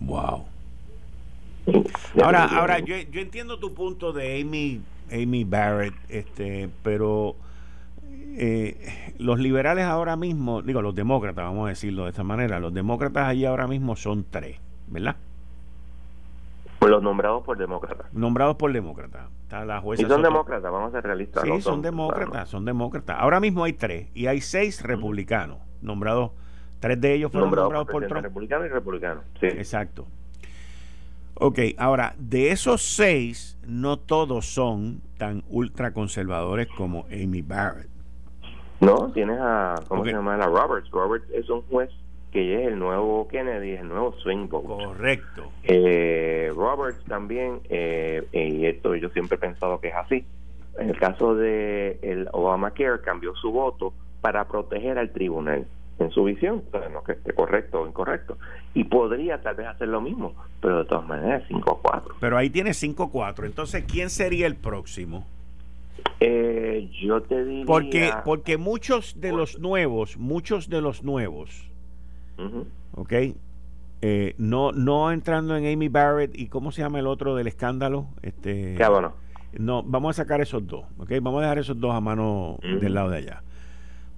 Wow. 0.00 0.44
Ahora, 2.22 2.44
ahora 2.44 2.78
yo, 2.80 2.96
yo 3.10 3.20
entiendo 3.20 3.58
tu 3.58 3.72
punto 3.72 4.12
de 4.12 4.40
Amy, 4.40 4.82
Amy 5.10 5.44
Barrett, 5.44 5.94
este, 6.08 6.68
pero 6.82 7.36
eh, 8.36 9.14
los 9.18 9.38
liberales 9.38 9.84
ahora 9.84 10.16
mismo, 10.16 10.62
digo, 10.62 10.82
los 10.82 10.94
demócratas, 10.94 11.44
vamos 11.44 11.66
a 11.66 11.68
decirlo 11.70 12.04
de 12.04 12.10
esta 12.10 12.24
manera, 12.24 12.60
los 12.60 12.72
demócratas 12.72 13.28
allí 13.28 13.44
ahora 13.44 13.66
mismo 13.66 13.96
son 13.96 14.24
tres, 14.28 14.58
¿verdad? 14.88 15.16
los 16.88 17.02
nombrados 17.02 17.44
por 17.44 17.56
demócratas. 17.56 18.12
Nombrados 18.12 18.56
por 18.56 18.72
demócratas. 18.72 19.28
la 19.50 19.80
jueza 19.80 20.02
y 20.02 20.06
son 20.06 20.22
demócratas, 20.22 20.70
vamos 20.72 20.88
a 20.88 20.92
ser 20.92 21.04
realistas. 21.04 21.44
Sí, 21.44 21.60
son, 21.60 21.82
demócratas, 21.82 22.48
son 22.48 22.64
demócratas. 22.64 23.16
Ahora 23.18 23.40
mismo 23.40 23.64
hay 23.64 23.72
tres 23.72 24.08
y 24.14 24.26
hay 24.26 24.40
seis 24.40 24.82
republicanos 24.82 25.58
nombrados. 25.80 26.32
Tres 26.80 27.00
de 27.00 27.14
ellos 27.14 27.30
fueron 27.30 27.50
nombrados 27.50 27.86
por, 27.86 28.06
Trump. 28.08 28.24
Republicano 28.24 28.66
y 28.66 28.68
republicano, 28.68 29.20
sí. 29.38 29.46
Exacto. 29.46 30.06
Ok, 31.34 31.58
ahora, 31.78 32.14
de 32.18 32.50
esos 32.50 32.82
seis, 32.82 33.56
no 33.66 33.98
todos 33.98 34.46
son 34.46 35.00
tan 35.16 35.44
ultraconservadores 35.48 36.68
como 36.68 37.06
Amy 37.06 37.42
Barrett. 37.42 37.88
No, 38.82 39.12
tienes 39.12 39.38
a, 39.40 39.76
¿cómo 39.86 40.04
se 40.04 40.10
llama? 40.10 40.34
A 40.34 40.46
Roberts. 40.46 40.90
Roberts 40.90 41.30
es 41.32 41.48
un 41.48 41.62
juez 41.62 41.88
que 42.32 42.60
es 42.60 42.66
el 42.66 42.78
nuevo 42.78 43.28
Kennedy, 43.28 43.72
el 43.72 43.88
nuevo 43.88 44.12
swing 44.22 44.48
vote. 44.48 44.84
Correcto. 44.84 45.52
Eh, 45.62 46.50
Roberts 46.54 47.04
también, 47.04 47.60
eh, 47.68 48.26
y 48.32 48.66
esto 48.66 48.96
yo 48.96 49.10
siempre 49.10 49.36
he 49.36 49.38
pensado 49.38 49.80
que 49.80 49.88
es 49.88 49.94
así. 49.94 50.24
En 50.78 50.88
el 50.88 50.98
caso 50.98 51.36
de 51.36 51.98
el 52.02 52.28
Obamacare 52.32 53.02
cambió 53.02 53.34
su 53.36 53.52
voto 53.52 53.92
para 54.20 54.48
proteger 54.48 54.98
al 54.98 55.12
tribunal 55.12 55.66
en 55.98 56.10
su 56.10 56.24
visión, 56.24 56.64
no 56.92 57.04
que 57.04 57.12
esté 57.12 57.34
correcto 57.34 57.82
o 57.82 57.86
incorrecto. 57.86 58.38
Y 58.74 58.84
podría 58.84 59.40
tal 59.42 59.54
vez 59.54 59.68
hacer 59.68 59.88
lo 59.88 60.00
mismo, 60.00 60.34
pero 60.60 60.78
de 60.78 60.84
todas 60.86 61.06
maneras 61.06 61.44
5-4. 61.48 62.14
Pero 62.18 62.36
ahí 62.36 62.50
tiene 62.50 62.70
5-4. 62.70 63.44
Entonces, 63.44 63.84
¿quién 63.84 64.10
sería 64.10 64.46
el 64.46 64.56
próximo? 64.56 65.26
Eh, 66.20 66.90
yo 67.00 67.22
te 67.22 67.44
diría... 67.44 67.66
Porque, 67.66 68.12
porque 68.24 68.56
muchos 68.58 69.20
de 69.20 69.32
los 69.32 69.58
nuevos, 69.58 70.16
muchos 70.16 70.68
de 70.68 70.80
los 70.80 71.02
nuevos, 71.02 71.68
¿Ok? 72.94 73.12
Eh, 74.04 74.34
no, 74.36 74.72
no 74.72 75.12
entrando 75.12 75.56
en 75.56 75.72
Amy 75.72 75.88
Barrett 75.88 76.36
y 76.36 76.48
cómo 76.48 76.72
se 76.72 76.82
llama 76.82 76.98
el 76.98 77.06
otro 77.06 77.36
del 77.36 77.46
escándalo. 77.46 78.08
Este, 78.22 78.76
bueno. 78.88 79.12
No, 79.56 79.82
vamos 79.84 80.18
a 80.18 80.22
sacar 80.22 80.40
esos 80.40 80.66
dos, 80.66 80.84
¿ok? 80.98 81.12
Vamos 81.22 81.38
a 81.38 81.42
dejar 81.42 81.58
esos 81.58 81.78
dos 81.78 81.94
a 81.94 82.00
mano 82.00 82.58
del 82.62 82.94
lado 82.94 83.10
de 83.10 83.18
allá. 83.18 83.42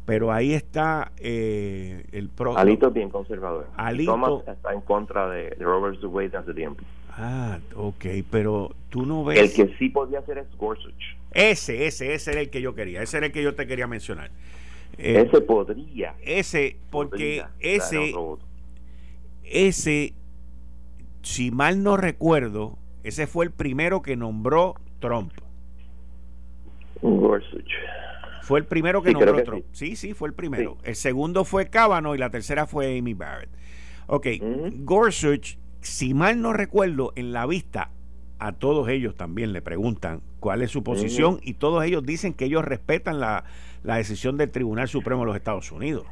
Pero 0.06 0.32
ahí 0.32 0.52
está 0.52 1.12
eh, 1.18 2.06
el 2.12 2.28
pro. 2.28 2.56
Alito 2.56 2.88
es 2.88 2.94
bien 2.94 3.10
conservador. 3.10 3.66
Alito, 3.76 4.12
Thomas 4.12 4.32
está 4.46 4.72
en 4.72 4.80
contra 4.82 5.28
de, 5.28 5.50
Robert 5.60 6.02
Wade 6.04 6.36
hace 6.36 6.54
tiempo. 6.54 6.82
Ah, 7.16 7.60
ok, 7.76 8.04
pero 8.30 8.74
tú 8.90 9.06
no 9.06 9.24
ves. 9.24 9.38
El 9.38 9.52
que 9.52 9.76
sí 9.76 9.88
podía 9.88 10.18
hacer 10.18 10.38
es 10.38 10.46
Gorsuch. 10.56 11.16
Ese, 11.32 11.86
ese, 11.86 12.14
ese 12.14 12.32
era 12.32 12.40
el 12.40 12.50
que 12.50 12.60
yo 12.60 12.74
quería. 12.74 13.02
Ese 13.02 13.18
era 13.18 13.26
el 13.26 13.32
que 13.32 13.42
yo 13.42 13.54
te 13.54 13.66
quería 13.66 13.86
mencionar. 13.86 14.30
Eh, 14.98 15.24
ese 15.26 15.40
podría. 15.40 16.14
Ese, 16.22 16.76
porque 16.90 17.44
ese, 17.60 18.14
ese, 19.44 20.14
si 21.22 21.50
mal 21.50 21.82
no 21.82 21.96
recuerdo, 21.96 22.78
ese 23.02 23.26
fue 23.26 23.44
el 23.44 23.50
primero 23.52 24.02
que 24.02 24.16
nombró 24.16 24.74
Trump. 25.00 25.32
Gorsuch. 27.02 27.70
Fue 28.42 28.58
el 28.58 28.66
primero 28.66 29.02
que 29.02 29.12
nombró 29.12 29.42
Trump. 29.42 29.64
Sí. 29.72 29.96
sí. 29.96 30.14
fue 30.14 30.28
el 30.28 30.34
primero. 30.34 30.78
El 30.84 30.96
segundo 30.96 31.44
fue 31.44 31.68
Kavanaugh 31.68 32.14
y 32.14 32.18
la 32.18 32.30
tercera 32.30 32.66
fue 32.66 32.98
Amy 32.98 33.14
Barrett. 33.14 33.50
Ok, 34.06 34.26
Gorsuch, 34.80 35.56
si 35.84 36.14
mal 36.14 36.40
no 36.40 36.52
recuerdo, 36.52 37.12
en 37.14 37.32
la 37.32 37.46
vista 37.46 37.90
a 38.38 38.52
todos 38.52 38.88
ellos 38.88 39.14
también 39.14 39.52
le 39.52 39.62
preguntan 39.62 40.20
cuál 40.40 40.62
es 40.62 40.70
su 40.70 40.82
posición 40.82 41.38
y 41.42 41.54
todos 41.54 41.84
ellos 41.84 42.04
dicen 42.04 42.34
que 42.34 42.46
ellos 42.46 42.64
respetan 42.64 43.20
la, 43.20 43.44
decisión 43.82 44.36
del 44.36 44.50
Tribunal 44.50 44.88
Supremo 44.88 45.22
de 45.22 45.26
los 45.26 45.36
Estados 45.36 45.70
Unidos. 45.72 46.06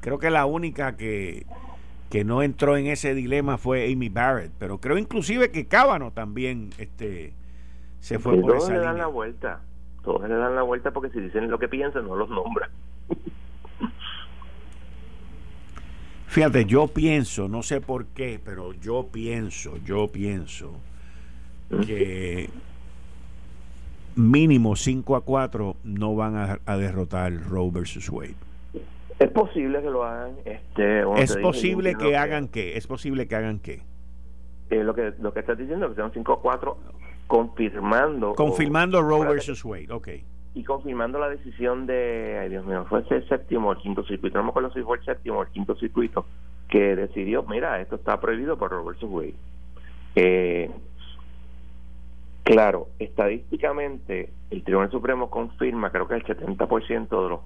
Creo 0.00 0.18
que 0.18 0.30
la 0.30 0.46
única 0.46 0.96
que, 0.96 1.46
que 2.10 2.24
no 2.24 2.42
entró 2.42 2.76
en 2.76 2.86
ese 2.86 3.14
dilema 3.14 3.58
fue 3.58 3.90
Amy 3.92 4.08
Barrett, 4.08 4.52
pero 4.58 4.78
creo 4.78 4.98
inclusive 4.98 5.50
que 5.50 5.66
Cábano 5.66 6.12
también 6.12 6.70
este, 6.78 7.34
se 8.00 8.18
fue 8.18 8.40
por 8.40 8.58
todos 8.58 8.70
le 8.70 8.78
dan 8.78 8.98
la 8.98 9.06
vuelta, 9.06 9.60
todos 10.02 10.28
le 10.28 10.36
dan 10.36 10.54
la 10.54 10.62
vuelta 10.62 10.92
porque 10.92 11.10
si 11.10 11.20
dicen 11.20 11.50
lo 11.50 11.58
que 11.58 11.68
piensan 11.68 12.06
no 12.06 12.16
los 12.16 12.28
nombran. 12.28 12.70
Fíjate, 16.34 16.64
yo 16.64 16.88
pienso, 16.88 17.46
no 17.46 17.62
sé 17.62 17.80
por 17.80 18.06
qué, 18.06 18.40
pero 18.44 18.72
yo 18.72 19.06
pienso, 19.06 19.76
yo 19.84 20.08
pienso 20.08 20.72
que 21.86 22.50
mínimo 24.16 24.74
5 24.74 25.14
a 25.14 25.20
4 25.20 25.76
no 25.84 26.16
van 26.16 26.58
a, 26.66 26.76
derrotar 26.76 27.32
Roe 27.32 27.70
versus 27.70 28.10
Wade. 28.10 28.34
Es 29.20 29.30
posible 29.30 29.80
que 29.80 29.88
lo 29.88 30.02
hagan. 30.02 30.32
Este, 30.44 31.04
es 31.22 31.36
posible 31.36 31.94
que, 31.94 32.16
hagan 32.16 32.48
qué. 32.48 32.76
Es 32.76 32.88
posible 32.88 33.28
que 33.28 33.36
hagan 33.36 33.60
qué. 33.60 33.82
Eh, 34.70 34.82
lo 34.82 34.92
que 34.92 35.12
lo 35.20 35.32
que 35.32 35.38
estás 35.38 35.56
diciendo 35.56 35.88
que 35.88 35.94
sean 35.94 36.10
5 36.12 36.32
a 36.32 36.40
4 36.40 36.78
confirmando. 37.28 38.34
Confirmando 38.34 39.00
Roe 39.02 39.24
versus 39.24 39.64
Wade, 39.64 39.86
ok 39.88 40.08
y 40.54 40.62
confirmando 40.62 41.18
la 41.18 41.28
decisión 41.28 41.86
de, 41.86 42.38
ay 42.40 42.48
Dios 42.48 42.64
mío, 42.64 42.86
fue 42.88 43.04
el 43.10 43.28
séptimo 43.28 43.72
el 43.72 43.78
quinto 43.78 44.04
circuito, 44.04 44.38
no 44.38 44.44
me 44.44 44.50
acuerdo 44.50 44.72
si 44.72 44.82
fue 44.82 44.98
el 44.98 45.04
séptimo 45.04 45.42
el 45.42 45.48
quinto 45.48 45.74
circuito, 45.76 46.26
que 46.68 46.94
decidió, 46.94 47.42
mira, 47.42 47.80
esto 47.80 47.96
está 47.96 48.20
prohibido 48.20 48.56
por 48.56 48.70
Roberto 48.70 49.06
Wade. 49.06 49.34
Eh, 50.14 50.70
claro, 52.44 52.88
estadísticamente 53.00 54.30
el 54.50 54.62
Tribunal 54.62 54.90
Supremo 54.92 55.28
confirma, 55.28 55.90
creo 55.90 56.06
que 56.06 56.14
el 56.14 56.24
70% 56.24 57.08
de 57.08 57.28
los, 57.28 57.40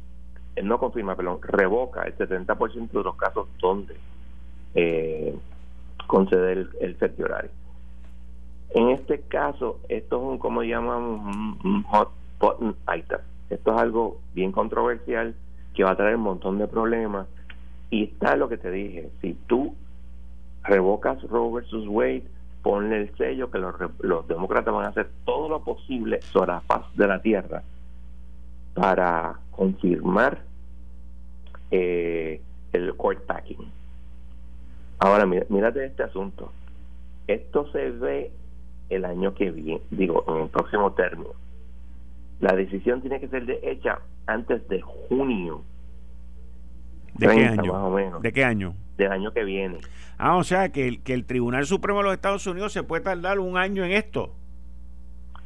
no 0.63 0.79
confirma, 0.79 1.17
perdón, 1.17 1.39
revoca 1.43 2.03
el 2.03 2.17
70% 2.17 2.91
de 2.91 3.03
los 3.03 3.17
casos 3.17 3.49
donde 3.59 3.97
eh, 4.75 5.35
concede 6.07 6.53
el, 6.53 6.69
el 6.81 7.25
horario. 7.25 7.51
En 8.71 8.91
este 8.91 9.23
caso, 9.23 9.81
esto 9.89 10.17
es 10.17 10.23
un, 10.23 10.39
como 10.39 10.63
llamamos, 10.63 11.35
un 11.65 11.83
hot 11.85 12.11
esto 13.51 13.73
es 13.73 13.81
algo 13.81 14.21
bien 14.35 14.53
controversial 14.53 15.35
que 15.75 15.85
va 15.85 15.93
a 15.93 15.97
traer 15.97 16.17
un 16.17 16.23
montón 16.23 16.59
de 16.59 16.67
problemas. 16.67 17.27
Y 17.91 18.05
está 18.05 18.37
lo 18.37 18.49
que 18.49 18.59
te 18.59 18.71
dije, 18.71 19.11
si 19.23 19.35
tú 19.47 19.75
revocas 20.63 21.23
Roe 21.23 21.55
versus 21.55 21.87
Wade, 21.89 22.25
ponle 22.63 22.99
el 23.03 23.17
sello 23.17 23.51
que 23.51 23.59
los, 23.59 23.75
los 24.01 24.29
demócratas 24.29 24.75
van 24.75 24.87
a 24.87 24.89
hacer 24.89 25.09
todo 25.25 25.49
lo 25.49 25.63
posible 25.63 26.21
sobre 26.23 26.53
la 26.53 26.61
paz 26.61 26.85
de 26.95 27.07
la 27.07 27.23
tierra 27.23 27.63
para 28.75 29.39
confirmar 29.53 30.43
eh, 31.71 32.41
el 32.73 32.95
court 32.97 33.25
packing. 33.25 33.73
Ahora, 34.99 35.27
mírate 35.27 35.87
este 35.87 36.03
asunto. 36.03 36.53
Esto 37.27 37.71
se 37.73 37.91
ve 37.91 38.33
el 38.89 39.05
año 39.05 39.35
que 39.35 39.51
viene, 39.51 39.81
digo, 39.91 40.25
en 40.29 40.43
el 40.43 40.49
próximo 40.49 40.93
término. 40.93 41.31
La 42.41 42.55
decisión 42.55 43.01
tiene 43.01 43.19
que 43.21 43.29
ser 43.29 43.47
de 43.47 43.59
hecha 43.63 43.99
antes 44.27 44.67
de 44.69 44.81
junio. 44.81 45.63
¿De 47.15 47.27
qué 47.27 47.47
año? 47.47 47.73
Más 47.73 47.83
o 47.83 47.91
menos. 47.91 48.23
¿De 48.23 48.33
qué 48.33 48.45
año? 48.45 48.75
Del 48.97 49.11
año 49.11 49.33
que 49.33 49.45
viene. 49.45 49.79
Ah, 50.19 50.37
o 50.37 50.45
sea, 50.45 50.71
que 50.71 50.87
el, 50.87 51.03
que 51.03 51.15
el 51.15 51.25
Tribunal 51.25 51.67
Supremo 51.67 51.99
de 51.99 52.05
los 52.05 52.15
Estados 52.15 52.47
Unidos 52.47 52.73
se 52.73 52.83
puede 52.85 53.03
tardar 53.03 53.41
un 53.41 53.57
año 53.57 53.85
en 53.85 53.93
esto. 53.93 54.35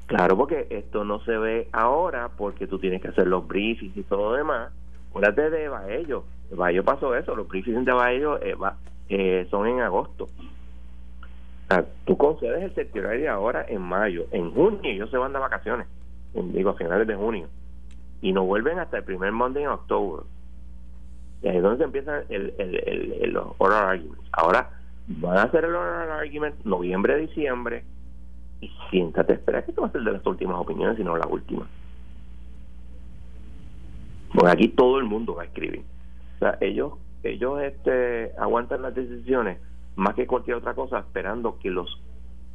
Claro, 0.07 0.37
porque 0.37 0.67
esto 0.69 1.05
no 1.05 1.21
se 1.21 1.37
ve 1.39 1.69
ahora 1.73 2.31
porque 2.37 2.67
tú 2.67 2.79
tienes 2.79 3.01
que 3.01 3.09
hacer 3.09 3.27
los 3.27 3.47
briefings 3.47 3.97
y 3.97 4.03
todo 4.03 4.31
lo 4.31 4.37
demás. 4.37 4.71
Acuérdate 5.11 5.49
de 5.49 5.69
Baello. 5.69 6.25
Baello 6.51 6.85
pasó 6.85 7.15
eso. 7.15 7.35
Los 7.35 7.49
briefings 7.49 7.87
de 7.87 7.93
Baello 7.93 8.39
eh, 8.43 8.55
eh, 9.09 9.47
son 9.51 9.67
en 9.67 9.81
agosto. 9.81 10.25
O 10.25 11.75
sea, 11.75 11.87
tú 12.05 12.19
concedes 12.19 12.63
el 12.63 12.75
certiorari 12.75 13.27
ahora 13.27 13.65
en 13.67 13.81
mayo. 13.81 14.27
En 14.33 14.51
junio 14.53 14.81
ellos 14.83 15.11
se 15.11 15.17
van 15.17 15.33
de 15.33 15.39
vacaciones 15.39 15.87
digo, 16.35 16.71
a 16.71 16.75
finales 16.75 17.07
de 17.07 17.15
junio. 17.15 17.49
Y 18.21 18.33
no 18.33 18.45
vuelven 18.45 18.79
hasta 18.79 18.99
el 18.99 19.05
primer 19.05 19.33
Monday 19.33 19.65
en 19.65 19.71
octubre. 19.71 20.25
Y 21.43 21.49
ahí 21.49 21.57
es 21.57 21.63
donde 21.63 21.85
empiezan 21.85 22.23
el, 22.29 22.55
el, 22.59 23.33
los 23.33 23.49
oral 23.59 23.89
arguments. 23.89 24.29
Ahora 24.33 24.71
van 25.09 25.39
a 25.39 25.43
hacer 25.43 25.65
el 25.65 25.75
oral 25.75 26.11
argument 26.11 26.55
noviembre, 26.65 27.19
diciembre. 27.19 27.85
Y 28.61 28.71
siéntate, 28.91 29.35
espera 29.35 29.65
que 29.65 29.73
esto 29.73 29.83
va 29.83 29.89
a 29.89 29.93
ser 29.93 30.03
de 30.03 30.13
las 30.13 30.25
últimas 30.25 30.57
opiniones, 30.57 30.97
sino 30.97 31.17
la 31.17 31.27
última. 31.27 31.67
Porque 34.33 34.51
aquí 34.51 34.69
todo 34.69 34.99
el 34.99 35.05
mundo 35.05 35.35
va 35.35 35.43
a 35.43 35.47
escribir. 35.47 35.83
O 36.37 36.39
sea, 36.39 36.59
ellos, 36.61 36.93
ellos 37.25 37.61
este, 37.61 38.33
aguantan 38.39 38.83
las 38.83 38.95
decisiones 38.95 39.59
más 39.97 40.15
que 40.15 40.27
cualquier 40.27 40.57
otra 40.57 40.75
cosa, 40.75 41.01
esperando 41.01 41.59
que 41.59 41.71
los 41.71 42.01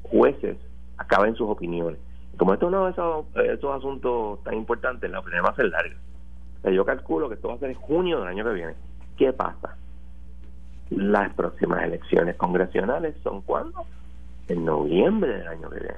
jueces 0.04 0.58
acaben 0.98 1.36
sus 1.36 1.50
opiniones 1.50 2.00
como 2.38 2.54
esto 2.54 2.68
es 2.68 2.74
uno 2.74 2.86
de 2.86 3.54
esos, 3.54 3.76
asuntos 3.76 4.44
tan 4.44 4.54
importantes, 4.54 5.10
la 5.10 5.20
opinión 5.20 5.44
va 5.46 5.50
a 5.50 5.56
ser 5.56 5.66
larga. 5.66 5.96
yo 6.72 6.86
calculo 6.86 7.28
que 7.28 7.36
esto 7.36 7.50
va 7.50 7.56
a 7.56 7.60
ser 7.60 7.70
en 7.70 7.76
junio 7.76 8.20
del 8.20 8.30
año 8.30 8.44
que 8.44 8.54
viene. 8.54 8.74
¿Qué 9.18 9.34
pasa? 9.34 9.76
Las 10.92 11.34
próximas 11.34 11.84
elecciones 11.84 12.36
congresionales 12.36 13.16
son 13.24 13.42
cuándo? 13.42 13.86
En 14.48 14.64
noviembre 14.64 15.38
del 15.38 15.48
año 15.48 15.70
que 15.70 15.80
viene. 15.80 15.98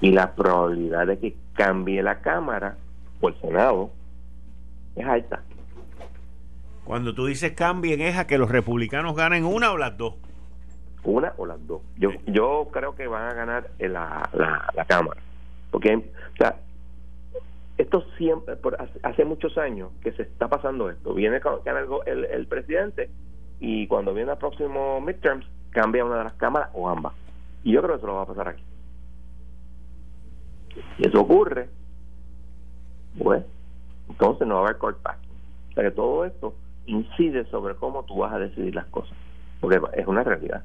Y 0.00 0.12
la 0.12 0.34
probabilidad 0.34 1.06
de 1.06 1.18
que 1.18 1.36
cambie 1.52 2.02
la 2.02 2.20
Cámara 2.20 2.76
o 3.20 3.28
el 3.28 3.38
Senado 3.40 3.90
es 4.96 5.06
alta. 5.06 5.42
Cuando 6.84 7.14
tú 7.14 7.26
dices 7.26 7.52
cambien, 7.52 8.00
¿es 8.00 8.16
a 8.16 8.26
que 8.26 8.38
los 8.38 8.50
republicanos 8.50 9.14
ganen 9.14 9.44
una 9.44 9.70
o 9.70 9.76
las 9.76 9.96
dos? 9.98 10.14
Una 11.04 11.32
o 11.38 11.46
las 11.46 11.64
dos. 11.66 11.82
Yo 11.96 12.10
yo 12.26 12.68
creo 12.72 12.94
que 12.94 13.06
van 13.06 13.30
a 13.30 13.34
ganar 13.34 13.70
la, 13.78 14.28
la, 14.32 14.70
la 14.74 14.84
Cámara. 14.84 15.20
Porque, 15.70 15.94
o 15.96 16.36
sea, 16.36 16.56
esto 17.78 18.04
siempre, 18.18 18.56
por 18.56 18.76
hace 19.02 19.24
muchos 19.24 19.56
años 19.56 19.90
que 20.02 20.12
se 20.12 20.22
está 20.22 20.48
pasando 20.48 20.90
esto. 20.90 21.14
Viene 21.14 21.40
el, 22.06 22.24
el, 22.24 22.46
presidente 22.46 23.10
y 23.58 23.86
cuando 23.86 24.12
viene 24.12 24.32
el 24.32 24.38
próximo 24.38 25.00
midterms 25.00 25.46
cambia 25.70 26.04
una 26.04 26.18
de 26.18 26.24
las 26.24 26.34
cámaras 26.34 26.70
o 26.74 26.88
ambas. 26.88 27.14
Y 27.62 27.72
yo 27.72 27.82
creo 27.82 27.94
que 27.94 27.98
eso 27.98 28.06
lo 28.06 28.16
va 28.16 28.22
a 28.22 28.26
pasar 28.26 28.48
aquí. 28.48 28.62
Si 30.96 31.08
eso 31.08 31.20
ocurre, 31.20 31.68
pues, 33.18 33.44
entonces 34.08 34.46
no 34.46 34.56
va 34.56 34.60
a 34.60 34.64
haber 34.64 34.78
court 34.78 34.98
packing. 35.00 35.30
O 35.70 35.72
sea 35.74 35.84
que 35.84 35.90
todo 35.90 36.24
esto 36.24 36.54
incide 36.86 37.44
sobre 37.46 37.76
cómo 37.76 38.04
tú 38.04 38.18
vas 38.18 38.32
a 38.32 38.38
decidir 38.38 38.74
las 38.74 38.86
cosas. 38.86 39.16
Porque 39.60 39.80
es 39.94 40.06
una 40.06 40.22
realidad. 40.22 40.64